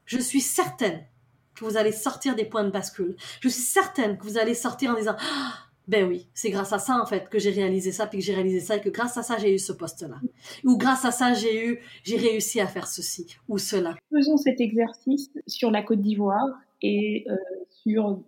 Je 0.05 0.17
suis 0.17 0.41
certaine 0.41 1.05
que 1.53 1.63
vous 1.63 1.77
allez 1.77 1.91
sortir 1.91 2.35
des 2.35 2.45
points 2.45 2.63
de 2.63 2.71
bascule. 2.71 3.15
Je 3.41 3.49
suis 3.49 3.61
certaine 3.61 4.17
que 4.17 4.23
vous 4.23 4.37
allez 4.37 4.53
sortir 4.55 4.91
en 4.91 4.95
disant, 4.95 5.15
ah, 5.19 5.53
ben 5.87 6.07
oui, 6.07 6.27
c'est 6.33 6.49
grâce 6.49 6.73
à 6.73 6.79
ça 6.79 6.99
en 7.01 7.05
fait 7.05 7.29
que 7.29 7.39
j'ai 7.39 7.51
réalisé 7.51 7.91
ça, 7.91 8.07
puis 8.07 8.19
que 8.19 8.25
j'ai 8.25 8.33
réalisé 8.33 8.59
ça, 8.59 8.75
et 8.77 8.81
que 8.81 8.89
grâce 8.89 9.17
à 9.17 9.23
ça 9.23 9.37
j'ai 9.37 9.53
eu 9.53 9.59
ce 9.59 9.71
poste-là, 9.71 10.19
ou 10.65 10.77
grâce 10.77 11.05
à 11.05 11.11
ça 11.11 11.33
j'ai 11.33 11.65
eu, 11.65 11.79
j'ai 12.03 12.17
réussi 12.17 12.59
à 12.59 12.67
faire 12.67 12.87
ceci 12.87 13.25
ou 13.47 13.57
cela. 13.57 13.95
Faisons 14.13 14.37
cet 14.37 14.59
exercice 14.59 15.29
sur 15.47 15.71
la 15.71 15.83
Côte 15.83 16.01
d'Ivoire 16.01 16.47
et 16.81 17.25
euh, 17.29 17.35
sur 17.69 18.21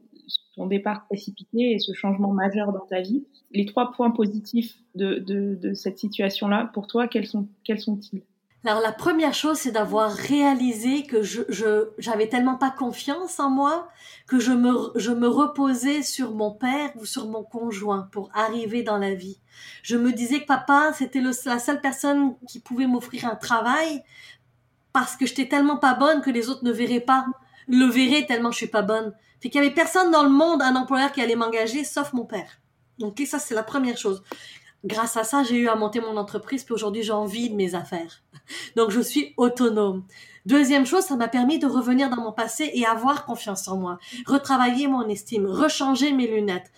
ton 0.55 0.67
départ 0.67 1.05
précipité 1.05 1.71
et 1.71 1.79
ce 1.79 1.93
changement 1.93 2.31
majeur 2.31 2.71
dans 2.71 2.85
ta 2.85 3.01
vie. 3.01 3.25
Les 3.51 3.65
trois 3.65 3.91
points 3.91 4.11
positifs 4.11 4.75
de, 4.95 5.19
de, 5.19 5.73
cette 5.73 5.97
situation-là, 5.97 6.69
pour 6.73 6.87
toi, 6.87 7.07
quels 7.07 7.27
sont 7.27 7.47
quels 7.63 7.79
sont-ils? 7.79 8.23
Alors 8.65 8.81
la 8.81 8.91
première 8.91 9.33
chose, 9.33 9.57
c'est 9.57 9.71
d'avoir 9.71 10.11
réalisé 10.11 11.03
que 11.03 11.23
je 11.23 11.41
j'avais 11.97 12.27
tellement 12.27 12.57
pas 12.57 12.71
confiance 12.71 13.39
en 13.39 13.49
moi 13.49 13.87
que 14.27 14.37
je 14.37 14.51
me 14.51 14.91
je 14.95 15.11
me 15.11 15.29
reposais 15.29 16.03
sur 16.03 16.35
mon 16.35 16.51
père 16.51 16.91
ou 16.97 17.05
sur 17.05 17.27
mon 17.27 17.43
conjoint 17.43 18.09
pour 18.11 18.29
arriver 18.33 18.83
dans 18.83 18.97
la 18.97 19.13
vie. 19.13 19.39
Je 19.81 19.95
me 19.95 20.11
disais 20.11 20.41
que 20.41 20.45
papa 20.45 20.91
c'était 20.93 21.21
la 21.21 21.59
seule 21.59 21.79
personne 21.79 22.35
qui 22.49 22.59
pouvait 22.59 22.87
m'offrir 22.87 23.25
un 23.25 23.37
travail 23.37 24.03
parce 24.91 25.15
que 25.15 25.25
j'étais 25.25 25.47
tellement 25.47 25.77
pas 25.77 25.93
bonne 25.93 26.19
que 26.21 26.29
les 26.29 26.49
autres 26.49 26.65
ne 26.65 26.71
verraient 26.71 26.99
pas 26.99 27.25
le 27.69 27.85
verraient 27.85 28.25
tellement 28.25 28.51
je 28.51 28.57
suis 28.57 28.67
pas 28.67 28.81
bonne. 28.81 29.13
Fait 29.41 29.49
qu'il 29.49 29.61
y 29.61 29.65
avait 29.65 29.73
personne 29.73 30.11
dans 30.11 30.23
le 30.23 30.29
monde, 30.29 30.61
un 30.61 30.75
employeur 30.75 31.11
qui 31.11 31.21
allait 31.21 31.35
m'engager, 31.35 31.83
sauf 31.83 32.13
mon 32.13 32.25
père. 32.25 32.59
Donc 32.97 33.21
ça, 33.25 33.39
c'est 33.39 33.55
la 33.55 33.63
première 33.63 33.97
chose. 33.97 34.23
Grâce 34.85 35.17
à 35.17 35.23
ça, 35.23 35.43
j'ai 35.43 35.57
eu 35.57 35.67
à 35.67 35.75
monter 35.75 35.99
mon 35.99 36.15
entreprise, 36.17 36.63
puis 36.63 36.73
aujourd'hui, 36.73 37.03
j'ai 37.03 37.11
envie 37.11 37.49
de 37.49 37.55
mes 37.55 37.75
affaires. 37.75 38.21
Donc 38.75 38.91
je 38.91 39.01
suis 39.01 39.33
autonome. 39.37 40.03
Deuxième 40.45 40.85
chose, 40.85 41.03
ça 41.03 41.15
m'a 41.15 41.27
permis 41.27 41.59
de 41.59 41.67
revenir 41.67 42.09
dans 42.09 42.21
mon 42.21 42.31
passé 42.31 42.71
et 42.73 42.85
avoir 42.85 43.25
confiance 43.25 43.67
en 43.67 43.77
moi, 43.77 43.99
retravailler 44.25 44.87
mon 44.87 45.07
estime, 45.07 45.45
rechanger 45.45 46.13
mes 46.13 46.27
lunettes, 46.27 46.71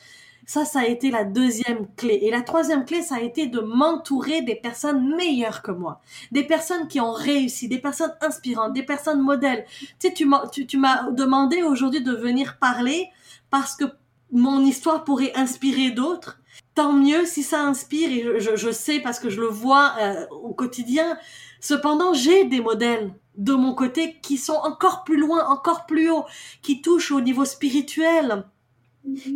ça, 0.45 0.65
ça 0.65 0.81
a 0.81 0.85
été 0.85 1.11
la 1.11 1.23
deuxième 1.23 1.87
clé. 1.95 2.19
Et 2.23 2.31
la 2.31 2.41
troisième 2.41 2.85
clé, 2.85 3.01
ça 3.01 3.15
a 3.15 3.21
été 3.21 3.47
de 3.47 3.59
m'entourer 3.59 4.41
des 4.41 4.55
personnes 4.55 5.15
meilleures 5.15 5.61
que 5.61 5.71
moi, 5.71 6.01
des 6.31 6.43
personnes 6.43 6.87
qui 6.87 6.99
ont 6.99 7.13
réussi, 7.13 7.67
des 7.67 7.79
personnes 7.79 8.13
inspirantes, 8.21 8.73
des 8.73 8.83
personnes 8.83 9.21
modèles. 9.21 9.65
Tu 9.99 10.09
sais, 10.09 10.13
tu 10.13 10.25
m'as, 10.25 11.09
demandé 11.11 11.63
aujourd'hui 11.63 12.01
de 12.01 12.13
venir 12.13 12.57
parler 12.57 13.09
parce 13.49 13.75
que 13.75 13.85
mon 14.31 14.63
histoire 14.63 15.03
pourrait 15.03 15.33
inspirer 15.35 15.91
d'autres. 15.91 16.39
Tant 16.73 16.93
mieux 16.93 17.25
si 17.25 17.43
ça 17.43 17.63
inspire 17.63 18.11
et 18.11 18.39
je, 18.39 18.71
sais 18.71 18.99
parce 18.99 19.19
que 19.19 19.29
je 19.29 19.41
le 19.41 19.47
vois 19.47 19.93
euh, 19.99 20.25
au 20.29 20.53
quotidien. 20.53 21.17
Cependant, 21.59 22.13
j'ai 22.13 22.45
des 22.45 22.61
modèles 22.61 23.13
de 23.37 23.53
mon 23.53 23.73
côté 23.73 24.17
qui 24.21 24.37
sont 24.37 24.59
encore 24.63 25.03
plus 25.03 25.17
loin, 25.17 25.45
encore 25.47 25.85
plus 25.85 26.09
haut, 26.09 26.25
qui 26.61 26.81
touchent 26.81 27.11
au 27.11 27.21
niveau 27.21 27.45
spirituel. 27.45 28.45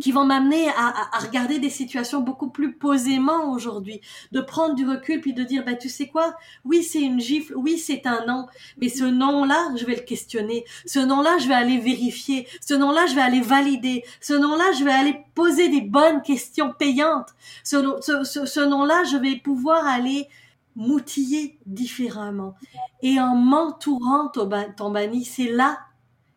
Qui 0.00 0.12
vont 0.12 0.24
m'amener 0.24 0.68
à, 0.70 1.18
regarder 1.18 1.58
des 1.58 1.70
situations 1.70 2.20
beaucoup 2.20 2.50
plus 2.50 2.72
posément 2.72 3.50
aujourd'hui, 3.50 4.00
de 4.32 4.40
prendre 4.40 4.74
du 4.74 4.88
recul 4.88 5.20
puis 5.20 5.32
de 5.32 5.42
dire 5.42 5.64
bah 5.64 5.74
tu 5.74 5.88
sais 5.88 6.06
quoi, 6.06 6.36
oui 6.64 6.82
c'est 6.82 7.00
une 7.00 7.20
gifle, 7.20 7.54
oui 7.56 7.78
c'est 7.78 8.06
un 8.06 8.24
nom, 8.26 8.46
mais 8.80 8.88
ce 8.88 9.04
nom-là 9.04 9.72
je 9.76 9.84
vais 9.84 9.96
le 9.96 10.02
questionner, 10.02 10.64
ce 10.86 11.00
nom-là 11.00 11.38
je 11.38 11.48
vais 11.48 11.54
aller 11.54 11.78
vérifier, 11.78 12.46
ce 12.60 12.74
nom-là 12.74 13.06
je 13.06 13.14
vais 13.14 13.22
aller 13.22 13.40
valider, 13.40 14.04
ce 14.20 14.34
nom-là 14.34 14.72
je 14.78 14.84
vais 14.84 14.92
aller 14.92 15.16
poser 15.34 15.68
des 15.68 15.80
bonnes 15.80 16.22
questions 16.22 16.72
payantes, 16.72 17.34
ce, 17.64 17.76
ce, 18.00 18.60
nom-là 18.60 19.02
je 19.04 19.16
vais 19.16 19.36
pouvoir 19.36 19.86
aller 19.86 20.28
m'outiller 20.76 21.58
différemment. 21.66 22.54
Et 23.02 23.18
en 23.18 23.34
m'entourant 23.34 24.28
Tombani, 24.28 25.24
c'est 25.24 25.50
là 25.50 25.78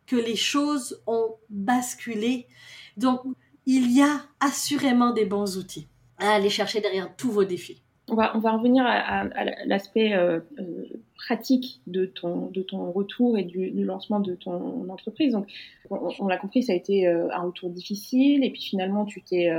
que 0.06 0.16
les 0.16 0.36
choses 0.36 1.00
ont 1.06 1.36
basculé 1.50 2.48
donc, 2.96 3.20
il 3.66 3.96
y 3.96 4.02
a 4.02 4.22
assurément 4.40 5.12
des 5.12 5.24
bons 5.24 5.56
outils 5.56 5.88
à 6.18 6.34
aller 6.34 6.50
chercher 6.50 6.80
derrière 6.80 7.14
tous 7.16 7.30
vos 7.30 7.44
défis. 7.44 7.82
On 8.08 8.14
va, 8.14 8.36
on 8.36 8.40
va 8.40 8.52
revenir 8.52 8.84
à, 8.84 9.24
l'aspect 9.66 10.14
euh, 10.14 10.40
euh, 10.58 10.84
pratique 11.14 11.80
de 11.86 12.06
ton, 12.06 12.46
de 12.46 12.62
ton 12.62 12.90
retour 12.90 13.38
et 13.38 13.44
du, 13.44 13.84
lancement 13.84 14.18
de 14.18 14.34
ton 14.34 14.88
entreprise. 14.90 15.32
Donc, 15.32 15.46
on, 15.90 16.26
l'a 16.26 16.36
compris, 16.36 16.64
ça 16.64 16.72
a 16.72 16.76
été 16.76 17.06
euh, 17.06 17.28
un 17.32 17.42
retour 17.42 17.70
difficile 17.70 18.44
et 18.44 18.50
puis 18.50 18.62
finalement, 18.62 19.04
tu 19.04 19.22
t'es 19.22 19.50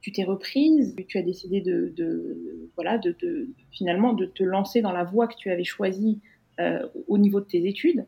tu 0.00 0.12
t'es 0.12 0.24
reprise, 0.24 0.96
tu 1.08 1.18
as 1.18 1.22
décidé 1.22 1.60
de, 1.60 1.92
voilà, 2.74 2.96
de, 2.96 3.14
de, 3.20 3.48
finalement 3.70 4.14
de 4.14 4.24
te 4.24 4.42
lancer 4.42 4.80
dans 4.80 4.92
la 4.92 5.04
voie 5.04 5.28
que 5.28 5.36
tu 5.36 5.50
avais 5.50 5.64
choisie 5.64 6.20
au 7.08 7.18
niveau 7.18 7.40
de 7.40 7.46
tes 7.46 7.66
études 7.66 8.04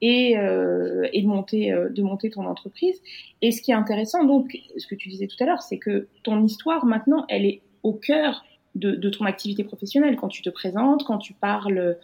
et, 0.00 0.36
euh, 0.38 1.08
de 1.12 1.26
monter 1.26 1.72
euh, 1.72 1.88
de 1.88 2.02
monter 2.02 2.30
ton 2.30 2.46
entreprise. 2.46 3.00
Et 3.42 3.52
ce 3.52 3.62
qui 3.62 3.70
est 3.70 3.74
intéressant, 3.74 4.24
donc, 4.24 4.58
ce 4.76 4.86
que 4.86 4.94
tu 4.94 5.08
disais 5.08 5.26
tout 5.26 5.36
à 5.40 5.46
l'heure, 5.46 5.62
c'est 5.62 5.78
que 5.78 6.08
ton 6.22 6.44
histoire 6.44 6.84
maintenant, 6.86 7.24
elle 7.28 7.44
est 7.44 7.62
au 7.82 7.92
cœur 7.92 8.44
de, 8.74 9.08
ton 9.10 9.24
activité 9.24 9.64
professionnelle. 9.64 10.16
Quand 10.16 10.28
tu 10.28 10.42
te 10.42 10.50
présentes, 10.50 11.04
quand 11.04 11.18
tu 11.18 11.34
parles 11.34 11.96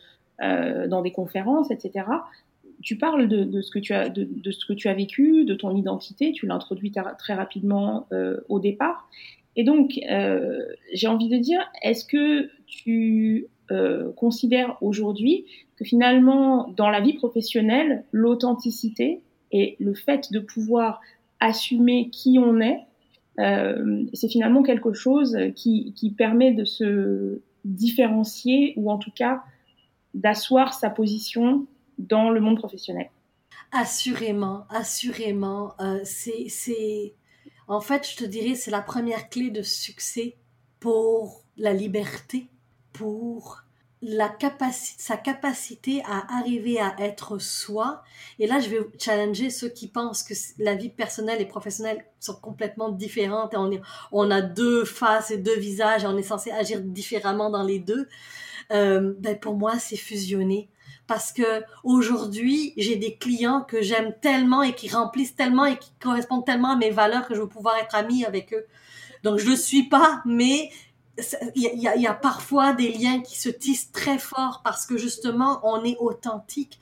euh, 0.43 0.89
dans 0.89 1.03
des 1.03 1.13
conférences, 1.13 1.71
etc. 1.71 2.07
Tu 2.83 2.99
parles 2.99 3.29
de, 3.29 3.61
ce 3.63 3.71
que 3.71 3.79
tu 3.79 3.95
as 3.95 4.09
de, 4.09 4.51
ce 4.51 4.67
que 4.67 4.73
tu 4.73 4.89
as 4.89 4.95
vécu, 4.95 5.45
de 5.45 5.55
ton 5.55 5.75
identité. 5.75 6.33
Tu 6.33 6.47
l'introduis 6.47 6.93
très 7.19 7.35
rapidement 7.35 8.07
euh, 8.13 8.39
au 8.49 8.59
départ. 8.59 9.09
Et 9.57 9.65
donc, 9.65 9.99
euh, 10.11 10.61
j'ai 10.93 11.07
envie 11.07 11.29
de 11.29 11.39
dire, 11.39 11.61
est-ce 11.83 12.05
que 12.05 12.51
tu 12.67 13.47
euh, 13.71 14.13
considères 14.13 14.77
aujourd'hui 14.81 15.47
que 15.77 15.85
finalement, 15.85 16.69
dans 16.77 16.91
la 16.91 17.01
vie 17.01 17.15
professionnelle, 17.15 18.05
l'authenticité 18.13 19.23
et 19.53 19.77
le 19.79 19.95
fait 19.95 20.33
de 20.33 20.41
pouvoir 20.41 21.01
assumer 21.41 22.11
qui 22.11 22.39
on 22.39 22.61
est, 22.61 22.81
euh, 23.39 24.05
c'est 24.15 24.29
finalement 24.29 24.63
quelque 24.63 24.93
chose 24.93 25.37
qui, 25.55 25.93
qui 25.95 26.11
permet 26.11 26.53
de 26.53 26.65
se 26.65 27.41
différencier 27.65 28.73
ou 28.77 28.91
en 28.91 28.99
tout 28.99 29.11
cas 29.11 29.43
d'asseoir 30.15 30.73
sa 30.73 30.89
position 30.89 31.67
dans 31.99 32.31
le 32.31 32.41
monde 32.41 32.57
professionnel. 32.57 33.11
Assurément, 33.73 34.65
assurément. 34.71 35.75
Euh, 35.81 36.01
c'est, 36.05 37.15
en 37.69 37.81
fait, 37.81 38.09
je 38.09 38.17
te 38.17 38.25
dirais, 38.25 38.55
c'est 38.55 38.71
la 38.71 38.81
première 38.81 39.29
clé 39.29 39.51
de 39.51 39.63
succès 39.63 40.37
pour 40.81 41.43
la 41.57 41.73
liberté, 41.73 42.49
pour 42.97 43.63
la 44.03 44.29
capacité, 44.29 45.03
sa 45.03 45.17
capacité 45.17 46.03
à 46.07 46.39
arriver 46.39 46.79
à 46.79 46.95
être 46.99 47.39
soi. 47.39 48.03
Et 48.39 48.47
là, 48.47 48.61
je 48.61 48.69
vais 48.69 48.79
challenger 48.99 49.51
ceux 49.51 49.69
qui 49.69 49.89
pensent 49.89 50.23
que 50.23 50.35
la 50.59 50.75
vie 50.75 50.91
personnelle 50.91 51.41
et 51.41 51.47
professionnelle 51.47 52.05
sont 52.21 52.37
complètement 52.37 52.91
différentes 52.91 53.55
et 53.55 53.81
on, 54.13 54.31
a 54.31 54.43
deux 54.43 54.85
faces 54.85 55.31
et 55.31 55.39
deux 55.39 55.59
visages 55.59 56.05
et 56.05 56.07
on 56.07 56.17
est 56.17 56.23
censé 56.23 56.51
agir 56.51 56.81
différemment 56.81 57.51
dans 57.51 57.63
les 57.63 57.79
deux. 57.79 58.07
Euh, 58.73 59.15
ben 59.19 59.39
pour 59.39 59.57
moi, 59.57 59.79
c'est 59.79 59.97
fusionné 59.97 60.69
parce 61.07 61.33
que 61.33 61.63
aujourd'hui, 61.85 62.75
j'ai 62.77 62.97
des 62.97 63.17
clients 63.17 63.63
que 63.63 63.81
j'aime 63.81 64.15
tellement 64.21 64.63
et 64.63 64.75
qui 64.75 64.89
remplissent 64.89 65.37
tellement 65.37 65.65
et 65.65 65.79
qui 65.79 65.93
correspondent 66.01 66.45
tellement 66.45 66.73
à 66.73 66.77
mes 66.77 66.91
valeurs 66.91 67.27
que 67.27 67.35
je 67.35 67.41
veux 67.41 67.49
pouvoir 67.49 67.77
être 67.79 67.95
amie 67.95 68.25
avec 68.25 68.53
eux. 68.53 68.67
Donc 69.23 69.39
je 69.39 69.49
le 69.49 69.57
suis 69.57 69.89
pas, 69.89 70.23
mais 70.25 70.71
il 71.55 71.63
y, 71.63 71.89
a, 71.89 71.97
y, 71.97 72.07
a, 72.07 72.15
parfois 72.15 72.73
des 72.73 72.93
liens 72.93 73.21
qui 73.21 73.39
se 73.39 73.49
tissent 73.49 73.91
très 73.93 74.19
fort 74.19 74.61
parce 74.63 74.87
que 74.87 74.99
justement 74.99 75.61
on 75.63 75.83
est 75.85 75.97
authentique. 75.99 76.79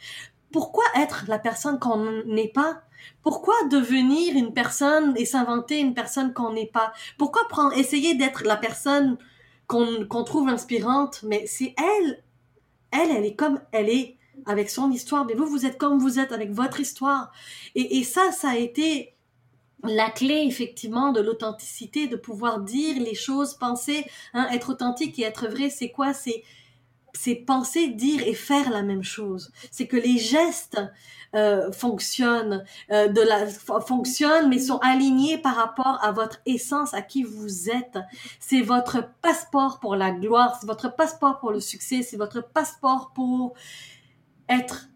Pourquoi 0.53 0.85
être 0.97 1.25
la 1.29 1.39
personne 1.39 1.79
qu'on 1.79 2.23
n'est 2.27 2.49
pas? 2.49 2.83
Pourquoi 3.23 3.55
devenir 3.71 4.37
une 4.37 4.53
personne 4.53 5.15
et 5.17 5.25
s'inventer 5.25 5.79
une 5.79 5.95
personne 5.95 6.33
qu'on 6.33 6.53
n'est 6.53 6.67
pas? 6.67 6.93
Pourquoi 7.19 7.43
prendre, 7.49 7.77
essayer 7.77 8.15
d'être 8.15 8.45
la 8.45 8.57
personne 8.57 9.19
qu'on 9.67 10.07
qu'on 10.07 10.25
trouve 10.25 10.49
inspirante 10.49 11.23
Mais 11.23 11.47
c'est 11.47 11.75
elle, 11.79 12.23
elle, 12.91 13.11
elle 13.11 13.25
est 13.25 13.37
comme 13.37 13.61
elle 13.73 13.89
est 13.89 14.17
avec 14.47 14.71
son 14.71 14.91
histoire. 14.91 15.25
Mais 15.25 15.35
vous, 15.35 15.47
vous 15.47 15.67
êtes 15.67 15.79
comme 15.79 15.99
vous 15.99 16.19
êtes 16.19 16.33
avec 16.33 16.51
votre 16.53 16.81
histoire. 16.81 17.33
Et, 17.75 17.99
et 17.99 18.05
ça, 18.05 18.33
ça 18.33 18.51
a 18.51 18.57
été 18.57 19.14
la 19.85 20.11
clé 20.11 20.45
effectivement 20.47 21.13
de 21.13 21.21
l'authenticité, 21.21 22.07
de 22.07 22.17
pouvoir 22.17 22.61
dire 22.61 23.01
les 23.01 23.15
choses, 23.15 23.55
penser, 23.55 24.05
hein, 24.33 24.49
être 24.53 24.71
authentique 24.71 25.19
et 25.19 25.23
être 25.23 25.49
vrai, 25.49 25.71
c'est 25.71 25.91
quoi? 25.91 26.13
C'est 26.13 26.43
c'est 27.17 27.37
penser, 27.37 27.89
dire 27.89 28.23
et 28.27 28.35
faire 28.35 28.71
la 28.71 28.83
même 28.83 29.05
chose. 29.05 29.53
C'est 29.71 29.87
que 29.87 29.97
les 29.97 30.19
gestes 30.19 30.81
euh, 31.35 31.71
fonctionnent, 31.73 32.65
euh, 32.91 33.09
de 33.09 33.21
la 33.21 33.47
fonctionnent, 33.47 34.49
mais 34.49 34.59
sont 34.59 34.79
alignés 34.79 35.39
par 35.39 35.57
rapport 35.57 35.99
à 36.03 36.13
votre 36.13 36.41
essence, 36.45 36.93
à 36.93 37.03
qui 37.03 37.23
vous 37.23 37.71
êtes. 37.71 37.99
C'est 38.41 38.63
votre 38.63 39.09
passeport 39.23 39.79
pour 39.81 39.97
la 39.97 40.11
gloire, 40.11 40.57
c'est 40.61 40.67
votre 40.67 40.95
passeport 40.95 41.39
pour 41.39 41.53
le 41.53 41.61
succès, 41.61 42.03
c'est 42.03 42.17
votre 42.17 42.41
passeport 42.41 43.13
pour 43.15 43.55
être 44.49 44.89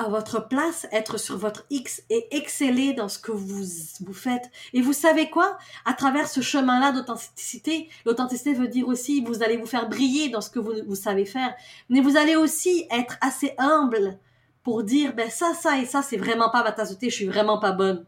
à 0.00 0.08
votre 0.08 0.48
place, 0.48 0.86
être 0.92 1.18
sur 1.18 1.36
votre 1.36 1.66
X 1.68 2.02
et 2.08 2.34
exceller 2.34 2.94
dans 2.94 3.08
ce 3.08 3.18
que 3.18 3.32
vous, 3.32 3.64
vous 4.00 4.14
faites. 4.14 4.50
Et 4.72 4.80
vous 4.80 4.94
savez 4.94 5.28
quoi? 5.28 5.58
À 5.84 5.92
travers 5.92 6.26
ce 6.26 6.40
chemin-là 6.40 6.92
d'authenticité, 6.92 7.88
l'authenticité 8.06 8.54
veut 8.54 8.68
dire 8.68 8.88
aussi, 8.88 9.22
vous 9.22 9.42
allez 9.42 9.58
vous 9.58 9.66
faire 9.66 9.88
briller 9.88 10.30
dans 10.30 10.40
ce 10.40 10.48
que 10.48 10.58
vous, 10.58 10.72
vous 10.86 10.94
savez 10.94 11.26
faire. 11.26 11.54
Mais 11.90 12.00
vous 12.00 12.16
allez 12.16 12.34
aussi 12.34 12.86
être 12.90 13.18
assez 13.20 13.52
humble 13.58 14.18
pour 14.62 14.82
dire, 14.84 15.14
ben 15.14 15.28
ça, 15.28 15.52
ça 15.54 15.78
et 15.78 15.84
ça, 15.84 16.02
c'est 16.02 16.16
vraiment 16.16 16.50
pas 16.50 16.62
ma 16.62 16.72
tasse 16.72 16.96
je 17.00 17.08
suis 17.08 17.26
vraiment 17.26 17.58
pas 17.58 17.72
bonne. 17.72 18.06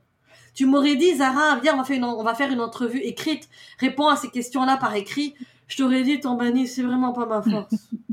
Tu 0.54 0.66
m'aurais 0.66 0.96
dit, 0.96 1.16
Zara, 1.16 1.58
viens, 1.60 1.74
on 1.74 1.78
va 1.78 1.84
faire 1.84 1.96
une, 1.96 2.04
on 2.04 2.22
va 2.22 2.34
faire 2.34 2.50
une 2.50 2.60
entrevue 2.60 3.00
écrite, 3.00 3.48
réponds 3.78 4.08
à 4.08 4.16
ces 4.16 4.30
questions-là 4.30 4.76
par 4.76 4.94
écrit. 4.94 5.34
Je 5.66 5.76
t'aurais 5.76 6.02
dit, 6.02 6.20
ton 6.20 6.34
banni, 6.34 6.66
c'est 6.66 6.82
vraiment 6.82 7.12
pas 7.12 7.26
ma 7.26 7.42
force. 7.42 7.74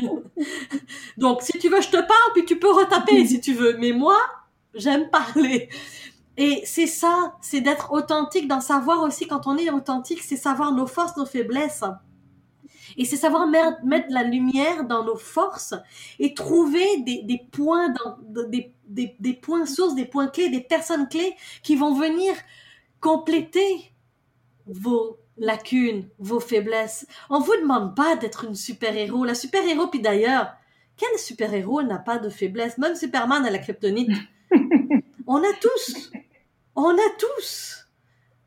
Donc, 1.16 1.42
si 1.42 1.58
tu 1.58 1.68
veux, 1.68 1.80
je 1.80 1.88
te 1.88 1.96
parle, 1.96 2.32
puis 2.34 2.44
tu 2.44 2.58
peux 2.58 2.72
retaper 2.72 3.26
si 3.26 3.40
tu 3.40 3.54
veux. 3.54 3.76
Mais 3.78 3.92
moi, 3.92 4.18
j'aime 4.74 5.10
parler. 5.10 5.68
Et 6.36 6.62
c'est 6.64 6.86
ça, 6.86 7.34
c'est 7.40 7.62
d'être 7.62 7.92
authentique, 7.92 8.46
d'en 8.46 8.60
savoir 8.60 9.02
aussi 9.02 9.26
quand 9.26 9.46
on 9.46 9.56
est 9.56 9.70
authentique, 9.70 10.22
c'est 10.22 10.36
savoir 10.36 10.72
nos 10.72 10.86
forces, 10.86 11.16
nos 11.16 11.24
faiblesses. 11.24 11.84
Et 12.98 13.04
c'est 13.04 13.16
savoir 13.16 13.46
mettre 13.48 14.06
la 14.10 14.22
lumière 14.22 14.84
dans 14.84 15.04
nos 15.04 15.16
forces 15.16 15.74
et 16.18 16.34
trouver 16.34 16.84
des, 16.98 17.40
points, 17.50 17.88
dans, 17.88 18.18
des 18.88 19.34
points 19.34 19.66
sources, 19.66 19.94
des 19.94 20.04
points 20.04 20.28
clés, 20.28 20.48
des 20.48 20.60
personnes 20.60 21.08
clés 21.08 21.34
qui 21.62 21.76
vont 21.76 21.94
venir 21.94 22.34
compléter 23.00 23.92
vos 24.66 25.18
lacunes, 25.38 26.08
vos 26.18 26.40
faiblesses. 26.40 27.06
On 27.30 27.40
vous 27.40 27.56
demande 27.56 27.94
pas 27.94 28.16
d'être 28.16 28.44
une 28.44 28.54
super-héros. 28.54 29.24
La 29.24 29.34
super-héros, 29.34 29.88
puis 29.88 30.00
d'ailleurs, 30.00 30.54
quel 30.96 31.18
super-héros 31.18 31.82
n'a 31.82 31.98
pas 31.98 32.18
de 32.18 32.28
faiblesse? 32.28 32.78
Même 32.78 32.94
Superman 32.94 33.44
a 33.44 33.50
la 33.50 33.58
kryptonite. 33.58 34.10
on 35.26 35.36
a 35.36 35.52
tous, 35.60 36.10
on 36.74 36.90
a 36.90 37.10
tous, 37.18 37.86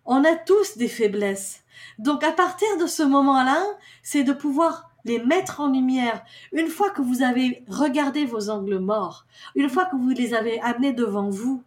on 0.06 0.24
a 0.24 0.36
tous 0.36 0.78
des 0.78 0.88
faiblesses. 0.88 1.64
Donc 1.98 2.24
à 2.24 2.32
partir 2.32 2.68
de 2.80 2.88
ce 2.88 3.04
moment-là, 3.04 3.64
c'est 4.02 4.24
de 4.24 4.34
pouvoir 4.34 4.92
les 5.06 5.20
mettre 5.24 5.62
en 5.62 5.70
lumière. 5.70 6.24
Une 6.52 6.68
fois 6.68 6.90
que 6.90 7.02
vous 7.02 7.22
avez 7.22 7.64
regardé 7.68 8.26
vos 8.26 8.50
angles 8.50 8.80
morts, 8.80 9.26
une 9.56 9.70
fois 9.70 9.86
que 9.86 9.96
vous 9.96 10.10
les 10.10 10.34
avez 10.34 10.60
amenés 10.62 10.94
devant 10.94 11.30
vous, 11.30 11.64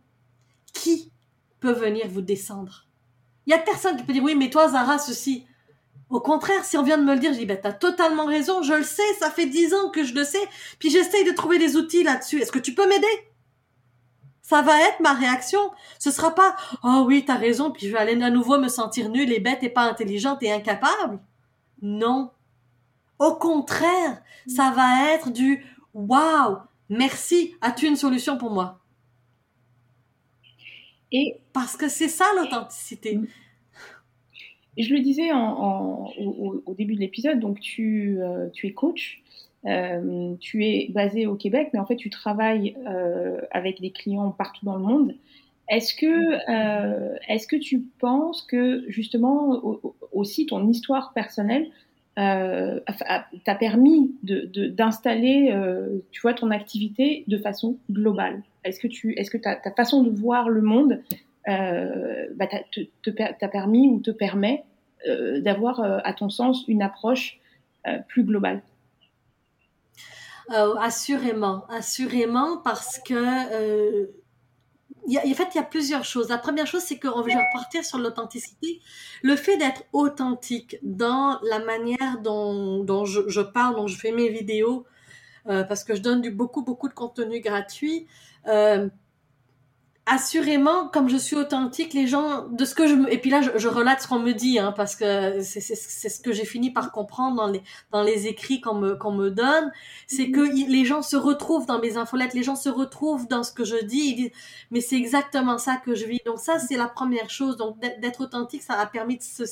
qui 0.73 1.13
peut 1.61 1.73
venir 1.73 2.09
vous 2.09 2.21
descendre? 2.23 2.87
Il 3.47 3.51
y 3.51 3.55
a 3.55 3.59
personne 3.59 3.97
qui 3.97 4.05
peut 4.05 4.13
dire 4.13 4.23
oui, 4.23 4.35
mais 4.35 4.51
toi, 4.51 4.69
Zara, 4.69 4.99
ceci. 4.99 5.47
Au 6.11 6.21
contraire, 6.21 6.65
si 6.65 6.77
on 6.77 6.83
vient 6.83 6.99
de 6.99 7.05
me 7.05 7.15
le 7.15 7.21
dire, 7.21 7.33
je 7.33 7.39
dis, 7.39 7.47
ben, 7.47 7.59
t'as 7.61 7.73
totalement 7.73 8.27
raison, 8.27 8.63
je 8.63 8.75
le 8.75 8.83
sais, 8.83 9.15
ça 9.19 9.31
fait 9.31 9.47
dix 9.47 9.73
ans 9.73 9.89
que 9.91 10.05
je 10.05 10.15
le 10.15 10.25
sais, 10.25 10.47
puis 10.79 10.91
j'essaye 10.91 11.25
de 11.25 11.33
trouver 11.33 11.59
des 11.59 11.77
outils 11.77 12.05
là-dessus. 12.05 12.41
Est-ce 12.41 12.53
que 12.53 12.59
tu 12.59 12.75
peux 12.75 12.87
m'aider? 12.87 13.07
Ça 14.43 14.61
va 14.61 14.79
être 14.83 15.01
ma 15.01 15.15
réaction. 15.15 15.71
Ce 15.99 16.11
sera 16.11 16.35
pas, 16.35 16.55
oh 16.85 17.05
oui, 17.07 17.25
t'as 17.25 17.37
raison, 17.37 17.71
puis 17.71 17.87
je 17.87 17.93
vais 17.93 17.99
aller 17.99 18.23
à 18.23 18.29
nouveau 18.29 18.59
me 18.59 18.69
sentir 18.69 19.09
nulle 19.09 19.33
et 19.33 19.41
bête 19.41 19.63
et 19.63 19.71
pas 19.71 19.85
intelligente 19.85 20.43
et 20.43 20.53
incapable. 20.53 21.19
Non. 21.81 22.31
Au 23.19 23.35
contraire, 23.35 24.21
ça 24.47 24.71
va 24.71 25.13
être 25.15 25.31
du, 25.31 25.65
waouh, 25.95 26.59
merci, 26.91 27.55
as-tu 27.63 27.87
une 27.87 27.97
solution 27.97 28.37
pour 28.37 28.51
moi? 28.51 28.82
Et 31.12 31.37
parce 31.53 31.77
que 31.77 31.88
c'est 31.88 32.09
ça 32.09 32.25
l'authenticité. 32.37 33.20
Je 34.79 34.94
le 34.94 35.01
disais 35.01 35.31
au, 35.33 36.75
début 36.77 36.94
de 36.94 37.01
l'épisode, 37.01 37.38
donc 37.38 37.61
tu, 37.61 38.18
euh, 38.20 38.48
es 38.62 38.72
coach, 38.72 39.22
euh, 39.66 40.35
tu 40.40 40.64
es 40.64 40.88
basé 40.90 41.27
au 41.27 41.35
Québec, 41.35 41.68
mais 41.75 41.79
en 41.79 41.85
fait 41.85 41.96
tu 41.96 42.09
travailles 42.09 42.75
euh, 42.87 43.42
avec 43.51 43.83
des 43.83 43.90
clients 43.90 44.31
partout 44.31 44.64
dans 44.64 44.77
le 44.77 44.83
monde. 44.83 45.14
Est-ce 45.68 45.94
que, 45.94 47.31
est-ce 47.31 47.46
que 47.46 47.57
tu 47.57 47.83
penses 47.98 48.42
que 48.42 48.85
justement 48.88 49.62
aussi 50.11 50.46
ton 50.46 50.68
histoire 50.68 51.12
personnelle 51.12 51.68
t'a 52.16 53.55
permis 53.59 54.14
d'installer, 54.22 55.55
tu 56.11 56.20
vois, 56.20 56.35
ton 56.35 56.51
activité 56.51 57.25
de 57.29 57.38
façon 57.38 57.79
globale? 57.90 58.42
Est-ce 58.64 58.81
que 58.81 58.87
tu, 58.87 59.12
est-ce 59.18 59.31
que 59.31 59.38
ta, 59.38 59.59
façon 59.72 60.03
de 60.03 60.11
voir 60.11 60.48
le 60.48 60.61
monde 60.61 61.03
euh, 61.48 62.27
bah, 62.37 62.46
t'a 62.46 63.48
permis 63.48 63.88
ou 63.88 64.01
te 64.01 64.11
permet 64.11 64.64
euh, 65.09 65.40
d'avoir, 65.40 65.81
euh, 65.81 65.98
à 66.05 66.12
ton 66.12 66.31
sens, 66.31 66.64
une 66.68 66.83
approche 66.83 67.38
plus 68.07 68.22
globale? 68.22 68.62
Assurément, 70.48 71.64
assurément, 71.68 72.59
parce 72.59 73.01
que 73.01 74.09
y 75.07 75.18
a, 75.18 75.27
en 75.27 75.35
fait, 75.35 75.48
il 75.55 75.57
y 75.57 75.61
a 75.61 75.64
plusieurs 75.64 76.05
choses. 76.05 76.29
La 76.29 76.38
première 76.38 76.66
chose, 76.66 76.83
c'est 76.83 76.98
que 76.98 77.09
je 77.09 77.77
vais 77.77 77.83
sur 77.83 77.98
l'authenticité. 77.98 78.81
Le 79.22 79.35
fait 79.35 79.57
d'être 79.57 79.83
authentique 79.92 80.77
dans 80.83 81.40
la 81.42 81.59
manière 81.59 82.20
dont, 82.22 82.85
dont 82.85 83.05
je, 83.05 83.29
je, 83.29 83.40
parle, 83.40 83.75
dont 83.77 83.88
je 83.88 83.98
fais 83.98 84.12
mes 84.12 84.29
vidéos, 84.29 84.87
parce 85.45 85.85
que 85.85 85.95
je 85.95 86.03
donne 86.03 86.21
du 86.21 86.31
beaucoup, 86.31 86.63
beaucoup 86.63 86.89
de 86.89 86.95
contenu 86.95 87.41
gratuit. 87.41 88.07
Assurément, 90.05 90.88
comme 90.88 91.09
je 91.09 91.17
suis 91.17 91.37
authentique, 91.37 91.94
les 91.94 92.09
gens, 92.09 92.48
de 92.48 92.65
ce 92.65 92.75
que 92.75 92.88
je 92.88 92.94
me, 92.94 93.13
et 93.13 93.19
puis 93.19 93.31
là, 93.31 93.40
je, 93.40 93.50
je 93.55 93.69
relate 93.69 94.03
ce 94.03 94.09
qu'on 94.09 94.19
me 94.19 94.33
dit, 94.33 94.59
hein, 94.59 94.73
parce 94.77 94.96
que 94.96 95.40
c'est 95.42 95.61
ce 95.61 96.21
que 96.21 96.33
j'ai 96.33 96.44
fini 96.44 96.73
par 96.73 96.90
comprendre 96.90 97.37
dans 97.37 97.46
les, 97.46 97.63
dans 97.92 98.03
les 98.03 98.27
écrits 98.27 98.61
qu'on 98.61 98.75
me, 98.75 98.96
qu'on 98.96 99.13
me 99.13 99.31
donne, 99.31 99.71
c'est 100.09 100.33
que 100.33 100.40
les 100.40 100.85
gens 100.85 101.03
se 101.03 101.15
retrouvent 101.15 101.67
dans 101.67 101.79
mes 101.79 101.98
infolettes, 101.98 102.35
les 102.35 102.42
gens 102.42 102.57
se 102.57 102.69
retrouvent 102.69 103.29
dans 103.29 103.44
ce 103.44 103.53
que 103.53 103.65
je 103.65 103.77
dis, 103.85 103.98
ils 103.98 104.17
disent, 104.17 104.31
mais 104.73 104.81
c'est 104.81 104.96
exactement 104.96 105.59
ça 105.59 105.77
que 105.77 105.94
je 105.94 106.05
vis. 106.05 106.21
Donc 106.27 106.40
ça, 106.40 106.59
c'est 106.59 106.77
la 106.77 106.88
première 106.88 107.31
chose. 107.31 107.57
Donc 107.57 107.79
d'être 107.79 108.23
authentique, 108.23 108.63
ça 108.63 108.75
a 108.75 108.87
permis 108.87 109.19
de 109.19 109.23
se, 109.23 109.44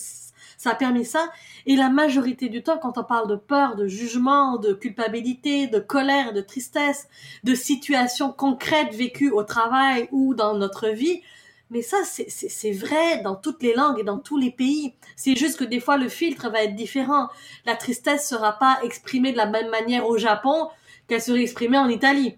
ça 0.60 0.70
a 0.70 0.74
permis 0.74 1.04
ça. 1.04 1.30
Et 1.66 1.76
la 1.76 1.88
majorité 1.88 2.48
du 2.48 2.62
temps, 2.62 2.78
quand 2.78 2.98
on 2.98 3.04
parle 3.04 3.28
de 3.28 3.36
peur, 3.36 3.76
de 3.76 3.86
jugement, 3.86 4.56
de 4.58 4.72
culpabilité, 4.72 5.66
de 5.66 5.78
colère, 5.78 6.32
de 6.32 6.40
tristesse, 6.40 7.08
de 7.44 7.54
situations 7.54 8.32
concrètes 8.32 8.94
vécues 8.94 9.30
au 9.30 9.42
travail 9.42 10.08
ou 10.12 10.34
dans 10.34 10.39
notre 10.54 10.88
vie, 10.88 11.22
Mais 11.70 11.82
ça, 11.82 11.98
c'est 12.04 12.72
vrai 12.72 13.22
dans 13.22 13.36
toutes 13.36 13.62
les 13.62 13.74
langues 13.74 14.00
et 14.00 14.02
dans 14.02 14.18
tous 14.18 14.36
les 14.36 14.50
pays. 14.50 14.92
C'est 15.14 15.36
juste 15.36 15.56
que 15.56 15.64
des 15.64 15.78
fois, 15.78 15.96
le 15.96 16.08
filtre 16.08 16.50
va 16.50 16.64
être 16.64 16.74
différent. 16.74 17.28
La 17.64 17.76
tristesse 17.76 18.28
sera 18.28 18.58
pas 18.58 18.80
exprimée 18.82 19.30
de 19.30 19.36
la 19.36 19.46
même 19.46 19.70
manière 19.70 20.04
au 20.06 20.18
Japon 20.18 20.68
qu'elle 21.06 21.22
serait 21.22 21.42
exprimée 21.42 21.78
en 21.78 21.88
Italie. 21.88 22.36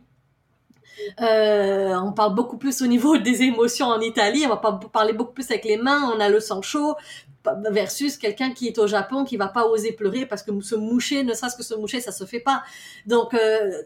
Euh, 1.20 1.94
on 1.96 2.12
parle 2.12 2.34
beaucoup 2.34 2.58
plus 2.58 2.82
au 2.82 2.86
niveau 2.86 3.16
des 3.16 3.42
émotions 3.42 3.86
en 3.86 4.00
Italie. 4.00 4.42
On 4.44 4.50
va 4.50 4.58
pas 4.58 4.78
parler 4.92 5.12
beaucoup 5.12 5.32
plus 5.32 5.50
avec 5.50 5.64
les 5.64 5.76
mains. 5.76 6.12
On 6.14 6.20
a 6.20 6.28
le 6.28 6.40
sang 6.40 6.62
chaud 6.62 6.94
versus 7.70 8.16
quelqu'un 8.16 8.52
qui 8.52 8.68
est 8.68 8.78
au 8.78 8.86
Japon 8.86 9.24
qui 9.24 9.36
va 9.36 9.48
pas 9.48 9.66
oser 9.66 9.92
pleurer 9.92 10.26
parce 10.26 10.42
que 10.42 10.60
se 10.60 10.74
moucher, 10.74 11.24
ne 11.24 11.34
serait-ce 11.34 11.56
que 11.56 11.62
se 11.62 11.74
moucher, 11.74 12.00
ça 12.00 12.12
se 12.12 12.24
fait 12.24 12.40
pas. 12.40 12.62
Donc 13.06 13.30
il 13.32 13.38
euh, 13.38 13.82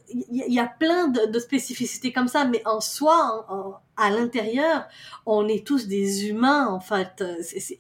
y, 0.49 0.59
a 0.59 0.67
plein 0.67 1.09
de, 1.09 1.39
spécificités 1.39 2.13
comme 2.13 2.29
ça, 2.29 2.45
mais 2.45 2.63
en 2.67 2.81
soi, 2.81 3.47
à 3.97 4.11
l'intérieur, 4.11 4.85
on 5.25 5.49
est 5.49 5.67
tous 5.67 5.87
des 5.87 6.29
humains 6.29 6.67
en 6.69 6.81
fait. 6.81 7.25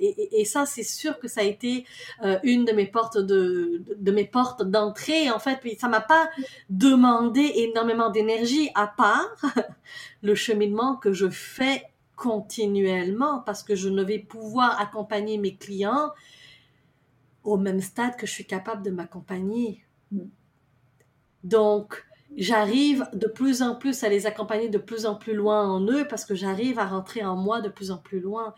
et, 0.00 0.40
et, 0.40 0.44
ça, 0.44 0.66
c'est 0.66 0.82
sûr 0.82 1.18
que 1.18 1.28
ça 1.28 1.40
a 1.40 1.44
été 1.44 1.84
euh, 2.24 2.38
une 2.42 2.64
de 2.64 2.72
mes 2.72 2.86
portes 2.86 3.18
de, 3.18 3.82
de 3.96 4.12
mes 4.12 4.24
portes 4.24 4.62
d'entrée 4.62 5.30
en 5.30 5.38
fait. 5.38 5.58
Puis 5.60 5.76
ça 5.78 5.88
m'a 5.88 6.00
pas 6.00 6.30
demandé 6.70 7.52
énormément 7.56 8.10
d'énergie 8.10 8.70
à 8.74 8.86
part 8.86 9.36
le 10.22 10.34
cheminement 10.34 10.96
que 10.96 11.12
je 11.12 11.28
fais 11.28 11.84
continuellement 12.16 13.40
parce 13.40 13.62
que 13.62 13.74
je 13.74 13.88
ne 13.88 14.02
vais 14.02 14.18
pouvoir 14.18 14.80
accompagner 14.80 15.38
mes 15.38 15.56
clients 15.56 16.10
au 17.44 17.56
même 17.56 17.80
stade 17.80 18.16
que 18.16 18.26
je 18.26 18.32
suis 18.32 18.46
capable 18.46 18.82
de 18.82 18.90
m'accompagner. 18.90 19.84
Mm. 20.10 20.24
Donc, 21.44 22.04
j'arrive 22.36 23.08
de 23.12 23.28
plus 23.28 23.62
en 23.62 23.76
plus 23.76 24.02
à 24.02 24.08
les 24.08 24.26
accompagner 24.26 24.68
de 24.68 24.78
plus 24.78 25.06
en 25.06 25.14
plus 25.14 25.34
loin 25.34 25.68
en 25.68 25.80
eux 25.86 26.06
parce 26.08 26.24
que 26.24 26.34
j'arrive 26.34 26.78
à 26.78 26.86
rentrer 26.86 27.24
en 27.24 27.36
moi 27.36 27.60
de 27.60 27.68
plus 27.68 27.90
en 27.90 27.98
plus 27.98 28.20
loin. 28.20 28.54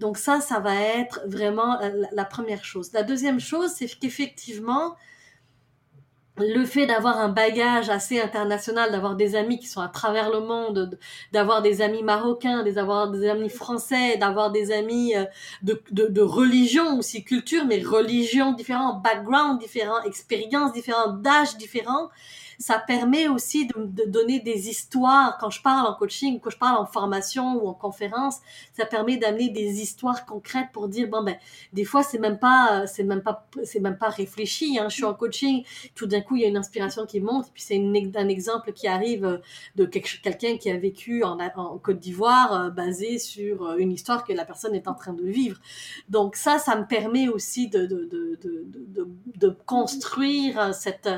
Donc 0.00 0.18
ça, 0.18 0.40
ça 0.40 0.58
va 0.58 0.74
être 0.74 1.20
vraiment 1.26 1.78
la 2.12 2.24
première 2.24 2.64
chose. 2.64 2.92
La 2.92 3.02
deuxième 3.04 3.40
chose, 3.40 3.70
c'est 3.70 3.86
qu'effectivement, 3.86 4.96
le 6.42 6.64
fait 6.64 6.86
d'avoir 6.86 7.18
un 7.18 7.28
bagage 7.28 7.88
assez 7.88 8.20
international, 8.20 8.90
d'avoir 8.90 9.16
des 9.16 9.36
amis 9.36 9.58
qui 9.58 9.66
sont 9.66 9.80
à 9.80 9.88
travers 9.88 10.30
le 10.30 10.40
monde, 10.40 10.98
d'avoir 11.32 11.62
des 11.62 11.82
amis 11.82 12.02
marocains, 12.02 12.62
d'avoir 12.62 13.10
des 13.10 13.28
amis 13.28 13.48
français, 13.48 14.16
d'avoir 14.16 14.50
des 14.50 14.72
amis 14.72 15.14
euh, 15.16 15.24
de, 15.62 15.82
de, 15.90 16.06
de, 16.06 16.20
religion 16.20 16.98
aussi, 16.98 17.24
culture, 17.24 17.64
mais 17.64 17.80
religion 17.82 18.52
différentes, 18.52 19.02
background 19.02 19.60
différents, 19.60 20.02
expériences 20.02 20.72
différentes, 20.72 21.22
d'âge 21.22 21.56
différents, 21.56 22.08
ça 22.58 22.78
permet 22.78 23.28
aussi 23.28 23.66
de, 23.66 23.74
de, 23.76 24.10
donner 24.10 24.40
des 24.40 24.68
histoires. 24.68 25.38
Quand 25.38 25.50
je 25.50 25.62
parle 25.62 25.86
en 25.86 25.94
coaching, 25.94 26.40
quand 26.40 26.50
je 26.50 26.58
parle 26.58 26.76
en 26.76 26.86
formation 26.86 27.62
ou 27.62 27.68
en 27.68 27.74
conférence, 27.74 28.38
ça 28.72 28.86
permet 28.86 29.16
d'amener 29.16 29.48
des 29.50 29.80
histoires 29.80 30.24
concrètes 30.26 30.68
pour 30.72 30.88
dire 30.88 31.08
bon 31.08 31.22
ben 31.22 31.36
des 31.72 31.84
fois 31.84 32.02
c'est 32.02 32.18
même 32.18 32.38
pas 32.38 32.86
c'est 32.86 33.04
même 33.04 33.22
pas 33.22 33.46
c'est 33.64 33.80
même 33.80 33.98
pas 33.98 34.08
réfléchi. 34.08 34.78
Hein. 34.78 34.88
Je 34.88 34.94
suis 34.94 35.04
en 35.04 35.14
coaching, 35.14 35.64
tout 35.94 36.06
d'un 36.06 36.20
coup 36.20 36.36
il 36.36 36.42
y 36.42 36.44
a 36.44 36.48
une 36.48 36.56
inspiration 36.56 37.06
qui 37.06 37.20
monte, 37.20 37.48
et 37.48 37.50
puis 37.52 37.62
c'est 37.62 37.76
un 37.76 38.28
exemple 38.28 38.72
qui 38.72 38.88
arrive 38.88 39.24
euh, 39.24 39.38
de 39.76 39.84
quelqu'un 39.84 40.56
qui 40.56 40.70
a 40.70 40.76
vécu 40.76 41.22
en, 41.24 41.38
Côte 41.82 41.98
d'Ivoire 41.98 42.52
euh, 42.52 42.70
basé 42.70 43.18
sur 43.18 43.64
euh, 43.64 43.76
une 43.76 43.92
histoire 43.92 44.24
que 44.24 44.32
la 44.32 44.44
personne 44.44 44.74
est 44.74 44.88
en 44.88 44.94
train 44.94 45.12
de 45.12 45.24
vivre. 45.24 45.58
Donc 46.08 46.36
ça, 46.36 46.58
ça 46.58 46.76
me 46.76 46.86
permet 46.86 47.28
aussi 47.28 47.68
de 47.68 47.86
de 47.86 48.04
de 48.04 48.38
de, 48.42 49.08
de, 49.36 49.56
construire 49.66 50.74
cette 50.74 51.08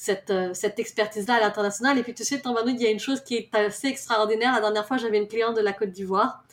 cette, 0.00 0.30
euh, 0.30 0.54
cette 0.70 0.78
expertise-là 0.78 1.34
à 1.34 1.40
l'international. 1.40 1.98
Et 1.98 2.02
puis, 2.02 2.14
tu 2.14 2.24
sais, 2.24 2.40
Tambanoud, 2.40 2.74
il 2.80 2.82
y 2.82 2.86
a 2.86 2.90
une 2.90 3.00
chose 3.00 3.20
qui 3.20 3.36
est 3.36 3.54
assez 3.54 3.88
extraordinaire. 3.88 4.54
La 4.54 4.60
dernière 4.60 4.86
fois, 4.86 4.96
j'avais 4.96 5.18
une 5.18 5.28
cliente 5.28 5.56
de 5.56 5.60
la 5.60 5.72
Côte 5.72 5.90
d'Ivoire 5.90 6.44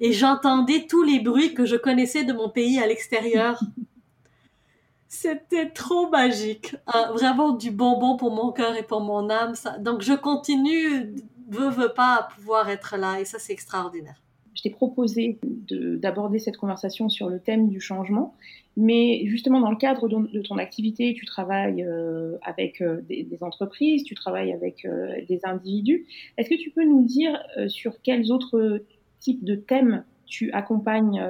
et 0.00 0.12
j'entendais 0.12 0.86
tous 0.88 1.02
les 1.02 1.18
bruits 1.18 1.54
que 1.54 1.66
je 1.66 1.76
connaissais 1.76 2.24
de 2.24 2.32
mon 2.32 2.48
pays 2.48 2.78
à 2.78 2.86
l'extérieur. 2.86 3.60
C'était 5.08 5.70
trop 5.70 6.08
magique. 6.08 6.76
Hein, 6.86 7.10
vraiment 7.12 7.50
du 7.50 7.70
bonbon 7.70 8.16
pour 8.16 8.30
mon 8.30 8.52
cœur 8.52 8.76
et 8.76 8.82
pour 8.82 9.00
mon 9.00 9.28
âme. 9.30 9.54
Ça. 9.54 9.78
Donc, 9.78 10.02
je 10.02 10.14
continue, 10.14 11.14
veux, 11.48 11.70
veux 11.70 11.92
pas, 11.92 12.14
à 12.14 12.22
pouvoir 12.22 12.68
être 12.68 12.96
là. 12.96 13.20
Et 13.20 13.24
ça, 13.24 13.38
c'est 13.38 13.52
extraordinaire 13.52 14.23
je 14.54 14.62
t'ai 14.62 14.70
proposé 14.70 15.38
d'aborder 15.42 16.38
cette 16.38 16.56
conversation 16.56 17.08
sur 17.08 17.28
le 17.28 17.40
thème 17.40 17.68
du 17.68 17.80
changement, 17.80 18.34
mais 18.76 19.22
justement 19.26 19.60
dans 19.60 19.70
le 19.70 19.76
cadre 19.76 20.08
de, 20.08 20.42
ton 20.42 20.58
activité, 20.58 21.14
tu 21.14 21.26
travailles 21.26 21.82
euh, 21.82 22.36
avec 22.42 22.80
euh, 22.80 23.00
des, 23.02 23.38
entreprises, 23.40 24.04
tu 24.04 24.14
travailles 24.14 24.52
avec 24.52 24.84
euh, 24.84 25.14
des 25.28 25.40
individus. 25.44 26.06
Est-ce 26.38 26.48
que 26.48 26.60
tu 26.60 26.70
peux 26.70 26.84
nous 26.84 27.04
dire 27.04 27.42
sur 27.68 28.00
quels 28.02 28.32
autres 28.32 28.84
types 29.20 29.44
de 29.44 29.56
thèmes 29.56 30.04
tu 30.26 30.50
accompagnes 30.52 31.22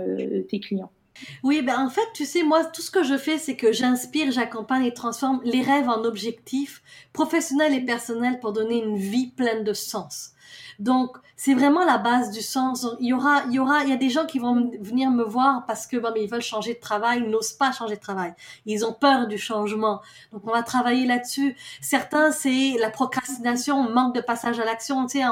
tes 0.49 0.61
clients? 0.61 0.91
Oui, 1.43 1.63
ben 1.63 1.79
en 1.79 1.89
fait, 1.89 2.07
tu 2.15 2.25
sais, 2.25 2.43
moi, 2.43 2.65
tout 2.65 2.83
ce 2.83 2.91
que 2.91 3.05
je 3.05 3.17
fais, 3.17 3.39
c'est 3.39 3.57
que 3.57 3.73
j'inspire, 3.73 4.33
j'accompagne 4.33 4.85
et 4.85 4.93
transforme 4.93 5.41
les 5.45 5.63
rêves 5.63 5.89
en 5.89 6.03
objectifs 6.05 6.83
professionnels 7.13 7.75
et 7.75 7.85
personnels 7.85 8.41
pour 8.41 8.53
donner 8.53 8.83
une 8.83 8.97
vie 8.97 9.29
pleine 9.29 9.63
de 9.63 9.73
sens. 9.73 10.34
Donc, 10.79 11.17
c'est 11.37 11.55
vraiment 11.55 11.85
la 11.85 11.99
base 11.99 12.31
du 12.31 12.41
sens. 12.41 12.87
Il 13.01 13.09
y 13.09 13.13
aura, 13.13 13.43
il 13.49 13.55
y 13.55 13.59
aura, 13.59 13.83
il 13.83 13.91
y 13.91 13.93
a 13.93 13.97
des 13.97 14.11
gens 14.11 14.25
qui 14.25 14.39
vont 14.39 14.71
venir 14.81 15.11
me 15.11 15.25
voir 15.25 15.67
parce 15.67 15.87
que, 15.87 15.97
bon, 15.97 16.11
mais 16.15 16.25
ils 16.25 16.31
veulent 16.31 16.43
changer 16.43 16.75
de 16.75 16.81
travail, 16.81 17.23
ils 17.25 17.31
n'osent 17.31 17.53
pas 17.53 17.73
changer 17.73 17.97
de 17.97 18.01
travail. 18.01 18.35
Ils 18.67 18.85
ont 18.85 18.93
peur 18.93 19.27
du 19.27 19.39
changement. 19.39 20.01
Donc, 20.33 20.43
on 20.47 20.53
va 20.53 20.63
travailler 20.63 21.07
là-dessus. 21.07 21.57
Certains, 21.81 22.31
c'est 22.33 22.77
la 22.79 22.91
procrastination, 22.91 23.89
manque 23.91 24.15
de 24.15 24.21
passage 24.21 24.61
à 24.61 24.65
l'action. 24.65 25.07
Tu 25.07 25.19
sais, 25.19 25.25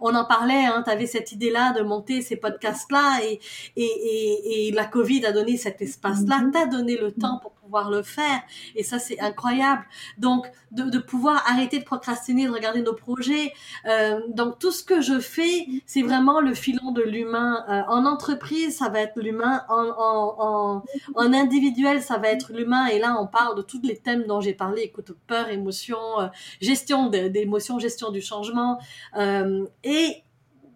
on, 0.00 0.14
en 0.14 0.24
parlait, 0.24 0.64
hein, 0.64 0.82
tu 0.84 0.90
avais 0.90 1.06
cette 1.06 1.32
idée-là 1.32 1.72
de 1.72 1.82
monter 1.82 2.22
ces 2.22 2.36
podcasts-là 2.36 3.20
et, 3.22 3.40
et, 3.76 3.82
et, 3.82 4.68
et, 4.68 4.72
la 4.72 4.84
COVID 4.86 5.26
a 5.26 5.32
donné 5.32 5.56
cet 5.56 5.82
espace-là, 5.82 6.40
mm-hmm. 6.40 6.50
t'as 6.52 6.66
donné 6.66 6.96
le 6.96 7.12
temps 7.12 7.38
pour 7.38 7.52
pouvoir 7.70 7.88
le 7.88 8.02
faire. 8.02 8.40
Et 8.74 8.82
ça, 8.82 8.98
c'est 8.98 9.20
incroyable. 9.20 9.84
Donc, 10.18 10.50
de, 10.72 10.98
pouvoir 10.98 11.42
arrêter 11.48 11.78
de 11.78 11.84
procrastiner, 11.84 12.46
de 12.46 12.50
regarder 12.50 12.82
nos 12.82 12.94
projets. 12.94 13.52
Euh, 13.86 14.20
donc, 14.28 14.58
tout 14.58 14.72
ce 14.72 14.82
que 14.82 15.00
je 15.00 15.20
fais, 15.20 15.66
c'est 15.86 16.02
vraiment 16.02 16.40
le 16.40 16.52
filon 16.52 16.90
de 16.90 17.02
l'humain. 17.02 17.64
Euh, 17.68 17.82
en 17.88 18.06
entreprise, 18.06 18.76
ça 18.78 18.88
va 18.88 19.00
être 19.00 19.20
l'humain. 19.20 19.62
En, 19.68 20.82
en, 21.14 21.32
individuel, 21.32 22.02
ça 22.02 22.18
va 22.18 22.28
être 22.28 22.52
l'humain. 22.52 22.86
Et 22.86 22.98
là, 22.98 23.16
on 23.20 23.28
parle 23.28 23.56
de 23.56 23.62
tous 23.62 23.80
les 23.84 23.96
thèmes 23.96 24.24
dont 24.26 24.40
j'ai 24.40 24.54
parlé. 24.54 24.82
Écoute, 24.82 25.12
peur, 25.28 25.48
émotion, 25.48 25.98
euh, 26.18 26.26
gestion 26.60 27.08
d'émotions, 27.08 27.78
gestion 27.78 28.10
du 28.10 28.20
changement. 28.20 28.80
Euh, 29.16 29.64
et 29.84 30.24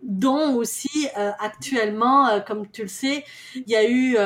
dont 0.04 0.54
aussi 0.54 1.08
euh, 1.18 1.32
actuellement, 1.40 2.28
euh, 2.28 2.40
comme 2.40 2.70
tu 2.70 2.82
le 2.82 2.88
sais, 2.88 3.24
il 3.54 3.68
y 3.68 3.74
a 3.74 3.88
eu 3.88 4.16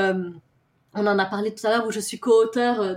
on 0.98 1.06
en 1.06 1.18
a 1.18 1.24
parlé 1.24 1.54
tout 1.54 1.66
à 1.66 1.70
l'heure, 1.70 1.86
où 1.86 1.90
je 1.90 2.00
suis 2.00 2.18
co-auteur 2.18 2.80
euh, 2.80 2.94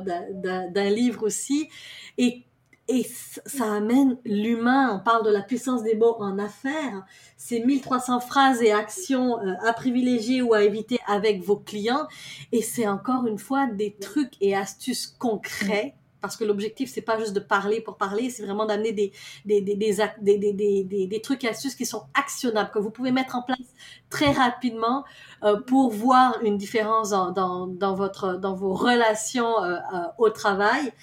d'un 0.69 0.89
livre 0.89 1.23
aussi. 1.23 1.69
Et, 2.17 2.43
et 2.87 3.05
ça 3.45 3.73
amène 3.73 4.17
l'humain. 4.25 4.95
On 4.95 5.03
parle 5.03 5.25
de 5.25 5.31
la 5.31 5.41
puissance 5.41 5.83
des 5.83 5.95
mots 5.95 6.15
en 6.19 6.39
affaires. 6.39 7.05
C'est 7.37 7.59
1300 7.59 8.19
phrases 8.19 8.61
et 8.61 8.71
actions 8.71 9.39
euh, 9.39 9.53
à 9.65 9.73
privilégier 9.73 10.41
ou 10.41 10.53
à 10.53 10.63
éviter 10.63 10.99
avec 11.07 11.41
vos 11.41 11.57
clients. 11.57 12.07
Et 12.51 12.61
c'est 12.61 12.87
encore 12.87 13.27
une 13.27 13.39
fois 13.39 13.67
des 13.67 13.95
trucs 13.95 14.33
et 14.41 14.55
astuces 14.55 15.07
concrets 15.07 15.95
parce 16.21 16.37
que 16.37 16.43
l'objectif 16.43 16.89
c'est 16.91 17.01
pas 17.01 17.17
juste 17.19 17.33
de 17.33 17.39
parler 17.39 17.81
pour 17.81 17.97
parler, 17.97 18.29
c'est 18.29 18.43
vraiment 18.45 18.65
d'amener 18.65 18.93
des 18.93 19.11
des 19.45 19.61
des 19.61 19.75
des, 19.75 21.07
des, 21.07 21.21
trucs 21.21 21.43
et 21.43 21.49
astuces 21.49 21.75
qui 21.75 21.85
sont 21.85 22.03
actionnables 22.13 22.71
que 22.71 22.79
vous 22.79 22.91
pouvez 22.91 23.11
mettre 23.11 23.35
en 23.35 23.41
place 23.41 23.73
très 24.09 24.31
rapidement 24.31 25.03
euh, 25.43 25.59
pour 25.59 25.91
voir 25.91 26.41
une 26.43 26.57
différence 26.57 27.09
dans, 27.09 27.31
dans, 27.31 27.67
dans 27.67 27.95
votre 27.95 28.35
dans 28.35 28.53
vos 28.53 28.73
relations 28.73 29.63
euh, 29.63 29.75
euh, 29.75 30.05
au 30.17 30.29
travail. 30.29 30.93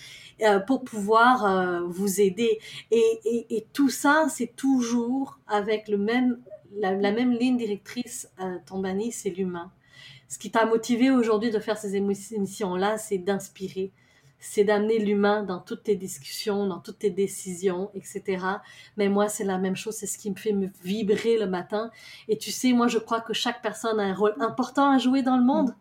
pour 0.68 0.84
pouvoir 0.84 1.82
vous 1.88 2.20
aider 2.20 2.60
et, 2.92 3.20
et, 3.24 3.56
et 3.56 3.66
tout 3.72 3.88
ça 3.90 4.26
c'est 4.30 4.54
toujours 4.54 5.40
avec 5.48 5.88
le 5.88 5.98
même 5.98 6.38
la, 6.76 6.94
même 7.10 7.32
ligne 7.32 7.56
directrice 7.56 8.30
Tombani 8.64 9.10
c'est 9.10 9.30
l'humain 9.30 9.72
ce 10.28 10.38
qui 10.38 10.52
t'a 10.52 10.64
motivé 10.64 11.10
aujourd'hui 11.10 11.50
de 11.50 11.58
faire 11.58 11.76
ces 11.76 11.96
émissions 11.96 12.76
là 12.76 12.98
c'est 12.98 13.18
d'inspirer 13.18 13.90
c'est 14.40 14.64
d'amener 14.64 14.98
l'humain 14.98 15.42
dans 15.42 15.58
toutes 15.58 15.84
tes 15.84 15.96
discussions, 15.96 16.66
dans 16.66 16.78
toutes 16.78 17.00
tes 17.00 17.10
décisions, 17.10 17.90
etc. 17.94 18.44
Mais 18.96 19.08
moi, 19.08 19.28
c'est 19.28 19.44
la 19.44 19.58
même 19.58 19.76
chose, 19.76 19.94
c'est 19.94 20.06
ce 20.06 20.18
qui 20.18 20.30
me 20.30 20.36
fait 20.36 20.52
me 20.52 20.68
vibrer 20.82 21.38
le 21.38 21.46
matin. 21.46 21.90
Et 22.28 22.38
tu 22.38 22.50
sais, 22.50 22.72
moi, 22.72 22.86
je 22.86 22.98
crois 22.98 23.20
que 23.20 23.32
chaque 23.32 23.62
personne 23.62 23.98
a 23.98 24.04
un 24.04 24.14
rôle 24.14 24.34
important 24.40 24.90
à 24.90 24.98
jouer 24.98 25.22
dans 25.22 25.36
le 25.36 25.44
monde. 25.44 25.74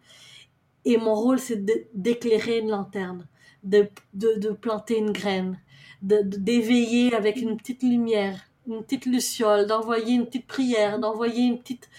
Et 0.85 0.97
mon 0.97 1.13
rôle, 1.13 1.39
c'est 1.39 1.63
d'éclairer 1.93 2.59
une 2.59 2.69
lanterne, 2.69 3.27
de, 3.63 3.89
de, 4.13 4.49
planter 4.51 4.97
une 4.97 5.11
graine, 5.11 5.59
d'éveiller 6.01 7.13
avec 7.13 7.37
une 7.37 7.57
petite 7.57 7.83
lumière, 7.83 8.39
une 8.67 8.83
petite 8.83 9.05
luciole, 9.05 9.67
d'envoyer 9.67 10.15
une 10.15 10.25
petite 10.25 10.47
prière, 10.47 10.99
d'envoyer 10.99 11.43
une 11.43 11.59
petite, 11.59 11.89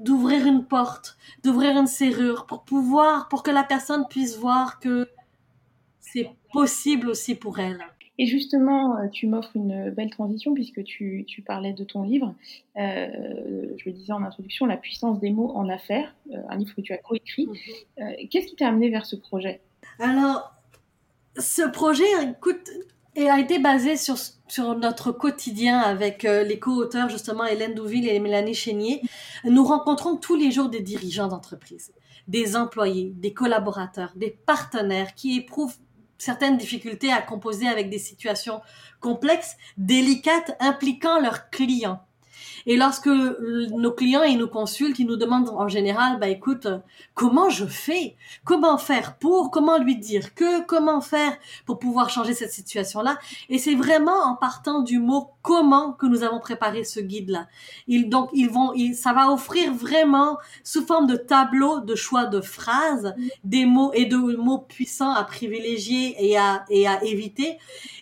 d'ouvrir 0.00 0.46
une 0.46 0.64
porte, 0.64 1.16
d'ouvrir 1.42 1.76
une 1.78 1.86
serrure 1.86 2.46
pour 2.46 2.64
pouvoir, 2.64 3.28
pour 3.28 3.42
que 3.42 3.50
la 3.50 3.62
personne 3.62 4.06
puisse 4.08 4.36
voir 4.38 4.80
que 4.80 5.08
c'est 6.14 6.30
possible 6.52 7.08
aussi 7.08 7.34
pour 7.34 7.58
elle. 7.58 7.84
Et 8.16 8.26
justement, 8.26 8.96
euh, 8.96 9.08
tu 9.08 9.26
m'offres 9.26 9.56
une 9.56 9.90
belle 9.90 10.10
transition 10.10 10.54
puisque 10.54 10.84
tu, 10.84 11.24
tu 11.26 11.42
parlais 11.42 11.72
de 11.72 11.82
ton 11.82 12.04
livre. 12.04 12.34
Euh, 12.76 13.08
je 13.76 13.88
le 13.88 13.92
disais 13.92 14.12
en 14.12 14.22
introduction, 14.22 14.66
La 14.66 14.76
puissance 14.76 15.18
des 15.18 15.30
mots 15.30 15.50
en 15.54 15.68
affaires, 15.68 16.14
euh, 16.30 16.36
un 16.48 16.56
livre 16.56 16.74
que 16.74 16.80
tu 16.80 16.92
as 16.92 16.98
coécrit. 16.98 17.46
Mhm. 17.46 18.28
Qu'est-ce 18.30 18.46
qui 18.46 18.56
t'a 18.56 18.68
amené 18.68 18.88
vers 18.90 19.04
ce 19.04 19.16
projet? 19.16 19.60
Alors, 19.98 20.54
ce 21.36 21.68
projet, 21.68 22.04
écoute, 22.30 22.70
a 23.16 23.40
été 23.40 23.58
basé 23.58 23.96
sur, 23.96 24.16
sur 24.48 24.76
notre 24.76 25.10
quotidien 25.10 25.80
avec 25.80 26.22
les 26.22 26.58
co-auteurs, 26.58 27.08
justement 27.08 27.44
Hélène 27.44 27.74
Douville 27.74 28.08
et 28.08 28.18
Mélanie 28.20 28.54
Chénier. 28.54 29.02
Nous 29.44 29.64
rencontrons 29.64 30.16
tous 30.16 30.36
les 30.36 30.50
jours 30.50 30.68
des 30.68 30.80
dirigeants 30.80 31.28
d'entreprise, 31.28 31.92
des 32.26 32.56
employés, 32.56 33.12
des 33.16 33.32
collaborateurs, 33.32 34.12
des 34.16 34.30
partenaires 34.30 35.14
qui 35.14 35.36
éprouvent 35.36 35.76
certaines 36.18 36.56
difficultés 36.56 37.12
à 37.12 37.22
composer 37.22 37.68
avec 37.68 37.90
des 37.90 37.98
situations 37.98 38.60
complexes, 39.00 39.56
délicates, 39.76 40.56
impliquant 40.60 41.20
leurs 41.20 41.50
clients. 41.50 42.04
Et 42.66 42.76
lorsque 42.76 43.08
nos 43.08 43.92
clients 43.92 44.22
ils 44.22 44.38
nous 44.38 44.48
consultent, 44.48 44.98
ils 44.98 45.06
nous 45.06 45.16
demandent 45.16 45.50
en 45.50 45.68
général, 45.68 46.18
bah 46.18 46.28
écoute, 46.28 46.66
comment 47.14 47.50
je 47.50 47.66
fais? 47.66 48.16
Comment 48.44 48.78
faire 48.78 49.16
pour 49.18 49.50
Comment 49.50 49.78
lui 49.78 49.96
dire 49.96 50.34
que 50.34 50.64
Comment 50.64 51.00
faire 51.00 51.36
pour 51.66 51.78
pouvoir 51.78 52.10
changer 52.10 52.34
cette 52.34 52.52
situation-là? 52.52 53.18
Et 53.48 53.58
c'est 53.58 53.74
vraiment 53.74 54.22
en 54.24 54.34
partant 54.34 54.82
du 54.82 54.98
mot 54.98 55.30
comment 55.42 55.92
que 55.92 56.06
nous 56.06 56.22
avons 56.22 56.40
préparé 56.40 56.84
ce 56.84 57.00
guide-là. 57.00 57.48
Ils 57.86 58.08
donc 58.08 58.30
ils 58.32 58.50
vont, 58.50 58.72
ça 58.94 59.12
va 59.12 59.30
offrir 59.30 59.72
vraiment 59.72 60.38
sous 60.62 60.86
forme 60.86 61.06
de 61.06 61.16
tableau 61.16 61.80
de 61.80 61.94
choix 61.94 62.24
de 62.26 62.40
phrases, 62.40 63.14
des 63.44 63.66
mots 63.66 63.92
et 63.92 64.06
de 64.06 64.16
mots 64.16 64.58
puissants 64.58 65.12
à 65.12 65.24
privilégier 65.24 66.16
et 66.18 66.38
à 66.38 66.64
et 66.70 66.86
à 66.86 67.02
éviter. 67.04 67.58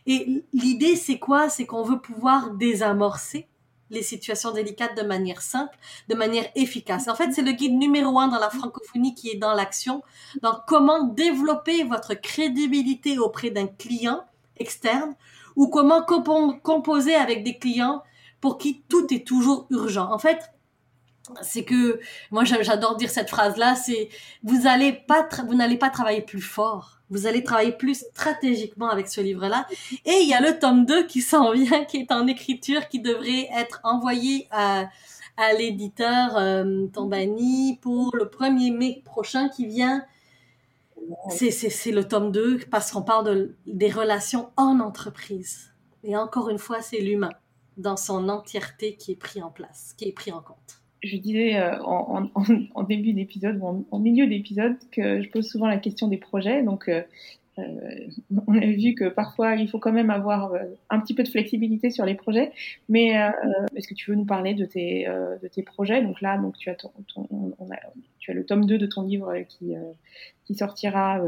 Et 0.06 0.44
l'idée 0.52 0.96
c'est 0.96 1.18
quoi? 1.18 1.48
C'est 1.48 1.66
qu'on 1.66 1.82
veut 1.82 2.00
pouvoir 2.00 2.50
désamorcer 2.52 3.48
les 3.92 4.02
situations 4.02 4.50
délicates 4.50 4.96
de 4.96 5.02
manière 5.06 5.42
simple, 5.42 5.76
de 6.08 6.14
manière 6.14 6.46
efficace. 6.56 7.06
En 7.08 7.14
fait, 7.14 7.30
c'est 7.32 7.42
le 7.42 7.52
guide 7.52 7.74
numéro 7.74 8.18
un 8.18 8.28
dans 8.28 8.38
la 8.38 8.50
francophonie 8.50 9.14
qui 9.14 9.30
est 9.30 9.36
dans 9.36 9.54
l'action, 9.54 10.02
dans 10.42 10.58
comment 10.66 11.04
développer 11.04 11.84
votre 11.84 12.14
crédibilité 12.14 13.18
auprès 13.18 13.50
d'un 13.50 13.66
client 13.68 14.24
externe 14.56 15.14
ou 15.54 15.68
comment 15.68 16.02
composer 16.02 17.14
avec 17.14 17.44
des 17.44 17.58
clients 17.58 18.02
pour 18.40 18.58
qui 18.58 18.82
tout 18.88 19.12
est 19.14 19.26
toujours 19.26 19.66
urgent. 19.70 20.10
En 20.10 20.18
fait, 20.18 20.52
c'est 21.40 21.64
que 21.64 22.00
moi 22.30 22.44
j'adore 22.44 22.96
dire 22.96 23.10
cette 23.10 23.30
phrase 23.30 23.56
là 23.56 23.74
c'est 23.74 24.08
vous 24.42 24.66
allez 24.66 24.92
pas 24.92 25.28
n'allez 25.52 25.78
pas 25.78 25.90
travailler 25.90 26.22
plus 26.22 26.40
fort. 26.40 26.98
Vous 27.10 27.26
allez 27.26 27.44
travailler 27.44 27.72
plus 27.72 27.98
stratégiquement 27.98 28.88
avec 28.88 29.06
ce 29.08 29.20
livre 29.20 29.46
là 29.46 29.66
et 30.04 30.18
il 30.22 30.28
y 30.28 30.34
a 30.34 30.40
le 30.40 30.58
tome 30.58 30.84
2 30.84 31.06
qui 31.06 31.20
s'en 31.20 31.52
vient 31.52 31.84
qui 31.84 31.98
est 31.98 32.12
en 32.12 32.26
écriture 32.26 32.88
qui 32.88 33.00
devrait 33.00 33.48
être 33.56 33.80
envoyé 33.84 34.48
à 34.50 34.88
l'éditeur 35.58 36.36
euh, 36.36 36.86
Tombani 36.92 37.78
pour 37.80 38.14
le 38.16 38.24
1er 38.24 38.76
mai 38.76 39.02
prochain 39.04 39.48
qui 39.48 39.66
vient. 39.66 40.04
C'est 41.30 41.90
le 41.90 42.06
tome 42.06 42.30
2 42.30 42.60
parce 42.70 42.92
qu'on 42.92 43.02
parle 43.02 43.26
de, 43.26 43.56
des 43.66 43.90
relations 43.90 44.50
en 44.56 44.78
entreprise. 44.78 45.72
Et 46.04 46.16
encore 46.16 46.48
une 46.48 46.58
fois 46.58 46.82
c'est 46.82 47.00
l'humain 47.00 47.32
dans 47.76 47.96
son 47.96 48.28
entièreté 48.28 48.96
qui 48.96 49.12
est 49.12 49.16
pris 49.16 49.42
en 49.42 49.50
place 49.50 49.94
qui 49.96 50.08
est 50.08 50.12
pris 50.12 50.32
en 50.32 50.40
compte 50.40 50.81
je 51.02 51.16
disais 51.16 51.56
euh, 51.56 51.82
en, 51.82 52.30
en, 52.34 52.44
en, 52.74 52.82
début 52.84 53.12
d'épisode 53.12 53.58
ou 53.60 53.84
en, 53.90 53.98
milieu 53.98 54.26
d'épisode 54.26 54.76
que 54.90 55.22
je 55.22 55.28
pose 55.30 55.46
souvent 55.46 55.66
la 55.66 55.78
question 55.78 56.08
des 56.08 56.16
projets. 56.16 56.62
Donc, 56.62 56.88
euh, 56.88 57.02
euh, 57.58 57.62
on 58.46 58.56
a 58.56 58.66
vu 58.66 58.94
que 58.94 59.08
parfois 59.08 59.56
il 59.56 59.68
faut 59.68 59.78
quand 59.78 59.92
même 59.92 60.10
avoir 60.10 60.54
un 60.90 61.00
petit 61.00 61.14
peu 61.14 61.22
de 61.22 61.28
flexibilité 61.28 61.90
sur 61.90 62.04
les 62.04 62.14
projets. 62.14 62.52
Mais 62.88 63.10
est-ce 63.76 63.88
que 63.88 63.94
tu 63.94 64.10
veux 64.10 64.16
nous 64.16 64.24
parler 64.24 64.54
de 64.54 64.64
tes, 64.64 65.06
de 65.06 65.48
tes 65.48 65.62
projets? 65.62 66.02
Donc 66.02 66.20
là, 66.20 66.38
donc 66.38 66.56
tu 66.56 66.70
as, 66.70 66.74
ton, 66.74 66.90
on 67.14 67.70
a, 67.70 67.76
tu 68.18 68.30
as 68.30 68.34
le 68.34 68.46
tome 68.46 68.64
2 68.64 68.78
de 68.78 68.86
ton 68.86 69.02
livre 69.02 69.34
qui, 69.48 69.74
qui 70.44 70.54
sortira 70.54 71.20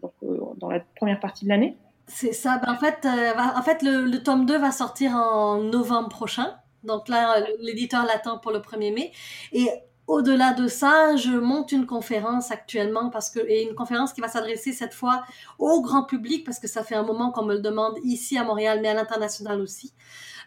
donc, 0.00 0.12
dans 0.58 0.70
la 0.70 0.80
première 0.96 1.20
partie 1.20 1.44
de 1.44 1.50
l'année. 1.50 1.76
C'est 2.06 2.32
ça. 2.32 2.58
Ben, 2.64 2.72
en 2.72 2.76
fait, 2.76 3.06
en 3.06 3.62
fait 3.62 3.82
le, 3.82 4.06
le, 4.06 4.22
tome 4.22 4.46
2 4.46 4.58
va 4.58 4.72
sortir 4.72 5.12
en 5.12 5.60
novembre 5.60 6.08
prochain. 6.08 6.54
Donc 6.84 7.08
là, 7.08 7.44
l'éditeur 7.60 8.04
l'attend 8.04 8.38
pour 8.38 8.52
le 8.52 8.60
1er 8.60 8.92
mai. 8.92 9.12
Et 9.52 9.68
au-delà 10.06 10.54
de 10.54 10.66
ça, 10.66 11.14
je 11.16 11.30
monte 11.30 11.70
une 11.72 11.86
conférence 11.86 12.50
actuellement 12.50 13.10
parce 13.10 13.30
que 13.30 13.38
et 13.38 13.62
une 13.62 13.76
conférence 13.76 14.12
qui 14.12 14.20
va 14.20 14.28
s'adresser 14.28 14.72
cette 14.72 14.92
fois 14.92 15.22
au 15.58 15.80
grand 15.82 16.02
public 16.02 16.44
parce 16.44 16.58
que 16.58 16.66
ça 16.66 16.82
fait 16.82 16.96
un 16.96 17.04
moment 17.04 17.30
qu'on 17.30 17.44
me 17.44 17.54
le 17.54 17.60
demande 17.60 17.96
ici 18.02 18.36
à 18.36 18.42
Montréal 18.42 18.80
mais 18.82 18.88
à 18.88 18.94
l'international 18.94 19.60
aussi. 19.60 19.94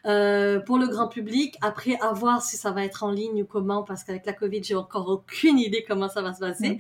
Euh, 0.06 0.60
pour 0.60 0.78
le 0.78 0.88
grand 0.88 1.08
public. 1.08 1.56
Après, 1.62 1.98
à 2.02 2.12
voir 2.12 2.42
si 2.42 2.58
ça 2.58 2.72
va 2.72 2.84
être 2.84 3.04
en 3.04 3.12
ligne 3.12 3.44
ou 3.44 3.46
comment, 3.46 3.84
parce 3.84 4.04
qu'avec 4.04 4.26
la 4.26 4.34
Covid, 4.34 4.62
j'ai 4.62 4.76
encore 4.76 5.08
aucune 5.08 5.58
idée 5.58 5.86
comment 5.88 6.10
ça 6.10 6.22
va 6.22 6.34
se 6.34 6.40
passer. 6.40 6.80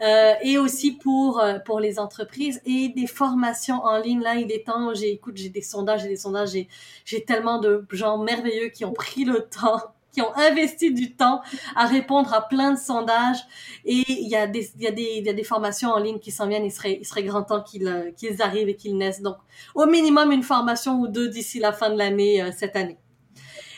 Euh, 0.00 0.34
et 0.42 0.56
aussi 0.56 0.92
pour 0.92 1.40
euh, 1.40 1.58
pour 1.58 1.80
les 1.80 1.98
entreprises 1.98 2.60
et 2.64 2.90
des 2.90 3.08
formations 3.08 3.82
en 3.84 3.98
ligne. 3.98 4.20
Là, 4.20 4.36
il 4.36 4.52
est 4.52 4.66
temps. 4.66 4.94
J'ai 4.94 5.10
écoute, 5.12 5.36
j'ai 5.36 5.48
des 5.48 5.62
sondages, 5.62 6.02
j'ai 6.02 6.08
des 6.08 6.16
sondages. 6.16 6.50
J'ai 6.50 6.68
j'ai 7.04 7.24
tellement 7.24 7.58
de 7.58 7.84
gens 7.90 8.18
merveilleux 8.18 8.68
qui 8.68 8.84
ont 8.84 8.92
pris 8.92 9.24
le 9.24 9.48
temps 9.48 9.92
qui 10.12 10.22
ont 10.22 10.34
investi 10.36 10.92
du 10.92 11.14
temps 11.14 11.40
à 11.76 11.86
répondre 11.86 12.32
à 12.32 12.46
plein 12.46 12.72
de 12.72 12.78
sondages. 12.78 13.38
Et 13.84 14.04
il 14.08 14.28
y 14.28 14.36
a 14.36 14.46
des, 14.46 14.70
il 14.76 14.82
y 14.82 14.86
a 14.86 14.90
des, 14.90 15.14
il 15.18 15.26
y 15.26 15.28
a 15.28 15.32
des 15.32 15.44
formations 15.44 15.90
en 15.90 15.98
ligne 15.98 16.18
qui 16.18 16.30
s'en 16.30 16.48
viennent. 16.48 16.64
Il 16.64 16.72
serait, 16.72 16.98
il 17.00 17.04
serait 17.04 17.22
grand 17.22 17.42
temps 17.42 17.62
qu'ils, 17.62 17.86
euh, 17.86 18.10
arrivent 18.40 18.68
et 18.68 18.76
qu'ils 18.76 18.96
naissent. 18.96 19.22
Donc, 19.22 19.36
au 19.74 19.86
minimum, 19.86 20.32
une 20.32 20.42
formation 20.42 21.00
ou 21.00 21.08
deux 21.08 21.28
d'ici 21.28 21.58
la 21.58 21.72
fin 21.72 21.90
de 21.90 21.98
l'année, 21.98 22.42
euh, 22.42 22.50
cette 22.56 22.76
année. 22.76 22.98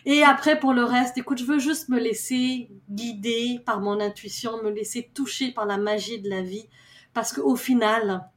Et 0.05 0.25
après, 0.25 0.59
pour 0.59 0.73
le 0.73 0.83
reste, 0.83 1.17
écoute, 1.17 1.39
je 1.39 1.45
veux 1.45 1.61
juste 1.61 1.89
me 1.89 1.99
laisser 1.99 2.69
guider 2.91 3.61
par 3.65 3.81
mon 3.81 4.01
intuition, 4.01 4.61
me 4.63 4.71
laisser 4.71 5.09
toucher 5.15 5.53
par 5.53 5.65
la 5.65 5.77
magie 5.77 6.21
de 6.21 6.29
la 6.29 6.43
vie. 6.43 6.67
Parce 7.15 7.33
qu'au 7.33 7.55
final, 7.55 8.29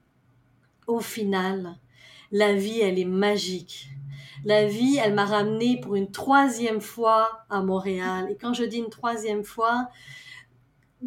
au 0.85 0.99
final, 0.99 1.77
la 2.31 2.53
vie, 2.53 2.81
elle 2.81 2.99
est 2.99 3.05
magique 3.05 3.94
la 4.45 4.67
vie, 4.67 4.97
elle 5.03 5.15
m'a 5.15 5.25
ramené 5.25 5.79
pour 5.81 5.95
une 5.95 6.11
troisième 6.11 6.79
fois 6.79 7.45
à 7.49 7.63
Montréal. 7.63 8.27
Et 8.29 8.37
quand 8.37 8.53
je 8.53 8.63
dis 8.63 8.77
une 8.77 8.91
troisième 8.91 9.43
fois, 9.43 9.89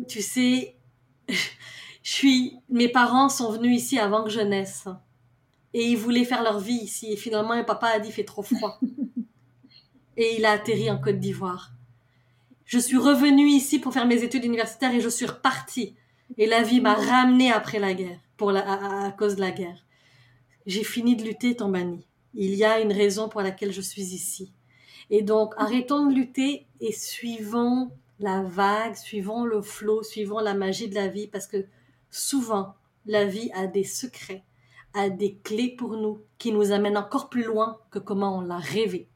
tu 0.08 0.20
sais, 0.22 0.76
je 1.28 1.38
suis, 2.02 2.58
mes 2.68 2.88
parents 2.88 3.28
sont 3.28 3.52
venus 3.52 3.80
ici 3.80 3.98
avant 3.98 4.24
que 4.24 4.30
je 4.30 4.40
naisse. 4.40 4.88
Et 5.72 5.84
ils 5.84 5.96
voulaient 5.96 6.24
faire 6.24 6.42
leur 6.42 6.58
vie 6.58 6.80
ici. 6.82 7.12
Et 7.12 7.16
finalement, 7.16 7.54
mon 7.54 7.64
papa 7.64 7.86
a 7.86 8.00
dit, 8.00 8.08
il 8.08 8.12
fait 8.12 8.24
trop 8.24 8.42
froid. 8.42 8.80
Et 10.16 10.34
il 10.36 10.44
a 10.44 10.50
atterri 10.50 10.90
en 10.90 10.98
Côte 10.98 11.20
d'Ivoire. 11.20 11.70
Je 12.64 12.80
suis 12.80 12.96
revenue 12.96 13.46
ici 13.46 13.78
pour 13.78 13.92
faire 13.92 14.04
mes 14.04 14.24
études 14.24 14.44
universitaires 14.44 14.92
et 14.92 15.00
je 15.00 15.08
suis 15.08 15.26
repartie. 15.26 15.94
Et 16.36 16.46
la 16.46 16.64
vie 16.64 16.80
m'a 16.80 16.94
ramené 16.94 17.52
après 17.52 17.78
la 17.78 17.94
guerre, 17.94 18.18
pour 18.36 18.50
la, 18.50 19.04
à, 19.04 19.12
cause 19.12 19.36
de 19.36 19.40
la 19.40 19.52
guerre. 19.52 19.86
J'ai 20.66 20.82
fini 20.82 21.14
de 21.14 21.22
lutter, 21.22 21.54
Tombani 21.54 22.07
il 22.34 22.54
y 22.54 22.64
a 22.64 22.80
une 22.80 22.92
raison 22.92 23.28
pour 23.28 23.42
laquelle 23.42 23.72
je 23.72 23.80
suis 23.80 24.14
ici. 24.14 24.52
Et 25.10 25.22
donc, 25.22 25.54
arrêtons 25.56 26.06
de 26.06 26.14
lutter 26.14 26.66
et 26.80 26.92
suivons 26.92 27.90
la 28.20 28.42
vague, 28.42 28.94
suivons 28.94 29.44
le 29.44 29.62
flot, 29.62 30.02
suivons 30.02 30.40
la 30.40 30.54
magie 30.54 30.88
de 30.88 30.94
la 30.94 31.08
vie, 31.08 31.28
parce 31.28 31.46
que 31.46 31.66
souvent, 32.10 32.74
la 33.06 33.24
vie 33.24 33.50
a 33.54 33.66
des 33.66 33.84
secrets, 33.84 34.42
a 34.94 35.08
des 35.08 35.36
clés 35.42 35.74
pour 35.76 35.96
nous 35.96 36.20
qui 36.38 36.52
nous 36.52 36.72
amènent 36.72 36.96
encore 36.96 37.28
plus 37.28 37.44
loin 37.44 37.78
que 37.90 37.98
comment 37.98 38.38
on 38.38 38.40
l'a 38.40 38.58
rêvé. 38.58 39.08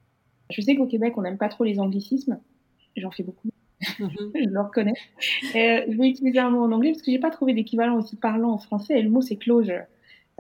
Je 0.51 0.61
sais 0.61 0.77
qu'au 0.77 0.87
Québec, 0.87 1.15
on 1.17 1.23
n'aime 1.23 1.39
pas 1.39 1.49
trop 1.49 1.65
les 1.65 1.79
anglicismes. 1.79 2.41
J'en 2.97 3.11
fais 3.11 3.23
beaucoup. 3.23 3.49
Mhm. 3.99 4.11
je 4.35 4.49
le 4.49 4.61
reconnais. 4.61 4.95
Euh, 5.55 5.85
je 5.89 5.99
vais 5.99 6.09
utiliser 6.09 6.39
un 6.39 6.51
mot 6.51 6.63
en 6.63 6.73
anglais 6.73 6.93
parce 6.93 7.03
que 7.03 7.11
j'ai 7.11 7.19
pas 7.19 7.31
trouvé 7.31 7.55
d'équivalent 7.55 7.99
aussi 7.99 8.17
parlant 8.17 8.53
en 8.53 8.59
français. 8.59 8.99
Et 8.99 9.03
le 9.03 9.11
mot 9.11 9.23
c'est 9.23 9.37
closure. 9.37 9.85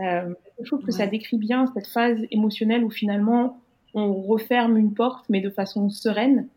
Euh, 0.00 0.34
je 0.60 0.66
trouve 0.66 0.84
que 0.84 0.92
ça 0.92 1.06
décrit 1.06 1.38
bien 1.38 1.66
cette 1.74 1.86
phase 1.86 2.18
émotionnelle 2.30 2.84
où 2.84 2.90
finalement 2.90 3.60
on 3.94 4.14
referme 4.22 4.76
une 4.78 4.94
porte, 4.94 5.26
mais 5.28 5.40
de 5.40 5.50
façon 5.50 5.90
sereine. 5.90 6.48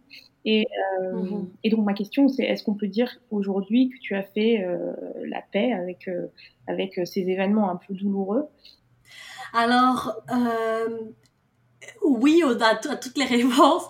Et, 0.45 0.67
euh, 1.01 1.13
mhm. 1.13 1.49
et 1.63 1.69
donc 1.69 1.85
ma 1.85 1.93
question, 1.93 2.29
c'est 2.29 2.43
est-ce 2.43 2.63
qu'on 2.63 2.75
peut 2.75 2.87
dire 2.87 3.11
aujourd'hui 3.31 3.89
que 3.89 3.97
tu 3.99 4.15
as 4.15 4.23
fait 4.23 4.63
euh, 4.63 4.93
la 5.25 5.41
paix 5.41 5.73
avec 5.73 6.09
avec 6.67 6.99
ces 7.05 7.21
événements 7.21 7.69
un 7.69 7.75
peu 7.75 7.93
douloureux? 7.93 8.45
Alors 9.53 10.15
oui, 12.03 12.41
à, 12.61 12.75
toutes 12.75 13.17
les 13.17 13.25
réponses. 13.25 13.89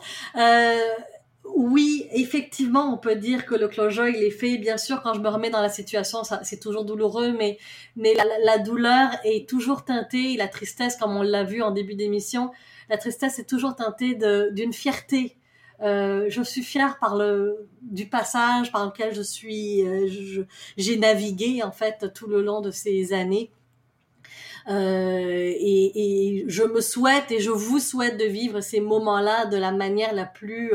Oui, 1.53 2.07
effectivement, 2.11 2.91
on 2.93 2.97
peut 2.97 3.15
dire 3.15 3.45
que 3.45 3.55
le 3.55 3.67
closure, 3.67 4.07
il 4.07 4.23
est 4.23 4.31
fait. 4.31 4.57
Bien 4.57 4.77
sûr, 4.77 5.01
quand 5.01 5.13
je 5.13 5.19
me 5.19 5.29
remets 5.29 5.49
dans 5.49 5.61
la 5.61 5.69
situation, 5.69 6.21
c'est 6.43 6.59
toujours 6.59 6.85
douloureux, 6.85 7.31
mais, 7.37 7.57
mais 7.95 8.13
la, 8.43 8.57
douleur 8.57 9.09
est 9.23 9.47
toujours 9.47 9.85
teintée, 9.85 10.35
la 10.37 10.47
tristesse, 10.47 10.95
comme 10.95 11.15
on 11.15 11.21
l'a 11.21 11.43
vu 11.43 11.61
en 11.61 11.71
début 11.71 11.95
d'émission, 11.95 12.51
la 12.89 12.97
tristesse 12.97 13.39
est 13.39 13.49
toujours 13.49 13.75
teintée 13.75 14.17
d'une 14.51 14.73
fierté. 14.73 15.37
Euh, 15.81 16.25
je 16.29 16.41
suis 16.41 16.63
fière 16.63 16.97
du 17.81 18.07
passage 18.07 18.71
par 18.71 18.85
lequel 18.85 19.13
je 19.13 19.21
suis, 19.21 19.81
euh, 19.85 20.45
j'ai 20.77 20.97
navigué 20.97 21.63
en 21.63 21.71
fait 21.71 22.13
tout 22.13 22.27
le 22.27 22.41
long 22.41 22.61
de 22.61 22.71
ces 22.71 23.13
années. 23.13 23.51
Euh, 24.67 25.51
et, 25.55 26.43
je 26.47 26.63
me 26.63 26.81
souhaite 26.81 27.31
et 27.31 27.39
je 27.39 27.51
vous 27.51 27.79
souhaite 27.79 28.17
de 28.17 28.25
vivre 28.25 28.61
ces 28.61 28.79
moments-là 28.79 29.45
de 29.45 29.57
la 29.57 29.71
manière 29.71 30.13
la 30.13 30.25
plus 30.25 30.71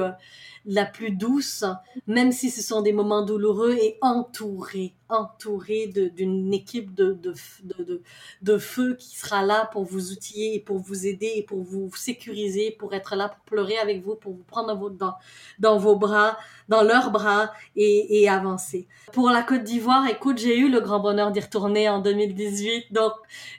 la 0.67 0.85
plus 0.85 1.11
douce, 1.11 1.65
même 2.07 2.33
si 2.33 2.51
ce 2.51 2.63
sont 2.63 2.83
des 2.83 2.93
moments 2.93 3.23
douloureux 3.23 3.77
et 3.81 3.97
entouré, 4.03 4.95
entouré 5.09 5.87
d'une 5.87 6.53
équipe 6.53 6.95
de, 6.95 7.13
de, 7.13 7.35
de, 7.63 8.03
de, 8.43 8.59
feu 8.59 8.95
qui 8.99 9.17
sera 9.17 9.43
là 9.43 9.71
pour 9.73 9.85
vous 9.85 10.13
outiller 10.13 10.55
et 10.55 10.61
pour 10.61 10.79
vous 10.79 11.07
aider 11.07 11.33
et 11.37 11.43
pour 11.43 11.63
vous 11.63 11.91
sécuriser, 11.97 12.73
pour 12.73 12.93
être 12.95 13.17
là 13.17 13.29
pour 13.29 13.41
pleurer 13.45 13.79
avec 13.79 14.03
vous, 14.03 14.17
pour 14.17 14.33
vous 14.33 14.45
prendre 14.45 14.91
dans, 14.91 15.15
dans 15.59 15.79
vos 15.79 15.97
bras, 15.97 16.37
dans 16.69 16.83
leurs 16.83 17.11
bras 17.11 17.53
et, 17.75 18.23
et 18.23 18.29
avancer. 18.29 18.87
Pour 19.13 19.31
la 19.31 19.43
Côte 19.43 19.65
d'Ivoire, 19.65 20.07
écoute, 20.09 20.39
j'ai 20.39 20.59
eu 20.59 20.69
le 20.69 20.81
grand 20.81 21.01
bonheur 21.01 21.33
d'y 21.33 21.41
retourner 21.41 21.89
en 21.89 22.01
2018, 22.01 22.93
donc 22.93 23.13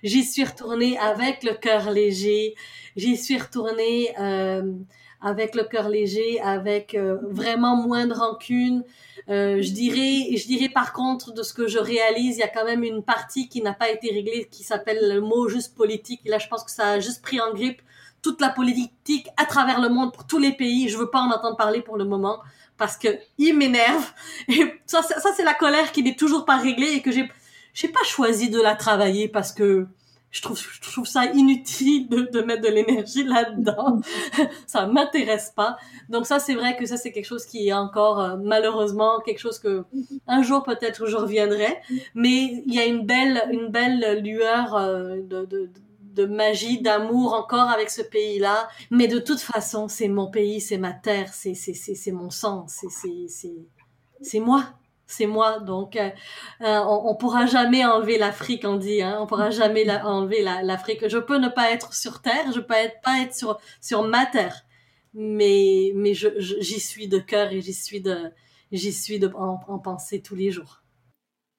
j'y 0.03 0.23
suis 0.23 0.43
retournée 0.43 0.99
avec 0.99 1.43
le 1.43 1.53
cœur 1.53 1.89
léger, 1.89 2.53
j'y 2.95 3.17
suis 3.17 3.39
retournée... 3.39 4.13
Euh, 4.19 4.71
avec 5.21 5.55
le 5.55 5.63
cœur 5.63 5.89
léger, 5.89 6.39
avec 6.41 6.95
euh, 6.95 7.17
vraiment 7.29 7.75
moins 7.75 8.07
de 8.07 8.13
rancune. 8.13 8.83
Euh, 9.29 9.61
je 9.61 9.71
dirais, 9.71 10.35
je 10.35 10.47
dirais 10.47 10.69
par 10.69 10.93
contre 10.93 11.31
de 11.31 11.43
ce 11.43 11.53
que 11.53 11.67
je 11.67 11.77
réalise, 11.77 12.37
il 12.37 12.39
y 12.39 12.43
a 12.43 12.47
quand 12.47 12.65
même 12.65 12.83
une 12.83 13.03
partie 13.03 13.47
qui 13.47 13.61
n'a 13.61 13.73
pas 13.73 13.89
été 13.89 14.11
réglée, 14.11 14.47
qui 14.49 14.63
s'appelle 14.63 15.13
le 15.13 15.21
mot 15.21 15.47
juste 15.47 15.75
politique. 15.75 16.21
Et 16.25 16.29
là, 16.29 16.39
je 16.39 16.47
pense 16.47 16.63
que 16.63 16.71
ça 16.71 16.91
a 16.91 16.99
juste 16.99 17.21
pris 17.21 17.39
en 17.39 17.53
grippe 17.53 17.81
toute 18.21 18.41
la 18.41 18.49
politique 18.49 19.27
à 19.37 19.45
travers 19.45 19.79
le 19.79 19.89
monde 19.89 20.13
pour 20.13 20.25
tous 20.25 20.39
les 20.39 20.51
pays. 20.53 20.89
Je 20.89 20.97
veux 20.97 21.09
pas 21.09 21.19
en 21.19 21.31
entendre 21.31 21.57
parler 21.57 21.81
pour 21.81 21.97
le 21.97 22.05
moment 22.05 22.39
parce 22.77 22.97
que 22.97 23.09
il 23.37 23.55
m'énerve. 23.55 24.11
Et 24.47 24.73
ça, 24.87 25.03
ça, 25.03 25.31
c'est 25.35 25.43
la 25.43 25.53
colère 25.53 25.91
qui 25.91 26.01
n'est 26.01 26.15
toujours 26.15 26.45
pas 26.45 26.57
réglée 26.57 26.93
et 26.93 27.01
que 27.01 27.11
j'ai, 27.11 27.29
j'ai 27.73 27.89
pas 27.89 28.03
choisi 28.03 28.49
de 28.49 28.59
la 28.59 28.75
travailler 28.75 29.27
parce 29.27 29.51
que 29.51 29.87
je 30.31 30.41
trouve, 30.41 30.57
je 30.59 30.91
trouve 30.91 31.05
ça 31.05 31.25
inutile 31.25 32.07
de, 32.07 32.21
de 32.31 32.41
mettre 32.41 32.61
de 32.61 32.69
l'énergie 32.69 33.23
là-dedans. 33.23 33.99
ça 34.65 34.87
m'intéresse 34.87 35.51
pas. 35.53 35.77
Donc 36.07 36.25
ça, 36.25 36.39
c'est 36.39 36.53
vrai 36.53 36.77
que 36.77 36.85
ça, 36.85 36.95
c'est 36.95 37.11
quelque 37.11 37.25
chose 37.25 37.45
qui 37.45 37.67
est 37.67 37.73
encore, 37.73 38.19
euh, 38.19 38.37
malheureusement, 38.37 39.19
quelque 39.19 39.39
chose 39.39 39.59
que 39.59 39.83
un 40.27 40.41
jour 40.41 40.63
peut-être 40.63 41.05
je 41.05 41.17
reviendrai. 41.17 41.77
Mais 42.15 42.63
il 42.65 42.73
y 42.73 42.79
a 42.79 42.85
une 42.85 43.05
belle, 43.05 43.41
une 43.51 43.67
belle 43.67 44.21
lueur 44.23 44.75
euh, 44.75 45.17
de, 45.21 45.45
de, 45.45 45.69
de 46.13 46.25
magie, 46.25 46.81
d'amour 46.81 47.33
encore 47.33 47.69
avec 47.69 47.89
ce 47.89 48.01
pays-là. 48.01 48.69
Mais 48.89 49.07
de 49.07 49.19
toute 49.19 49.41
façon, 49.41 49.89
c'est 49.89 50.07
mon 50.07 50.31
pays, 50.31 50.61
c'est 50.61 50.77
ma 50.77 50.93
terre, 50.93 51.33
c'est, 51.33 51.55
c'est, 51.55 51.73
c'est, 51.73 52.11
mon 52.11 52.29
sang, 52.29 52.65
c'est, 52.69 52.89
c'est, 52.89 53.27
c'est, 53.27 53.67
c'est 54.21 54.39
moi 54.39 54.63
c'est 55.11 55.25
moi. 55.25 55.59
Donc, 55.59 55.95
euh, 55.95 56.09
euh, 56.61 56.79
on, 56.87 57.09
on, 57.09 57.15
pourra 57.15 57.45
jamais 57.45 57.85
enlever 57.85 58.17
l'Afrique, 58.17 58.63
on 58.65 58.75
dit. 58.75 59.01
Hein, 59.01 59.19
on 59.21 59.27
pourra 59.27 59.49
jamais 59.49 59.89
enlever 59.89 60.43
l'Afrique. 60.43 61.07
je 61.07 61.17
peux 61.17 61.37
ne 61.37 61.49
pas 61.49 61.71
être 61.71 61.93
sur 61.93 62.21
Terre, 62.21 62.51
je 62.53 62.59
peux 62.59 62.73
être, 62.73 63.01
pas 63.01 63.21
être 63.21 63.35
sur 63.35 63.59
sur 63.81 64.03
ma 64.03 64.25
terre, 64.25 64.65
mais 65.13 65.91
mais 65.95 66.13
je, 66.13 66.29
j'y 66.37 66.79
suis 66.79 67.07
de 67.07 67.19
cœur 67.19 67.51
et 67.51 67.61
j'y 67.61 67.73
suis 67.73 68.01
de 68.01 68.31
j'y 68.71 68.93
suis 68.93 69.19
de 69.19 69.27
en, 69.35 69.59
en, 69.67 69.79
pensée 69.79 70.21
tous 70.21 70.35
les 70.35 70.51
jours. 70.51 70.81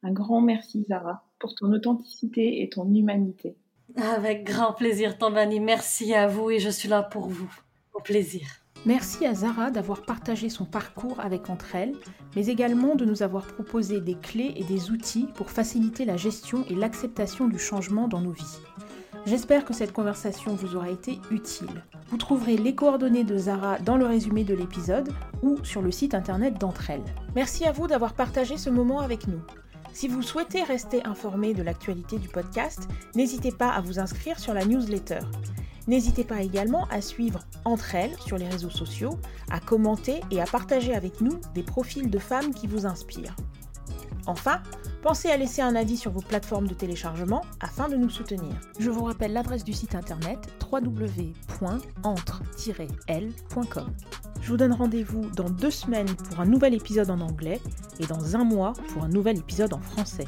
Un 0.02 0.12
grand 0.12 0.40
merci 0.40 0.84
Zara 0.84 1.24
pour 1.38 1.54
ton 1.54 1.72
authenticité 1.72 2.62
et 2.62 2.68
ton 2.68 2.92
humanité. 2.92 3.56
Avec 3.96 4.44
grand 4.44 4.72
plaisir, 4.72 5.18
Tambani. 5.18 5.60
Merci 5.60 6.14
à 6.14 6.26
vous 6.26 6.50
et 6.50 6.58
je 6.58 6.70
suis 6.70 6.88
là 6.88 7.02
pour 7.02 7.28
vous. 7.28 7.52
Au 7.92 8.00
plaisir. 8.00 8.61
Merci 8.84 9.26
à 9.26 9.34
Zara 9.34 9.70
d'avoir 9.70 10.02
partagé 10.02 10.48
son 10.48 10.64
parcours 10.64 11.20
avec 11.20 11.50
entre 11.50 11.76
elles, 11.76 11.94
mais 12.34 12.46
également 12.46 12.96
de 12.96 13.04
nous 13.04 13.22
avoir 13.22 13.46
proposé 13.46 14.00
des 14.00 14.16
clés 14.16 14.54
et 14.56 14.64
des 14.64 14.90
outils 14.90 15.28
pour 15.36 15.50
faciliter 15.50 16.04
la 16.04 16.16
gestion 16.16 16.64
et 16.68 16.74
l'acceptation 16.74 17.46
du 17.46 17.60
changement 17.60 18.08
dans 18.08 18.20
nos 18.20 18.32
vies. 18.32 18.58
J'espère 19.24 19.64
que 19.64 19.72
cette 19.72 19.92
conversation 19.92 20.56
vous 20.56 20.74
aura 20.74 20.90
été 20.90 21.20
utile. 21.30 21.84
Vous 22.08 22.16
trouverez 22.16 22.56
les 22.56 22.74
coordonnées 22.74 23.22
de 23.22 23.38
Zara 23.38 23.78
dans 23.78 23.96
le 23.96 24.04
résumé 24.04 24.42
de 24.42 24.54
l'épisode 24.54 25.10
ou 25.42 25.58
sur 25.62 25.80
le 25.80 25.92
site 25.92 26.12
internet 26.12 26.58
d'entre 26.58 26.90
elles. 26.90 27.04
Merci 27.36 27.64
à 27.64 27.72
vous 27.72 27.86
d'avoir 27.86 28.14
partagé 28.14 28.56
ce 28.56 28.68
moment 28.68 28.98
avec 28.98 29.28
nous. 29.28 29.40
Si 29.92 30.08
vous 30.08 30.22
souhaitez 30.22 30.64
rester 30.64 31.04
informé 31.06 31.54
de 31.54 31.62
l'actualité 31.62 32.18
du 32.18 32.28
podcast, 32.28 32.88
n'hésitez 33.14 33.52
pas 33.52 33.68
à 33.68 33.80
vous 33.80 34.00
inscrire 34.00 34.40
sur 34.40 34.54
la 34.54 34.64
newsletter. 34.64 35.20
N'hésitez 35.86 36.24
pas 36.24 36.42
également 36.42 36.86
à 36.90 37.00
suivre 37.00 37.40
entre 37.64 37.94
elles 37.94 38.16
sur 38.20 38.38
les 38.38 38.48
réseaux 38.48 38.70
sociaux, 38.70 39.18
à 39.50 39.60
commenter 39.60 40.20
et 40.30 40.40
à 40.40 40.46
partager 40.46 40.94
avec 40.94 41.20
nous 41.20 41.40
des 41.54 41.62
profils 41.62 42.10
de 42.10 42.18
femmes 42.18 42.54
qui 42.54 42.66
vous 42.66 42.86
inspirent. 42.86 43.36
Enfin, 44.26 44.62
pensez 45.02 45.28
à 45.30 45.36
laisser 45.36 45.62
un 45.62 45.74
avis 45.74 45.96
sur 45.96 46.12
vos 46.12 46.20
plateformes 46.20 46.68
de 46.68 46.74
téléchargement 46.74 47.42
afin 47.60 47.88
de 47.88 47.96
nous 47.96 48.10
soutenir. 48.10 48.54
Je 48.78 48.90
vous 48.90 49.02
rappelle 49.04 49.32
l'adresse 49.32 49.64
du 49.64 49.72
site 49.72 49.96
internet 49.96 50.38
www.entre-l.com. 50.70 51.16
Je 54.40 54.48
vous 54.48 54.56
donne 54.56 54.72
rendez-vous 54.72 55.28
dans 55.30 55.50
deux 55.50 55.70
semaines 55.70 56.14
pour 56.14 56.40
un 56.40 56.46
nouvel 56.46 56.74
épisode 56.74 57.10
en 57.10 57.20
anglais 57.20 57.60
et 58.00 58.06
dans 58.06 58.36
un 58.36 58.44
mois 58.44 58.72
pour 58.92 59.04
un 59.04 59.08
nouvel 59.08 59.38
épisode 59.38 59.72
en 59.72 59.80
français. 59.80 60.26